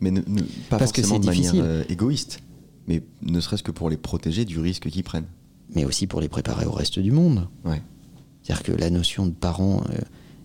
Mais 0.00 0.10
ne- 0.10 0.20
ne- 0.26 0.42
pas 0.68 0.78
Parce 0.78 0.92
que 0.92 1.02
forcément 1.02 1.16
c'est 1.16 1.20
de 1.20 1.26
manière 1.26 1.52
difficile. 1.52 1.62
euh, 1.64 1.84
égoïste. 1.88 2.40
Mais 2.88 3.02
ne 3.22 3.40
serait-ce 3.40 3.62
que 3.62 3.70
pour 3.70 3.90
les 3.90 3.96
protéger 3.96 4.44
du 4.44 4.58
risque 4.58 4.88
qu'ils 4.90 5.04
prennent. 5.04 5.26
mais 5.74 5.84
aussi 5.86 6.06
pour 6.06 6.20
les 6.20 6.28
préparer 6.28 6.66
au 6.66 6.72
reste 6.72 6.98
du 6.98 7.12
monde. 7.12 7.48
Ouais. 7.64 7.80
C'est-à-dire 8.42 8.62
que 8.62 8.72
la 8.72 8.90
notion 8.90 9.24
de 9.26 9.30
parent, 9.32 9.82
euh, 9.90 9.98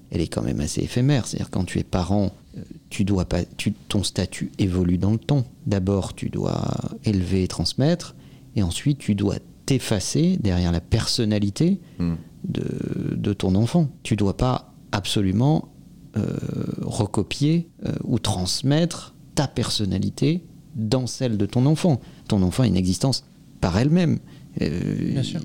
elle 0.10 0.22
est 0.22 0.28
quand 0.28 0.42
même 0.44 0.62
assez 0.62 0.82
éphémère. 0.82 1.28
C'est-à-dire 1.28 1.50
quand 1.50 1.66
tu 1.66 1.80
es 1.80 1.84
parent, 1.84 2.32
euh, 2.58 2.62
tu 2.90 3.04
dois 3.04 3.26
pas, 3.26 3.44
tu, 3.58 3.74
ton 3.74 4.04
statut 4.04 4.52
évolue 4.58 4.98
dans 4.98 5.12
le 5.12 5.18
temps. 5.18 5.46
D'abord, 5.66 6.16
tu 6.16 6.30
dois 6.30 6.64
élever 7.04 7.44
et 7.44 7.48
transmettre, 7.50 8.16
et 8.56 8.64
ensuite, 8.64 9.00
tu 9.00 9.16
dois 9.16 9.36
t'effacer 9.66 10.38
derrière 10.38 10.72
la 10.72 10.80
personnalité 10.80 11.82
Hmm. 12.00 12.14
de, 12.48 13.16
de 13.18 13.34
ton 13.34 13.54
enfant. 13.56 13.90
Tu 14.04 14.16
dois 14.16 14.38
pas 14.38 14.74
absolument 14.94 15.74
euh, 16.16 16.38
recopier 16.82 17.70
euh, 17.86 17.92
ou 18.06 18.18
transmettre 18.20 19.14
ta 19.38 19.48
personnalité 19.48 20.42
dans 20.76 21.06
celle 21.06 21.38
de 21.38 21.46
ton 21.46 21.68
enfant. 21.68 22.02
Ton 22.28 22.42
enfant 22.42 22.64
a 22.64 22.68
une 22.68 22.76
existence 22.76 23.24
par 23.62 23.78
elle-même. 23.78 24.18
Euh, 24.64 25.12
Bien 25.12 25.22
sûr. 25.22 25.40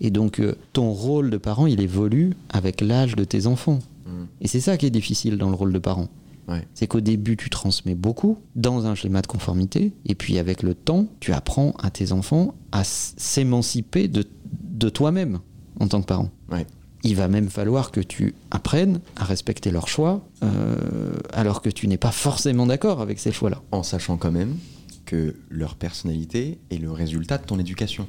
Et 0.00 0.12
donc, 0.12 0.38
euh, 0.38 0.54
ton 0.72 0.92
rôle 0.92 1.28
de 1.28 1.38
parent, 1.38 1.66
il 1.66 1.80
évolue 1.80 2.34
avec 2.50 2.80
l'âge 2.80 3.16
de 3.16 3.24
tes 3.24 3.48
enfants. 3.48 3.80
Hmm. 4.06 4.26
Et 4.40 4.46
c'est 4.46 4.60
ça 4.60 4.76
qui 4.76 4.86
est 4.86 4.90
difficile 4.90 5.38
dans 5.38 5.48
le 5.48 5.56
rôle 5.56 5.72
de 5.72 5.80
parent. 5.80 6.06
Ouais. 6.46 6.64
C'est 6.74 6.86
qu'au 6.86 7.00
début, 7.00 7.36
tu 7.36 7.50
transmets 7.50 7.96
beaucoup 7.96 8.38
dans 8.54 8.86
un 8.86 8.94
schéma 8.94 9.22
de 9.22 9.26
conformité, 9.26 9.92
et 10.06 10.14
puis 10.14 10.38
avec 10.38 10.62
le 10.62 10.74
temps, 10.74 11.06
tu 11.18 11.32
apprends 11.32 11.72
à 11.82 11.90
tes 11.90 12.12
enfants 12.12 12.54
à 12.70 12.84
s'émanciper 12.84 14.06
de, 14.06 14.24
de 14.70 14.88
toi-même 14.88 15.40
en 15.80 15.88
tant 15.88 16.00
que 16.00 16.06
parent. 16.06 16.30
Ouais. 16.50 16.66
Il 17.04 17.16
va 17.16 17.28
même 17.28 17.48
falloir 17.50 17.90
que 17.90 18.00
tu 18.00 18.34
apprennes 18.50 19.00
à 19.16 19.24
respecter 19.24 19.70
leurs 19.70 19.88
choix, 19.88 20.24
euh, 20.44 21.14
alors 21.32 21.60
que 21.62 21.68
tu 21.70 21.88
n'es 21.88 21.96
pas 21.96 22.12
forcément 22.12 22.66
d'accord 22.66 23.00
avec 23.00 23.18
ces 23.18 23.32
choix-là. 23.32 23.60
En 23.72 23.82
sachant 23.82 24.16
quand 24.16 24.30
même 24.30 24.56
que 25.04 25.34
leur 25.50 25.74
personnalité 25.74 26.58
est 26.70 26.78
le 26.78 26.92
résultat 26.92 27.38
de 27.38 27.44
ton 27.44 27.58
éducation. 27.58 28.06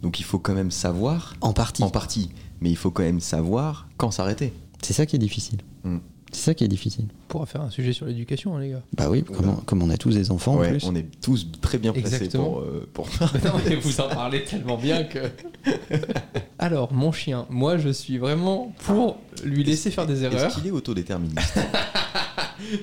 Donc 0.00 0.18
il 0.18 0.24
faut 0.24 0.38
quand 0.38 0.54
même 0.54 0.70
savoir, 0.70 1.36
En 1.40 1.52
partie. 1.52 1.82
en 1.82 1.90
partie, 1.90 2.30
mais 2.60 2.70
il 2.70 2.76
faut 2.76 2.90
quand 2.90 3.02
même 3.02 3.20
savoir 3.20 3.88
quand 3.98 4.10
s'arrêter. 4.10 4.52
C'est 4.82 4.94
ça 4.94 5.06
qui 5.06 5.16
est 5.16 5.20
difficile. 5.20 5.58
Hmm. 5.84 5.98
C'est 6.32 6.40
ça 6.46 6.54
qui 6.54 6.64
est 6.64 6.68
difficile. 6.68 7.04
On 7.10 7.28
pourra 7.28 7.46
faire 7.46 7.60
un 7.60 7.70
sujet 7.70 7.92
sur 7.92 8.06
l'éducation, 8.06 8.56
hein, 8.56 8.60
les 8.60 8.70
gars. 8.70 8.82
Bah 8.96 9.08
oui, 9.10 9.22
comme 9.22 9.50
on, 9.50 9.54
comme 9.56 9.82
on 9.82 9.90
a 9.90 9.96
tous 9.98 10.14
des 10.14 10.30
enfants 10.30 10.54
en 10.54 10.64
plus. 10.64 10.82
on 10.84 10.94
est 10.96 11.06
tous 11.20 11.46
très 11.60 11.78
bien 11.78 11.92
placés 11.92 12.16
Exactement. 12.16 12.44
pour, 12.44 12.60
euh, 12.60 12.88
pour 12.92 13.06
non, 13.44 13.52
mais 13.68 13.76
vous 13.76 14.00
en 14.00 14.08
parlez 14.08 14.42
tellement 14.44 14.76
bien 14.78 15.04
que. 15.04 15.18
Alors, 16.58 16.92
mon 16.92 17.12
chien, 17.12 17.46
moi 17.50 17.76
je 17.78 17.90
suis 17.90 18.18
vraiment 18.18 18.74
pour 18.84 19.18
lui 19.44 19.62
laisser 19.64 19.90
faire 19.90 20.06
des 20.06 20.24
erreurs. 20.24 20.46
Est-ce 20.46 20.54
qu'il 20.56 20.66
est 20.66 20.70
autodéterministe? 20.72 21.58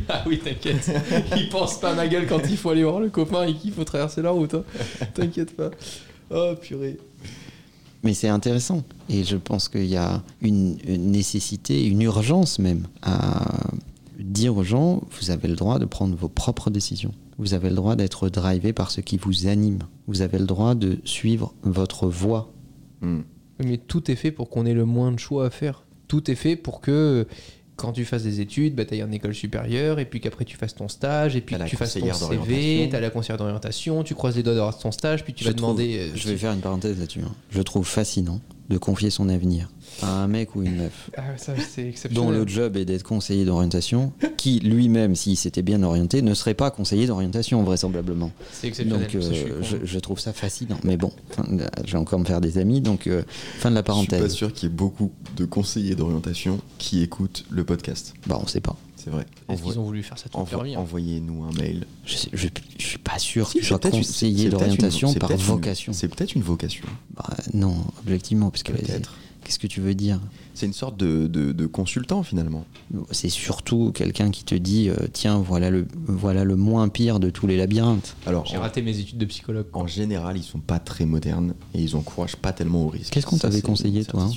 Ah 0.09 0.23
oui, 0.27 0.39
t'inquiète. 0.39 0.91
Il 1.38 1.47
pense 1.49 1.79
pas 1.79 1.91
à 1.91 1.95
ma 1.95 2.07
gueule 2.07 2.27
quand 2.27 2.41
il 2.49 2.57
faut 2.57 2.69
aller 2.69 2.83
voir 2.83 2.99
le 2.99 3.09
copain 3.09 3.45
et 3.47 3.53
qu'il 3.53 3.71
faut 3.71 3.85
traverser 3.85 4.21
la 4.21 4.29
route. 4.31 4.53
hein. 4.53 4.63
T'inquiète 5.13 5.55
pas. 5.55 5.71
Oh 6.29 6.53
purée. 6.62 6.97
Mais 8.03 8.13
c'est 8.13 8.29
intéressant. 8.29 8.83
Et 9.09 9.23
je 9.23 9.35
pense 9.35 9.67
qu'il 9.67 9.85
y 9.85 9.97
a 9.97 10.23
une, 10.41 10.77
une 10.88 11.12
nécessité, 11.12 11.85
une 11.85 12.01
urgence 12.01 12.59
même 12.59 12.88
à 13.01 13.71
dire 14.19 14.55
aux 14.55 14.63
gens, 14.63 15.01
vous 15.19 15.31
avez 15.31 15.47
le 15.47 15.55
droit 15.55 15.79
de 15.79 15.85
prendre 15.85 16.15
vos 16.15 16.29
propres 16.29 16.69
décisions. 16.69 17.13
Vous 17.38 17.53
avez 17.53 17.69
le 17.69 17.75
droit 17.75 17.95
d'être 17.95 18.29
drivé 18.29 18.73
par 18.73 18.91
ce 18.91 19.01
qui 19.01 19.17
vous 19.17 19.47
anime. 19.47 19.79
Vous 20.07 20.21
avez 20.21 20.38
le 20.38 20.45
droit 20.45 20.75
de 20.75 20.99
suivre 21.05 21.53
votre 21.63 22.07
voie. 22.07 22.51
Hmm. 23.01 23.21
Mais 23.63 23.77
tout 23.77 24.12
est 24.12 24.15
fait 24.15 24.31
pour 24.31 24.49
qu'on 24.49 24.65
ait 24.65 24.73
le 24.73 24.85
moins 24.85 25.12
de 25.12 25.19
choix 25.19 25.45
à 25.45 25.49
faire. 25.49 25.85
Tout 26.07 26.29
est 26.29 26.35
fait 26.35 26.55
pour 26.55 26.81
que 26.81 27.27
quand 27.80 27.94
tu 27.94 28.04
fasses 28.06 28.24
des 28.24 28.42
études, 28.42 28.76
bah, 28.76 28.84
tu 28.86 28.94
ailles 28.94 29.04
en 29.04 29.12
école 29.12 29.34
supérieure, 29.34 30.00
et 30.00 30.06
puis 30.06 30.20
qu'après 30.20 30.46
tu 30.46 30.58
fasses 30.58 30.76
ton 30.76 30.88
stage, 30.88 31.36
et 31.36 31.42
puis 31.42 31.56
que 31.56 31.63
tu 31.63 31.76
fasses 31.78 31.94
ton 31.94 32.13
CV, 32.46 32.88
tu 32.89 32.96
as 32.96 33.00
la 33.00 33.10
conseillère 33.10 33.38
d'orientation, 33.38 34.04
tu 34.04 34.15
croises 34.15 34.36
les 34.36 34.44
doigts 34.44 34.54
d'avoir 34.56 34.78
ton 34.78 34.92
stage, 34.92 35.24
puis 35.24 35.34
tu 35.34 35.44
vas 35.46 35.54
trouve- 35.54 35.76
demander. 35.78 35.98
euh, 36.00 36.15
Je 36.15 36.28
vais 36.28 36.38
faire 36.38 36.52
une 36.52 36.60
parenthèse 36.60 37.00
là-dessus. 37.00 37.22
hein. 37.26 37.32
Je 37.52 37.62
trouve 37.62 37.88
fascinant 37.88 38.39
de 38.69 38.77
confier 38.77 39.10
son 39.10 39.29
avenir 39.29 39.69
à 40.01 40.23
un 40.23 40.27
mec 40.27 40.55
ou 40.55 40.63
une 40.63 40.75
meuf 40.75 41.10
Ah, 41.17 41.38
ça, 41.38 41.53
c'est 41.58 41.93
dont 42.13 42.32
le 42.32 42.47
job 42.47 42.77
est 42.77 42.86
d'être 42.86 43.03
conseiller 43.03 43.45
d'orientation, 43.45 44.13
qui 44.38 44.60
lui-même, 44.60 45.15
s'il 45.15 45.38
s'était 45.38 45.62
bien 45.62 45.84
orienté, 45.84 46.21
ne 46.21 46.34
serait 46.34 46.53
pas 46.53 46.71
conseiller 46.71 47.08
d'orientation 47.08 47.63
vraisemblablement. 47.63 48.32
C'est 48.51 48.67
exceptionnel. 48.67 49.08
Donc 49.08 49.15
euh, 49.15 49.21
je 49.21 49.34
suis 49.34 49.79
je, 49.84 49.99
trouve 49.99 50.19
ça 50.19 50.34
fascinant. 50.34 50.79
Mais 50.84 50.97
bon, 50.97 51.12
vais 51.86 51.97
encore 51.97 52.19
me 52.19 52.25
faire 52.25 52.41
des 52.41 52.58
amis, 52.58 52.82
donc 52.82 53.08
euh, 53.08 53.23
fin 53.58 53.69
de 53.69 53.75
la 53.75 53.82
Je 53.82 53.91
suis 53.91 54.08
pas 54.08 54.15
parenthèse. 54.17 54.32
sûr 54.32 54.53
qu'il 54.53 54.69
y 54.69 54.71
ait 54.71 54.75
beaucoup 54.75 55.12
de 55.36 55.45
conseillers 55.45 55.95
d'orientation 55.95 56.60
qui 56.77 57.01
écoutent 57.01 57.45
le 57.49 57.63
podcast. 57.63 58.13
Bah 58.27 58.39
on 58.41 58.47
sait 58.47 58.62
pas. 58.62 58.75
C'est 59.10 59.15
vrai. 59.15 59.26
Est-ce 59.50 59.60
Envoie- 59.62 59.72
qu'ils 59.74 59.80
ont 59.80 59.84
voulu 59.86 60.04
faire 60.04 60.17
ça 60.17 60.26
toute 60.26 60.36
envoie- 60.36 60.58
leur 60.58 60.63
vie 60.65 60.76
hein 60.76 60.80
Envoyez-nous 60.80 61.43
un 61.43 61.52
mail. 61.54 61.86
Je, 62.06 62.15
sais- 62.15 62.30
je, 62.34 62.48
je 62.78 62.86
suis 62.86 62.98
pas 63.00 63.17
sûr 63.17 63.48
Si, 63.50 63.58
que 63.58 63.63
je 63.63 63.67
sois 63.69 63.80
conseiller 63.80 64.50
d'orientation 64.50 65.13
par 65.15 65.36
vocation. 65.36 65.93
C'est 65.93 66.08
peut-être 66.08 66.36
une 66.36 66.43
vocation. 66.43 66.86
Bah, 67.15 67.26
non, 67.54 67.76
objectivement, 68.02 68.52
parce 68.52 68.63
que 68.63 68.72
Peut-être. 68.74 69.15
qu'est-ce 69.43 69.58
que 69.60 69.67
tu 69.67 69.82
veux 69.82 69.95
dire? 69.95 70.19
C'est 70.54 70.65
une 70.65 70.74
sorte 70.74 70.98
de, 70.98 71.26
de- 71.28 71.54
de 71.54 71.65
consultant 71.65 72.22
finalement. 72.22 72.65
C'est 73.12 73.30
surtout 73.30 73.91
quelqu'un 73.93 74.30
qui 74.30 74.43
te 74.43 74.54
dit 74.56 74.89
euh, 74.89 74.95
tiens, 75.13 75.39
voilà 75.39 75.69
le, 75.69 75.88
voilà 76.08 76.43
le 76.43 76.56
moins 76.58 76.89
pire 76.89 77.19
de 77.22 77.30
tous 77.30 77.48
les 77.48 77.56
labyrinthes. 77.58 78.15
Alors, 78.26 78.45
J'ai 78.45 78.58
raté 78.58 78.82
mes 78.82 79.00
études 79.00 79.17
de 79.17 79.26
psychologue. 79.26 79.67
en 79.74 79.88
général, 79.88 80.38
ils 80.38 80.43
sont 80.43 80.60
pas 80.60 80.80
très 80.80 81.06
modernes 81.06 81.54
et 81.74 81.82
ils 81.82 81.95
encouragent 81.95 82.36
pas 82.36 82.52
tellement 82.52 82.84
au 82.86 82.89
risque. 82.89 83.13
Qu'est-ce 83.13 83.26
qu'on 83.26 83.38
t'avait 83.38 83.62
conseillé, 83.62 84.04
toi, 84.06 84.24
hein? 84.24 84.32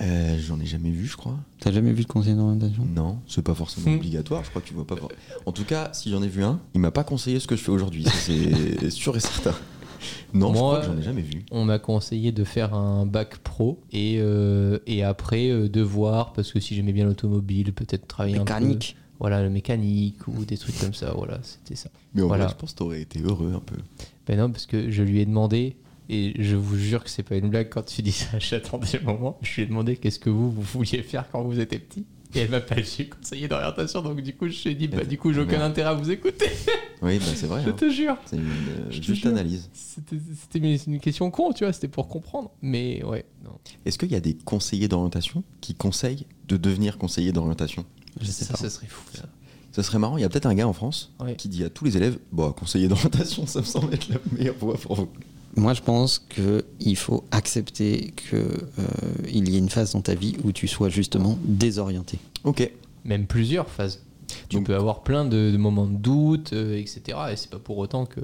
Euh, 0.00 0.36
J'en 0.40 0.58
ai 0.60 0.66
jamais 0.66 0.90
vu, 0.90 1.06
je 1.06 1.16
crois. 1.16 1.36
T'as 1.60 1.70
jamais 1.70 1.92
vu 1.92 2.02
de 2.02 2.08
conseiller 2.08 2.34
d'orientation? 2.34 2.84
Non, 2.94 3.18
c'est 3.28 3.42
pas 3.42 3.54
forcément 3.54 3.90
Hmm. 3.92 3.96
obligatoire. 3.96 4.42
Je 4.44 4.50
crois 4.50 4.60
que 4.60 4.66
tu 4.68 4.74
vois 4.74 4.86
pas. 4.86 4.96
for- 4.96 5.10
En 5.46 5.52
tout 5.52 5.64
cas, 5.64 5.90
si 5.92 6.10
j'en 6.10 6.22
ai 6.22 6.28
vu 6.28 6.42
un, 6.42 6.60
il 6.74 6.80
m'a 6.80 6.90
pas 6.90 7.04
conseillé 7.04 7.38
ce 7.38 7.46
que 7.46 7.54
je 7.56 7.62
fais 7.62 7.70
aujourd'hui. 7.70 8.04
C'est 8.04 8.90
sûr 8.90 9.16
et 9.16 9.20
certain. 9.20 9.54
Non, 10.34 10.48
je 10.52 10.58
Moi, 10.58 10.70
crois 10.72 10.80
que 10.80 10.86
j'en 10.86 10.98
ai 10.98 11.02
jamais 11.02 11.22
vu. 11.22 11.44
On 11.52 11.64
m'a 11.64 11.78
conseillé 11.78 12.32
de 12.32 12.44
faire 12.44 12.74
un 12.74 13.06
bac 13.06 13.38
pro 13.38 13.80
et, 13.92 14.16
euh, 14.18 14.78
et 14.86 15.02
après 15.04 15.48
euh, 15.50 15.68
de 15.68 15.80
voir, 15.80 16.32
parce 16.32 16.52
que 16.52 16.58
si 16.60 16.74
j'aimais 16.74 16.92
bien 16.92 17.04
l'automobile, 17.06 17.72
peut-être 17.72 18.06
travailler 18.08 18.36
un 18.36 18.44
peu. 18.44 18.52
Mécanique. 18.54 18.96
Voilà, 19.20 19.42
le 19.44 19.48
mécanique 19.48 20.26
ou 20.26 20.44
des 20.44 20.58
trucs 20.58 20.78
comme 20.80 20.92
ça. 20.92 21.12
Voilà, 21.16 21.38
c'était 21.42 21.76
ça. 21.76 21.88
Mais 22.14 22.22
en 22.22 22.26
Voilà. 22.26 22.44
vrai, 22.46 22.52
je 22.52 22.58
pense 22.58 22.72
que 22.72 22.78
t'aurais 22.78 23.00
été 23.00 23.20
heureux 23.22 23.52
un 23.54 23.60
peu. 23.60 23.76
Ben 24.26 24.36
non, 24.36 24.50
parce 24.50 24.66
que 24.66 24.90
je 24.90 25.02
lui 25.04 25.20
ai 25.20 25.24
demandé, 25.24 25.76
et 26.08 26.34
je 26.38 26.56
vous 26.56 26.76
jure 26.76 27.02
que 27.04 27.10
c'est 27.10 27.22
pas 27.22 27.36
une 27.36 27.48
blague 27.48 27.68
quand 27.68 27.82
tu 27.82 28.02
dis 28.02 28.12
ça, 28.12 28.38
j'attendais 28.38 28.98
le 28.98 29.04
moment. 29.04 29.38
Je 29.42 29.54
lui 29.56 29.62
ai 29.62 29.66
demandé 29.66 29.96
qu'est-ce 29.96 30.18
que 30.18 30.30
vous, 30.30 30.50
vous 30.50 30.62
vouliez 30.62 31.02
faire 31.02 31.30
quand 31.30 31.42
vous 31.42 31.60
étiez 31.60 31.78
petit. 31.78 32.06
Et 32.34 32.40
elle 32.40 32.50
m'a 32.50 32.60
pas 32.60 32.80
dit 32.80 33.08
conseiller 33.08 33.46
d'orientation, 33.46 34.02
donc 34.02 34.20
du 34.20 34.34
coup, 34.34 34.48
je 34.48 34.64
lui 34.64 34.70
ai 34.70 34.74
dit, 34.74 34.88
bah 34.88 35.04
du 35.04 35.16
coup, 35.18 35.32
j'ai 35.32 35.40
aucun 35.40 35.52
Merde. 35.52 35.70
intérêt 35.70 35.90
à 35.90 35.94
vous 35.94 36.10
écouter. 36.10 36.50
Oui, 37.00 37.18
bah, 37.18 37.24
c'est 37.34 37.46
vrai. 37.46 37.62
Je 37.64 37.70
hein. 37.70 37.74
te 37.74 37.90
jure. 37.90 38.16
C'est 38.26 38.36
une 38.36 38.42
euh, 38.42 38.90
Je 38.90 38.98
te 38.98 39.04
juste 39.04 39.26
analyse. 39.26 39.68
C'était 39.72 40.58
une, 40.58 40.78
une 40.94 41.00
question 41.00 41.30
con, 41.30 41.52
tu 41.52 41.64
vois, 41.64 41.72
c'était 41.72 41.86
pour 41.86 42.08
comprendre. 42.08 42.50
Mais 42.62 43.04
ouais. 43.04 43.24
Est-ce 43.84 43.98
qu'il 43.98 44.10
y 44.10 44.16
a 44.16 44.20
des 44.20 44.34
conseillers 44.34 44.88
d'orientation 44.88 45.44
qui 45.60 45.74
conseillent 45.74 46.26
de 46.48 46.56
devenir 46.56 46.98
conseiller 46.98 47.30
d'orientation? 47.30 47.84
Je 48.20 48.26
sais 48.26 48.44
ça, 48.44 48.54
pas. 48.54 48.58
ça 48.58 48.70
serait 48.70 48.86
fou, 48.86 49.04
ça. 49.12 49.26
Ça 49.72 49.82
serait 49.82 49.98
marrant. 49.98 50.16
Il 50.16 50.20
y 50.20 50.24
a 50.24 50.28
peut-être 50.28 50.46
un 50.46 50.54
gars 50.54 50.68
en 50.68 50.72
France 50.72 51.12
qui 51.36 51.48
dit 51.48 51.64
à 51.64 51.68
tous 51.68 51.84
les 51.84 51.96
élèves 51.96 52.18
Bon, 52.32 52.52
conseiller 52.52 52.88
d'orientation, 52.88 53.46
ça 53.48 53.60
me 53.60 53.64
semble 53.64 53.92
être 53.92 54.08
la 54.08 54.16
meilleure 54.32 54.56
voie 54.56 54.76
pour 54.76 54.94
vous. 54.94 55.08
Moi, 55.56 55.72
je 55.74 55.82
pense 55.82 56.18
qu'il 56.18 56.96
faut 56.96 57.24
accepter 57.30 58.12
qu'il 58.16 59.48
y 59.48 59.54
ait 59.54 59.58
une 59.58 59.68
phase 59.68 59.92
dans 59.92 60.00
ta 60.00 60.14
vie 60.14 60.36
où 60.44 60.52
tu 60.52 60.66
sois 60.68 60.88
justement 60.88 61.38
désorienté. 61.44 62.18
Ok. 62.44 62.70
Même 63.04 63.26
plusieurs 63.26 63.68
phases. 63.68 64.00
Tu 64.48 64.56
Donc- 64.56 64.66
peux 64.66 64.74
avoir 64.74 65.02
plein 65.02 65.24
de, 65.24 65.50
de 65.52 65.56
moments 65.56 65.86
de 65.86 65.96
doute, 65.96 66.52
euh, 66.52 66.76
etc. 66.78 67.02
Et 67.32 67.36
c'est 67.36 67.50
pas 67.50 67.58
pour 67.58 67.78
autant 67.78 68.06
que. 68.06 68.20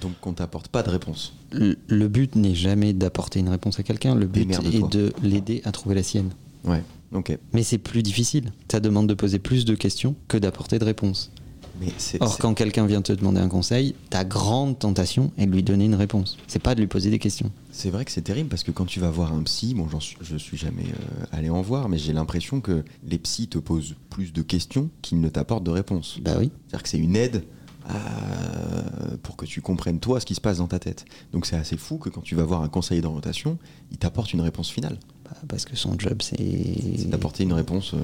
Donc, 0.00 0.12
qu'on 0.20 0.32
t'apporte 0.32 0.68
pas 0.68 0.82
de 0.82 0.90
réponse. 0.90 1.34
Le, 1.52 1.76
le 1.86 2.08
but 2.08 2.34
n'est 2.34 2.54
jamais 2.54 2.92
d'apporter 2.92 3.38
une 3.40 3.48
réponse 3.50 3.78
à 3.78 3.82
quelqu'un, 3.84 4.14
le 4.16 4.26
but 4.26 4.50
est 4.50 4.88
de 4.90 5.12
l'aider 5.22 5.60
à 5.64 5.70
trouver 5.70 5.94
la 5.94 6.02
sienne. 6.02 6.30
Ouais. 6.64 6.82
Ok. 7.12 7.36
Mais 7.52 7.62
c'est 7.62 7.78
plus 7.78 8.02
difficile. 8.02 8.52
Ça 8.70 8.80
demande 8.80 9.06
de 9.06 9.14
poser 9.14 9.38
plus 9.38 9.64
de 9.64 9.74
questions 9.74 10.16
que 10.28 10.38
d'apporter 10.38 10.78
de 10.78 10.84
réponses. 10.84 11.30
Mais. 11.80 11.88
Or, 12.20 12.38
quand 12.38 12.54
quelqu'un 12.54 12.86
vient 12.86 13.02
te 13.02 13.12
demander 13.12 13.40
un 13.40 13.48
conseil, 13.48 13.94
ta 14.10 14.24
grande 14.24 14.78
tentation 14.78 15.32
est 15.38 15.46
de 15.46 15.52
lui 15.52 15.62
donner 15.62 15.86
une 15.86 15.94
réponse. 15.94 16.36
C'est 16.46 16.62
pas 16.62 16.74
de 16.74 16.80
lui 16.80 16.86
poser 16.86 17.10
des 17.10 17.18
questions. 17.18 17.50
C'est 17.70 17.90
vrai 17.90 18.04
que 18.04 18.10
c'est 18.10 18.22
terrible 18.22 18.48
parce 18.48 18.62
que 18.62 18.70
quand 18.70 18.84
tu 18.84 19.00
vas 19.00 19.10
voir 19.10 19.32
un 19.32 19.42
psy, 19.42 19.74
bon, 19.74 19.88
suis, 20.00 20.16
je 20.20 20.36
suis 20.36 20.56
jamais 20.58 20.84
euh, 20.84 21.24
allé 21.32 21.48
en 21.50 21.62
voir, 21.62 21.88
mais 21.88 21.98
j'ai 21.98 22.12
l'impression 22.12 22.60
que 22.60 22.84
les 23.08 23.18
psys 23.18 23.48
te 23.48 23.58
posent 23.58 23.94
plus 24.10 24.32
de 24.32 24.42
questions 24.42 24.90
qu'ils 25.00 25.20
ne 25.20 25.28
t'apportent 25.28 25.64
de 25.64 25.70
réponses. 25.70 26.18
Bah 26.20 26.32
oui. 26.38 26.50
C'est-à-dire 26.68 26.82
que 26.82 26.88
c'est 26.88 26.98
une 26.98 27.16
aide 27.16 27.42
à- 27.88 29.16
pour 29.22 29.36
que 29.36 29.46
tu 29.46 29.60
comprennes 29.60 29.98
toi 30.00 30.20
ce 30.20 30.26
qui 30.26 30.34
se 30.34 30.40
passe 30.40 30.58
dans 30.58 30.66
ta 30.68 30.78
tête. 30.78 31.04
Donc 31.32 31.46
c'est 31.46 31.56
assez 31.56 31.76
fou 31.76 31.96
que 31.98 32.08
quand 32.10 32.20
tu 32.22 32.34
vas 32.34 32.44
voir 32.44 32.62
un 32.62 32.68
conseiller 32.68 33.00
d'orientation, 33.00 33.58
il 33.90 33.98
t'apporte 33.98 34.32
une 34.32 34.40
réponse 34.40 34.70
finale. 34.70 34.98
Bah, 35.24 35.30
parce 35.48 35.64
que 35.64 35.76
son 35.76 35.98
job, 35.98 36.18
C'est 36.22 36.36
c'est 36.36 37.08
d'apporter 37.10 37.44
une 37.44 37.52
réponse. 37.54 37.94
euh, 37.94 37.98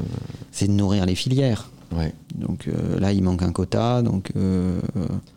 c'est 0.52 0.66
de 0.68 0.72
nourrir 0.72 1.04
les 1.06 1.14
filières. 1.14 1.70
Ouais. 1.96 2.12
Donc 2.34 2.68
euh, 2.68 2.98
là, 3.00 3.12
il 3.12 3.22
manque 3.22 3.42
un 3.42 3.52
quota. 3.52 4.02
Donc 4.02 4.30
euh, 4.36 4.80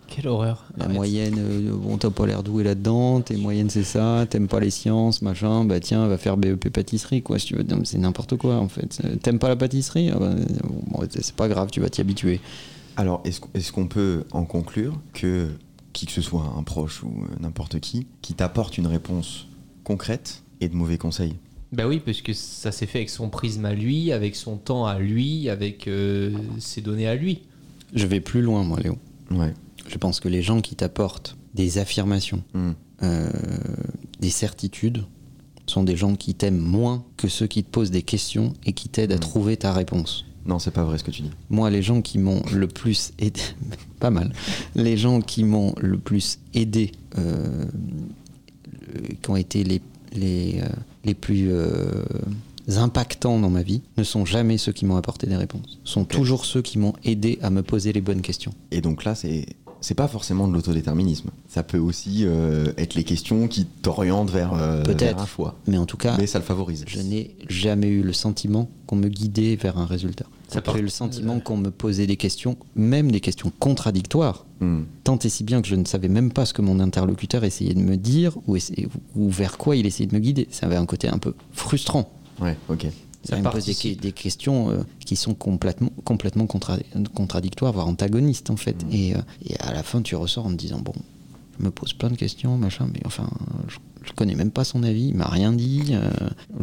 Quelle 0.08 0.28
horreur. 0.28 0.66
la 0.78 0.86
Arrête. 0.86 0.96
moyenne, 0.96 1.36
euh, 1.38 1.72
bon, 1.74 1.98
t'as 1.98 2.10
pas 2.10 2.26
l'air 2.28 2.44
doué 2.44 2.64
là-dedans. 2.64 3.22
Tes 3.22 3.38
moyennes, 3.38 3.70
c'est 3.70 3.84
ça. 3.84 4.26
T'aimes 4.30 4.48
pas 4.48 4.60
les 4.60 4.70
sciences, 4.70 5.22
machin. 5.22 5.66
Bah 5.66 5.80
tiens, 5.80 6.08
va 6.08 6.18
faire 6.18 6.38
BEP 6.38 6.70
pâtisserie, 6.70 7.22
quoi. 7.22 7.40
Si 7.40 7.48
tu 7.48 7.56
veux, 7.56 7.66
c'est 7.84 7.98
n'importe 7.98 8.38
quoi, 8.38 8.58
en 8.58 8.68
fait. 8.68 9.00
Euh, 9.06 9.16
T'aimes 9.16 9.40
pas 9.40 9.50
la 9.50 9.56
pâtisserie? 9.56 10.10
Ah 10.14 10.18
bah, 10.20 10.34
bon, 10.64 11.08
C'est 11.10 11.36
pas 11.36 11.48
grave, 11.48 11.70
tu 11.72 11.80
vas 11.82 11.90
t'y 11.90 12.02
habituer. 12.02 12.40
Alors 12.98 13.22
est-ce 13.24 13.40
qu'on- 13.40 13.50
est-ce 13.54 13.72
qu'on 13.72 13.88
peut 13.88 14.26
en 14.32 14.44
conclure 14.44 15.00
que 15.14 15.48
qui 15.94 16.06
que 16.06 16.12
ce 16.12 16.22
soit, 16.22 16.54
un 16.58 16.64
proche 16.64 17.04
ou 17.04 17.12
n'importe 17.40 17.80
qui, 17.80 18.06
qui 18.22 18.34
t'apporte 18.34 18.78
une 18.78 18.88
réponse 18.88 19.48
concrète 19.84 20.44
et 20.62 20.68
de 20.70 20.76
mauvais 20.76 20.98
conseils? 20.98 21.36
Bah 21.72 21.88
oui, 21.88 22.02
parce 22.04 22.22
que 22.22 22.34
ça 22.34 22.72
s'est 22.72 22.86
fait 22.86 23.00
avec 23.00 23.10
son 23.10 23.30
prisme 23.30 23.64
à 23.66 23.74
lui, 23.74 24.12
avec 24.12 24.36
son 24.36 24.58
temps 24.58 24.86
à 24.86 25.00
lui, 25.00 25.48
avec 25.50 25.88
euh, 25.88 26.32
ses 26.60 26.82
données 26.82 27.08
à 27.08 27.16
lui. 27.16 27.42
Je 27.94 28.06
vais 28.08 28.20
plus 28.20 28.42
loin, 28.42 28.64
moi, 28.64 28.80
Léo. 28.80 28.98
Ouais. 29.32 29.54
Je 29.88 29.98
pense 29.98 30.20
que 30.20 30.28
les 30.28 30.42
gens 30.42 30.62
qui 30.62 30.76
t'apportent 30.76 31.38
des 31.54 31.78
affirmations, 31.78 32.44
Hmm. 32.54 32.72
euh, 33.04 33.30
des 34.20 34.30
certitudes, 34.30 35.04
sont 35.68 35.84
des 35.84 35.96
gens 35.96 36.16
qui 36.16 36.34
t'aiment 36.36 36.58
moins 36.60 37.06
que 37.16 37.30
ceux 37.30 37.48
qui 37.48 37.64
te 37.64 37.70
posent 37.70 37.92
des 37.92 38.02
questions 38.02 38.52
et 38.66 38.74
qui 38.74 38.90
t'aident 38.90 39.14
à 39.14 39.18
Mm. 39.18 39.20
trouver 39.22 39.56
ta 39.58 39.72
réponse. 39.72 40.26
Non, 40.46 40.60
c'est 40.60 40.72
pas 40.72 40.84
vrai 40.84 40.98
ce 40.98 41.04
que 41.04 41.12
tu 41.12 41.22
dis. 41.22 41.32
Moi, 41.50 41.70
les 41.70 41.82
gens 41.82 42.02
qui 42.02 42.18
m'ont 42.18 42.44
le 42.52 42.68
plus 42.68 43.12
aidé, 43.20 43.40
pas 44.00 44.10
mal, 44.10 44.34
les 44.76 44.98
gens 44.98 45.22
qui 45.22 45.44
m'ont 45.46 45.74
le 45.80 45.98
plus 45.98 46.40
aidé, 46.54 46.92
euh, 47.18 47.66
qui 49.22 49.30
ont 49.30 49.36
été 49.38 49.64
les, 49.64 49.82
les, 50.14 50.62
euh, 50.62 50.68
les 51.06 51.14
plus 51.14 51.50
euh, 51.52 52.04
impactants 52.78 53.40
dans 53.40 53.50
ma 53.50 53.64
vie, 53.64 53.82
ne 53.98 54.04
sont 54.04 54.26
jamais 54.26 54.58
ceux 54.58 54.72
qui 54.72 54.86
m'ont 54.86 54.96
apporté 54.98 55.28
des 55.28 55.36
réponses. 55.36 55.80
sont 55.84 56.06
toujours 56.06 56.46
ceux 56.46 56.62
qui 56.62 56.78
m'ont 56.78 56.94
aidé 57.04 57.40
à 57.42 57.50
me 57.50 57.64
poser 57.64 57.94
les 57.94 58.02
bonnes 58.02 58.22
questions. 58.22 58.54
Et 58.72 58.82
donc 58.82 59.04
là, 59.04 59.16
c'est 59.16 59.46
c'est 59.82 59.96
pas 59.96 60.08
forcément 60.08 60.48
de 60.48 60.54
l'autodéterminisme. 60.54 61.32
Ça 61.48 61.64
peut 61.64 61.80
aussi 61.80 62.20
euh, 62.22 62.72
être 62.78 62.94
les 62.94 63.04
questions 63.04 63.48
qui 63.48 63.66
t'orientent 63.66 64.30
vers, 64.30 64.54
euh, 64.54 64.84
Peut-être. 64.84 65.16
vers 65.16 65.20
un 65.22 65.26
choix. 65.26 65.56
Mais 65.68 65.78
en 65.80 65.88
tout 65.88 65.98
cas, 65.98 66.16
Mais 66.20 66.28
ça 66.28 66.38
le 66.38 66.46
favorise. 66.46 66.86
je 66.88 67.00
n'ai 67.00 67.36
jamais 67.50 67.88
eu 67.88 68.04
le 68.04 68.14
sentiment 68.14 68.70
qu'on 68.86 68.96
me 68.96 69.10
guidait 69.10 69.56
vers 69.56 69.80
un 69.80 69.88
résultat. 69.88 70.26
Ça 70.48 70.62
J'ai 70.72 70.80
eu 70.80 70.84
le 70.84 70.90
sentiment 70.90 71.40
qu'on 71.40 71.58
me 71.58 71.72
posait 71.72 72.06
des 72.06 72.18
questions, 72.18 72.58
même 72.76 73.12
des 73.12 73.22
questions 73.22 73.52
contradictoires, 73.58 74.46
Hmm. 74.62 74.84
tant 75.04 75.18
et 75.18 75.28
si 75.30 75.44
bien 75.44 75.62
que 75.62 75.68
je 75.68 75.76
ne 75.76 75.86
savais 75.86 76.08
même 76.08 76.32
pas 76.32 76.46
ce 76.46 76.54
que 76.54 76.62
mon 76.62 76.80
interlocuteur 76.80 77.44
essayait 77.44 77.74
de 77.74 77.82
me 77.82 77.98
dire 77.98 78.38
ou, 78.48 78.56
essayait- 78.56 78.88
ou 79.16 79.28
vers 79.30 79.58
quoi 79.58 79.76
il 79.76 79.88
essayait 79.88 80.08
de 80.08 80.14
me 80.14 80.20
guider. 80.20 80.48
Ça 80.52 80.68
avait 80.68 80.76
un 80.76 80.86
côté 80.86 81.08
un 81.08 81.18
peu 81.18 81.34
frustrant. 81.52 82.12
Ouais, 82.40 82.56
ok. 82.70 82.86
Ça 83.24 83.38
me 83.38 83.50
pose 83.50 83.66
des, 83.66 84.12
questions 84.12 84.72
euh, 84.72 84.84
qui 85.06 85.16
sont 85.16 85.34
complètement, 85.34 85.92
complètement 86.04 86.46
contra- 86.46 86.80
contradictoires, 87.14 87.74
voire 87.74 87.88
antagonistes 87.88 88.50
en 88.50 88.56
fait. 88.56 88.84
Mm. 88.86 88.94
Et, 88.94 89.16
euh, 89.16 89.20
et 89.46 89.60
à 89.60 89.74
la 89.74 89.84
fin, 89.84 90.02
tu 90.02 90.16
ressors 90.16 90.46
en 90.46 90.50
te 90.52 90.56
disant 90.56 90.80
bon, 90.80 90.94
je 91.60 91.66
me 91.66 91.72
pose 91.72 91.94
plein 91.94 92.10
de 92.10 92.16
questions, 92.16 92.58
machin, 92.58 92.88
mais 92.94 93.02
enfin, 93.06 93.30
je, 93.68 93.78
je 94.04 94.12
connais 94.14 94.36
même 94.36 94.52
pas 94.52 94.64
son 94.64 94.84
avis, 94.84 95.10
il 95.10 95.16
m'a 95.16 95.28
rien 95.30 95.54
dit. 95.54 95.84
euh, 95.92 96.10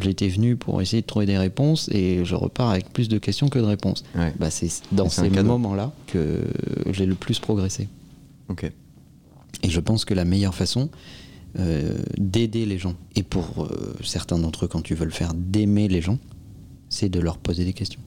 J'étais 0.00 0.28
venu 0.28 0.56
pour 0.56 0.82
essayer 0.82 1.02
de 1.02 1.06
trouver 1.06 1.26
des 1.26 1.38
réponses 1.38 1.88
et 1.92 2.24
je 2.24 2.34
repars 2.34 2.70
avec 2.70 2.92
plus 2.92 3.08
de 3.08 3.18
questions 3.18 3.48
que 3.48 3.58
de 3.58 3.64
réponses. 3.64 4.02
Ouais. 4.16 4.32
Bah, 4.38 4.50
c'est 4.50 4.70
dans 4.92 5.08
ces 5.08 5.28
moments-là 5.30 5.92
que 6.06 6.42
j'ai 6.90 7.06
le 7.06 7.14
plus 7.14 7.38
progressé. 7.38 7.88
Ok. 8.48 8.70
Et 9.62 9.70
je 9.70 9.80
pense 9.80 10.04
que 10.04 10.14
la 10.14 10.24
meilleure 10.24 10.54
façon 10.54 10.90
euh, 11.58 11.96
d'aider 12.16 12.66
les 12.66 12.78
gens, 12.78 12.94
et 13.16 13.22
pour 13.22 13.64
euh, 13.64 13.94
certains 14.04 14.38
d'entre 14.38 14.64
eux, 14.66 14.68
quand 14.68 14.82
tu 14.82 14.94
veux 14.94 15.04
le 15.06 15.10
faire, 15.10 15.32
d'aimer 15.34 15.88
les 15.88 16.00
gens, 16.02 16.18
c'est 16.88 17.08
de 17.08 17.20
leur 17.20 17.38
poser 17.38 17.64
des 17.64 17.72
questions. 17.72 18.00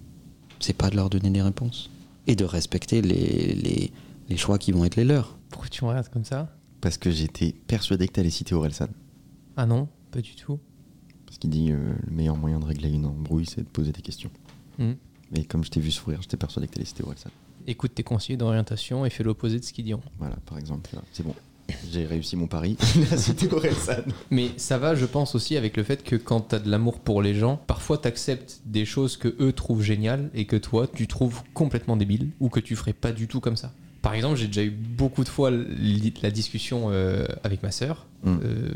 C'est 0.59 0.75
pas 0.75 0.89
de 0.89 0.95
leur 0.95 1.09
donner 1.09 1.29
des 1.29 1.41
réponses. 1.41 1.89
Et 2.27 2.35
de 2.35 2.45
respecter 2.45 3.01
les, 3.01 3.55
les, 3.55 3.91
les 4.29 4.37
choix 4.37 4.59
qui 4.59 4.71
vont 4.71 4.85
être 4.85 4.95
les 4.95 5.03
leurs. 5.05 5.37
Pourquoi 5.49 5.69
tu 5.69 5.83
me 5.83 5.89
regardes 5.89 6.09
comme 6.09 6.23
ça? 6.23 6.55
Parce 6.79 6.97
que 6.97 7.09
j'étais 7.11 7.53
persuadé 7.67 8.07
que 8.07 8.13
t'allais 8.13 8.29
citer 8.29 8.53
Orelsan. 8.53 8.87
Ah 9.57 9.65
non, 9.65 9.87
pas 10.11 10.21
du 10.21 10.35
tout. 10.35 10.59
Parce 11.25 11.37
qu'il 11.37 11.49
dit 11.49 11.71
euh, 11.71 11.93
le 12.05 12.11
meilleur 12.11 12.35
moyen 12.35 12.59
de 12.59 12.65
régler 12.65 12.89
une 12.89 13.05
embrouille, 13.05 13.45
c'est 13.45 13.61
de 13.61 13.67
poser 13.67 13.91
des 13.91 14.01
questions. 14.01 14.31
Hmm. 14.77 14.93
Mais 15.31 15.45
comme 15.45 15.63
je 15.63 15.69
t'ai 15.71 15.79
vu 15.79 15.91
sourire, 15.91 16.21
j'étais 16.21 16.37
persuadé 16.37 16.67
que 16.67 16.73
t'allais 16.73 16.85
citer 16.85 17.03
Orelsan. 17.03 17.29
Écoute 17.67 17.93
tes 17.95 18.03
conseillers 18.03 18.37
d'orientation 18.37 19.05
et 19.05 19.09
fais 19.09 19.23
l'opposé 19.23 19.59
de 19.59 19.63
ce 19.63 19.71
qu'ils 19.71 19.85
diront. 19.85 20.01
Voilà, 20.19 20.35
par 20.45 20.57
exemple. 20.57 20.89
C'est 21.13 21.23
bon. 21.23 21.35
J'ai 21.89 22.05
réussi 22.05 22.35
mon 22.35 22.47
pari. 22.47 22.75
Cité 23.17 23.47
Orelsan. 23.53 24.03
Mais 24.29 24.49
ça 24.57 24.77
va, 24.77 24.95
je 24.95 25.05
pense 25.05 25.35
aussi 25.35 25.55
avec 25.55 25.77
le 25.77 25.83
fait 25.83 26.03
que 26.03 26.15
quand 26.15 26.41
t'as 26.41 26.59
de 26.59 26.69
l'amour 26.69 26.99
pour 26.99 27.21
les 27.21 27.33
gens, 27.33 27.57
parfois 27.67 27.97
t'acceptes 27.97 28.61
des 28.65 28.83
choses 28.85 29.15
que 29.15 29.35
eux 29.39 29.53
trouvent 29.53 29.83
géniales 29.83 30.29
et 30.33 30.45
que 30.45 30.57
toi 30.57 30.87
tu 30.87 31.07
trouves 31.07 31.43
complètement 31.53 31.95
débiles 31.95 32.31
ou 32.39 32.49
que 32.49 32.59
tu 32.59 32.75
ferais 32.75 32.93
pas 32.93 33.11
du 33.11 33.27
tout 33.27 33.39
comme 33.39 33.55
ça. 33.55 33.71
Par 34.01 34.15
exemple, 34.15 34.35
j'ai 34.35 34.47
déjà 34.47 34.63
eu 34.63 34.71
beaucoup 34.71 35.23
de 35.23 35.29
fois 35.29 35.51
la 35.51 36.31
discussion 36.31 36.87
euh, 36.89 37.25
avec 37.43 37.61
ma 37.63 37.71
sœur. 37.71 38.07
Mm. 38.23 38.37
euh, 38.43 38.71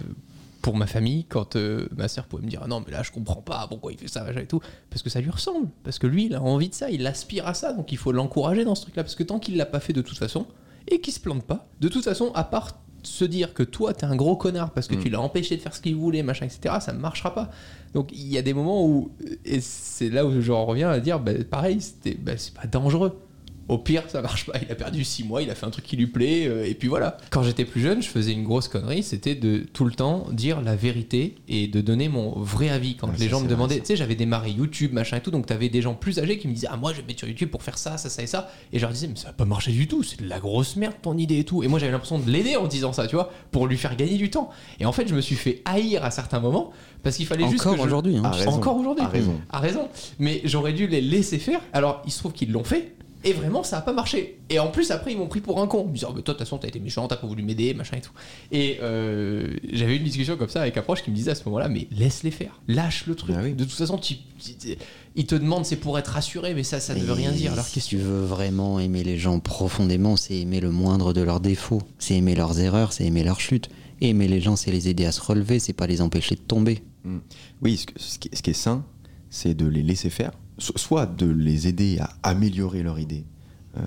pour 0.65 0.75
ma 0.75 0.87
famille, 0.87 1.25
quand 1.25 1.57
euh, 1.57 1.87
ma 1.95 2.07
sœur 2.07 2.25
pouvait 2.25 2.41
me 2.41 2.49
dire 2.49 2.61
ah 2.63 2.67
non 2.67 2.81
mais 2.83 2.91
là 2.91 3.03
je 3.03 3.11
comprends 3.11 3.43
pas 3.43 3.67
pourquoi 3.69 3.91
il 3.91 3.99
fait 3.99 4.07
ça 4.07 4.23
machin 4.23 4.39
et 4.39 4.47
tout, 4.47 4.61
parce 4.89 5.03
que 5.03 5.11
ça 5.11 5.21
lui 5.21 5.29
ressemble, 5.29 5.67
parce 5.83 5.99
que 5.99 6.07
lui 6.07 6.25
il 6.25 6.33
a 6.33 6.41
envie 6.41 6.69
de 6.69 6.73
ça, 6.73 6.89
il 6.89 7.05
aspire 7.05 7.45
à 7.45 7.53
ça, 7.53 7.71
donc 7.71 7.91
il 7.91 7.99
faut 7.99 8.11
l'encourager 8.11 8.65
dans 8.65 8.73
ce 8.73 8.81
truc-là, 8.81 9.03
parce 9.03 9.13
que 9.13 9.21
tant 9.21 9.37
qu'il 9.37 9.57
l'a 9.57 9.67
pas 9.67 9.79
fait 9.79 9.93
de 9.93 10.01
toute 10.01 10.17
façon 10.17 10.47
et 10.87 11.01
qu'il 11.01 11.13
se 11.13 11.19
plante 11.19 11.43
pas, 11.43 11.67
de 11.81 11.87
toute 11.87 12.03
façon 12.03 12.31
à 12.33 12.43
part 12.43 12.79
se 13.03 13.25
dire 13.25 13.53
que 13.53 13.61
toi 13.61 13.93
t'es 13.93 14.07
un 14.07 14.15
gros 14.15 14.35
connard 14.37 14.71
parce 14.71 14.87
que 14.87 14.95
Mm. 14.95 15.03
tu 15.03 15.09
l'as 15.09 15.21
empêché 15.21 15.55
de 15.55 15.61
faire 15.61 15.75
ce 15.75 15.81
qu'il 15.81 15.95
voulait 15.97 16.23
machin 16.23 16.47
etc, 16.47 16.77
ça 16.81 16.93
ne 16.93 16.97
marchera 16.97 17.35
pas. 17.35 17.51
Donc 17.93 18.09
il 18.11 18.27
y 18.27 18.39
a 18.39 18.41
des 18.41 18.55
moments 18.55 18.83
où 18.87 19.11
et 19.45 19.61
c'est 19.61 20.09
là 20.09 20.25
où 20.25 20.41
j'en 20.41 20.65
reviens 20.65 20.89
à 20.89 20.99
dire 20.99 21.19
bah, 21.19 21.33
pareil 21.47 21.79
c'était 21.79 22.15
bah, 22.15 22.37
c'est 22.37 22.55
pas 22.55 22.65
dangereux. 22.65 23.19
Au 23.67 23.77
pire, 23.79 24.03
ça 24.07 24.21
marche 24.21 24.45
pas. 24.45 24.53
Il 24.61 24.71
a 24.71 24.75
perdu 24.75 25.03
6 25.03 25.23
mois, 25.23 25.41
il 25.41 25.49
a 25.49 25.55
fait 25.55 25.65
un 25.65 25.71
truc 25.71 25.85
qui 25.85 25.97
lui 25.97 26.05
plaît, 26.07 26.45
euh, 26.47 26.67
et 26.67 26.75
puis 26.75 26.87
voilà. 26.87 27.17
Quand 27.31 27.41
j'étais 27.41 27.65
plus 27.65 27.81
jeune, 27.81 28.01
je 28.03 28.07
faisais 28.07 28.31
une 28.31 28.43
grosse 28.43 28.67
connerie, 28.67 29.01
c'était 29.01 29.33
de 29.33 29.65
tout 29.73 29.85
le 29.85 29.91
temps 29.91 30.27
dire 30.31 30.61
la 30.61 30.75
vérité 30.75 31.35
et 31.47 31.67
de 31.67 31.81
donner 31.81 32.07
mon 32.07 32.31
vrai 32.39 32.69
avis. 32.69 32.95
Quand 32.95 33.07
Ouais, 33.07 33.13
les 33.17 33.27
gens 33.27 33.41
me 33.41 33.47
demandaient, 33.47 33.79
tu 33.79 33.85
sais, 33.87 33.95
j'avais 33.95 34.13
démarré 34.15 34.51
YouTube, 34.51 34.93
machin 34.93 35.17
et 35.17 35.21
tout, 35.21 35.31
donc 35.31 35.47
t'avais 35.47 35.69
des 35.69 35.81
gens 35.81 35.95
plus 35.95 36.19
âgés 36.19 36.37
qui 36.37 36.47
me 36.47 36.53
disaient, 36.53 36.67
ah, 36.69 36.77
moi 36.77 36.91
je 36.93 37.01
vais 37.01 37.07
mettre 37.07 37.19
sur 37.19 37.27
YouTube 37.27 37.49
pour 37.49 37.63
faire 37.63 37.77
ça, 37.79 37.97
ça, 37.97 38.09
ça 38.09 38.21
et 38.21 38.27
ça. 38.27 38.51
Et 38.71 38.77
je 38.77 38.83
leur 38.83 38.91
disais, 38.91 39.07
mais 39.07 39.15
ça 39.15 39.27
va 39.27 39.33
pas 39.33 39.45
marcher 39.45 39.71
du 39.71 39.87
tout, 39.87 40.03
c'est 40.03 40.21
de 40.21 40.27
la 40.29 40.39
grosse 40.39 40.75
merde 40.75 40.93
ton 41.01 41.17
idée 41.17 41.39
et 41.39 41.43
tout. 41.43 41.63
Et 41.63 41.67
moi 41.67 41.79
j'avais 41.79 41.91
l'impression 41.91 42.19
de 42.19 42.29
l'aider 42.29 42.55
en 42.57 42.67
disant 42.67 42.93
ça, 42.93 43.07
tu 43.07 43.15
vois, 43.15 43.31
pour 43.51 43.65
lui 43.65 43.77
faire 43.77 43.95
gagner 43.95 44.17
du 44.17 44.29
temps. 44.29 44.51
Et 44.79 44.85
en 44.85 44.91
fait, 44.91 45.07
je 45.07 45.15
me 45.15 45.21
suis 45.21 45.35
fait 45.35 45.61
haïr 45.65 46.03
à 46.05 46.11
certains 46.11 46.39
moments 46.39 46.71
parce 47.01 47.15
qu'il 47.17 47.25
fallait 47.25 47.47
juste 47.49 47.63
que 47.63 47.69
Encore 47.69 47.81
je- 47.81 47.87
aujourd'hui. 47.87 48.17
hein. 48.17 48.21
Ah, 48.25 48.29
raison. 48.31 48.51
encore 48.51 48.77
aujourd'hui. 48.77 49.03
A 49.05 49.07
raison. 49.07 49.39
A 49.49 49.59
raison. 49.59 49.87
Mais 50.19 50.41
j'aurais 50.43 50.73
dû 50.73 50.85
les 50.87 51.01
laisser 51.01 51.39
faire. 51.39 51.61
Alors, 51.73 52.01
il 52.05 52.11
se 52.11 52.19
trouve 52.19 52.31
qu'ils 52.33 52.51
l'ont 52.51 52.63
fait. 52.63 52.93
Et 53.25 53.33
vraiment, 53.33 53.63
ça 53.63 53.79
a 53.79 53.81
pas 53.81 53.91
marché. 53.91 54.39
Et 54.49 54.59
en 54.59 54.67
plus, 54.69 54.91
après, 54.91 55.11
ils 55.11 55.17
m'ont 55.17 55.27
pris 55.27 55.41
pour 55.41 55.59
un 55.61 55.65
con. 55.67 55.81
Ils 55.85 55.89
me 55.89 55.93
disaient, 55.95 56.05
oh, 56.09 56.13
mais 56.15 56.21
toi, 56.21 56.33
de 56.35 56.37
toute 56.37 56.45
façon, 56.45 56.57
t'as 56.59 56.67
été 56.67 56.79
méchant, 56.79 57.07
t'as 57.07 57.15
pas 57.17 57.25
voulu 57.27 57.41
m'aider, 57.43 57.73
machin 57.73 57.97
et 57.97 58.01
tout. 58.01 58.11
Et 58.51 58.77
euh, 58.81 59.47
j'avais 59.73 59.95
eu 59.95 59.97
une 59.97 60.03
discussion 60.03 60.37
comme 60.37 60.47
ça 60.49 60.61
avec 60.61 60.77
un 60.77 60.83
proche 60.83 61.01
qui 61.03 61.09
me 61.11 61.15
disait 61.15 61.31
à 61.31 61.35
ce 61.35 61.43
moment-là, 61.45 61.67
mais 61.67 61.87
laisse-les 61.91 62.29
faire. 62.31 62.61
Lâche 62.67 63.07
le 63.07 63.15
truc. 63.15 63.35
Ah 63.37 63.41
oui. 63.43 63.53
De 63.53 63.63
toute 63.63 63.73
façon, 63.73 63.97
tu, 63.97 64.15
tu- 64.39 64.77
ils 65.15 65.25
te 65.25 65.33
demandent, 65.35 65.65
c'est 65.65 65.75
pour 65.75 65.97
être 65.99 66.09
rassuré, 66.09 66.53
mais 66.53 66.63
ça, 66.63 66.79
ça 66.79 66.93
ne 66.93 66.99
veut 66.99 67.13
rien 67.13 67.31
dire. 67.31 67.53
Alors, 67.53 67.65
si 67.65 67.81
tu 67.81 67.97
veux 67.97 68.21
vraiment 68.25 68.79
aimer 68.79 69.03
les 69.03 69.17
gens 69.17 69.39
profondément, 69.39 70.15
c'est 70.17 70.35
aimer 70.37 70.59
le 70.59 70.69
moindre 70.71 71.11
de 71.11 71.21
leurs 71.21 71.39
défauts, 71.39 71.81
c'est 71.99 72.15
aimer 72.15 72.35
leurs 72.35 72.59
erreurs, 72.59 72.93
c'est 72.93 73.05
aimer 73.05 73.23
leurs 73.23 73.39
chutes. 73.39 73.69
Aimer 74.01 74.27
les 74.27 74.41
gens, 74.41 74.55
c'est 74.55 74.71
les 74.71 74.87
aider 74.89 75.05
à 75.05 75.11
se 75.11 75.21
relever, 75.21 75.57
c'est 75.59 75.73
pas 75.73 75.87
les 75.87 76.01
empêcher 76.01 76.35
de 76.35 76.41
tomber. 76.41 76.83
Oui, 77.61 77.77
ce, 77.77 77.85
que- 77.87 77.93
ce 77.97 78.19
qui, 78.19 78.29
ce 78.33 78.41
qui 78.43 78.49
est 78.51 78.53
sain, 78.53 78.83
c'est 79.29 79.53
de 79.55 79.65
les 79.67 79.83
laisser 79.83 80.09
faire, 80.09 80.31
soit 80.57 81.05
de 81.05 81.25
les 81.27 81.67
aider 81.67 81.99
à 81.99 82.09
améliorer 82.23 82.81
leur 82.83 82.99
idée 82.99 83.25
euh, 83.77 83.81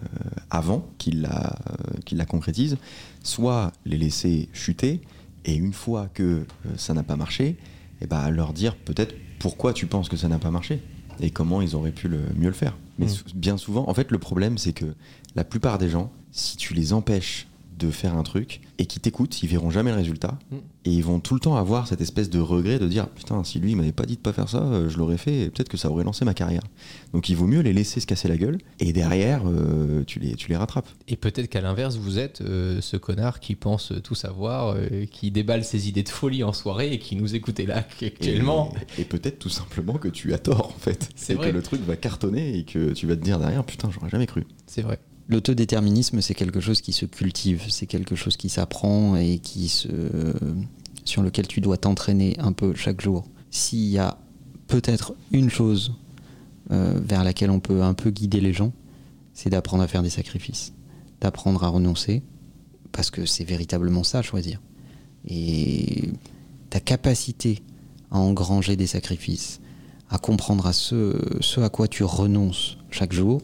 avant 0.51 0.87
qu'ils 0.99 1.23
la, 1.23 1.57
euh, 1.71 2.01
la 2.13 2.27
concrétisent, 2.27 2.77
soit 3.23 3.73
les 3.87 3.97
laisser 3.97 4.49
chuter, 4.53 5.01
et 5.45 5.55
une 5.55 5.73
fois 5.73 6.09
que 6.13 6.23
euh, 6.23 6.45
ça 6.77 6.93
n'a 6.95 7.03
pas 7.03 7.17
marché, 7.17 7.57
eh 8.01 8.07
ben, 8.07 8.31
leur 8.31 8.53
dire 8.53 8.77
peut-être 8.77 9.15
pourquoi 9.39 9.73
tu 9.73 9.87
penses 9.87 10.09
que 10.09 10.17
ça 10.17 10.29
n'a 10.29 10.39
pas 10.39 10.51
marché, 10.51 10.83
et 11.21 11.31
comment 11.31 11.61
ils 11.63 11.75
auraient 11.75 11.91
pu 11.93 12.07
le, 12.09 12.21
mieux 12.37 12.49
le 12.49 12.53
faire. 12.55 12.77
Mais 12.99 13.07
Mm. 13.07 13.09
sou- 13.09 13.25
bien 13.35 13.57
souvent, 13.57 13.89
en 13.89 13.95
fait, 13.95 14.11
le 14.11 14.19
problème, 14.19 14.59
c'est 14.59 14.73
que 14.73 14.95
la 15.35 15.45
plupart 15.45 15.79
des 15.79 15.89
gens, 15.89 16.13
si 16.33 16.57
tu 16.57 16.75
les 16.75 16.93
empêches 16.93 17.48
de 17.79 17.91
faire 17.91 18.17
un 18.17 18.23
truc 18.23 18.61
et 18.79 18.87
qu'ils 18.87 19.01
t'écoutent, 19.01 19.43
ils 19.43 19.49
verront 19.49 19.71
jamais 19.71 19.91
le 19.91 19.97
résultat 19.97 20.39
Mm. 20.51 20.57
et 20.85 20.91
ils 20.93 21.03
vont 21.05 21.21
tout 21.21 21.35
le 21.35 21.41
temps 21.41 21.57
avoir 21.57 21.87
cette 21.89 22.01
espèce 22.01 22.29
de 22.31 22.39
regret 22.41 22.79
de 22.79 22.87
dire 22.89 23.09
putain 23.09 23.43
si 23.45 23.59
lui 23.61 23.73
il 23.73 23.77
m'avait 23.77 23.93
pas 23.93 24.05
dit 24.07 24.17
de 24.17 24.21
pas 24.21 24.33
faire 24.33 24.49
ça 24.49 24.63
euh, 24.63 24.89
je 24.89 24.97
l'aurais 24.99 25.17
fait 25.19 25.43
et 25.43 25.51
peut-être 25.51 25.69
que 25.69 25.77
ça 25.77 25.91
aurait 25.91 26.05
lancé 26.05 26.25
ma 26.25 26.35
carrière 26.35 26.63
donc 27.13 27.29
il 27.29 27.37
vaut 27.37 27.47
mieux 27.47 27.61
les 27.61 27.73
laisser 27.73 28.01
se 28.01 28.07
casser 28.07 28.29
la 28.29 28.37
gueule 28.37 28.59
et 28.81 28.93
derrière 28.93 29.43
euh, 29.47 30.05
tu, 30.07 30.19
les, 30.21 30.35
tu 30.35 30.49
les 30.49 30.57
rattrapes 30.57 30.89
Et 31.09 31.17
peut-être 31.17 31.49
qu'à 31.49 31.61
l'inverse, 31.61 31.97
vous 31.97 32.19
êtes 32.19 32.41
euh, 32.41 32.81
ce 32.81 32.97
connard 32.97 33.41
qui 33.41 33.55
pense 33.55 33.93
tout 34.05 34.15
savoir, 34.15 34.75
euh, 34.77 35.05
qui 35.11 35.31
déballe 35.31 35.65
ses 35.65 35.89
idées 35.89 36.03
de 36.03 36.09
folie 36.09 36.43
en 36.45 36.53
soirée 36.53 36.93
et 36.93 36.99
qui 36.99 37.17
nous 37.17 37.35
écoutait 37.35 37.67
là 37.67 37.79
actuellement. 37.79 38.73
et, 38.99 39.03
et 39.03 39.05
peut-être 39.05 39.39
tout 39.39 39.49
simplement 39.49 39.95
que 39.95 40.09
tu 40.09 40.33
as 40.35 40.39
tort 40.39 40.69
en 40.75 40.79
fait 40.79 41.09
C'est 41.17 41.37
que 41.39 41.47
le 41.49 41.63
truc 41.63 41.81
va 41.83 41.97
cartonner 41.97 42.57
et 42.59 42.65
que 42.65 42.93
tu 42.93 43.07
vas 43.07 43.17
te 43.17 43.23
dire 43.23 43.39
derrière 43.39 43.65
putain 43.65 43.91
j'aurais 43.91 44.11
jamais 44.11 44.27
cru 44.27 44.47
C'est 44.67 44.83
vrai. 44.83 44.99
L'autodéterminisme, 45.29 46.23
c'est 46.23 46.35
quelque 46.35 46.61
chose 46.61 46.81
qui 46.81 46.93
se 46.93 47.05
cultive, 47.05 47.65
c'est 47.69 47.87
quelque 47.87 48.17
chose 48.17 48.37
qui 48.39 48.49
s'apprend 48.49 49.17
et 49.17 49.39
qui 49.39 49.69
se, 49.69 49.89
sur 51.05 51.23
lequel 51.23 51.47
tu 51.47 51.61
dois 51.61 51.77
t'entraîner 51.77 52.37
un 52.39 52.53
peu 52.53 52.75
chaque 52.75 53.01
jour. 53.01 53.25
S'il 53.51 53.87
y 53.89 53.99
a 53.99 54.19
peut-être 54.69 55.15
une 55.33 55.51
chose 55.51 55.95
euh, 56.71 56.99
vers 57.03 57.25
laquelle 57.25 57.51
on 57.51 57.61
peut 57.61 57.83
un 57.83 57.95
peu 57.95 58.11
guider 58.11 58.41
les 58.41 58.53
gens, 58.53 58.73
c'est 59.35 59.51
d'apprendre 59.51 59.83
à 59.83 59.89
faire 59.89 60.03
des 60.03 60.11
sacrifices, 60.11 60.73
d'apprendre 61.21 61.63
à 61.65 61.69
renoncer, 61.69 62.23
parce 62.93 63.11
que 63.11 63.27
c'est 63.27 63.45
véritablement 63.45 64.05
ça, 64.05 64.23
choisir. 64.23 64.61
Et 65.27 66.11
ta 66.71 66.81
capacité 66.81 67.63
à 68.11 68.19
engranger 68.19 68.77
des 68.77 68.87
sacrifices, 68.87 69.61
à 70.11 70.19
comprendre 70.19 70.67
à 70.67 70.73
ce, 70.73 71.19
ce 71.41 71.61
à 71.61 71.69
quoi 71.69 71.89
tu 71.89 72.05
renonces 72.05 72.79
chaque 72.91 73.13
jour, 73.13 73.43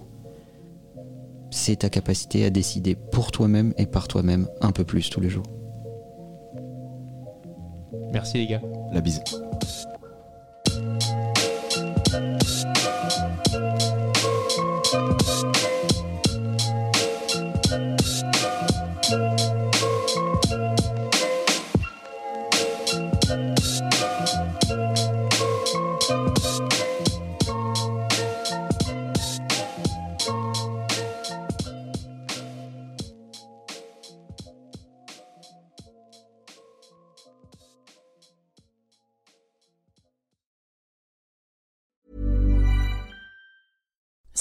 c'est 1.55 1.77
ta 1.77 1.89
capacité 1.89 2.45
à 2.45 2.51
décider 2.51 2.97
pour 2.97 3.31
toi-même 3.31 3.75
et 3.79 3.87
par 3.87 4.09
toi-même 4.09 4.49
un 4.61 4.73
peu 4.73 4.85
plus 4.85 5.09
tous 5.09 5.21
les 5.21 5.31
jours. 5.31 5.45
Merci 8.13 8.39
les 8.39 8.47
gars. 8.49 8.63
la 8.93 9.01
bise 9.01 9.23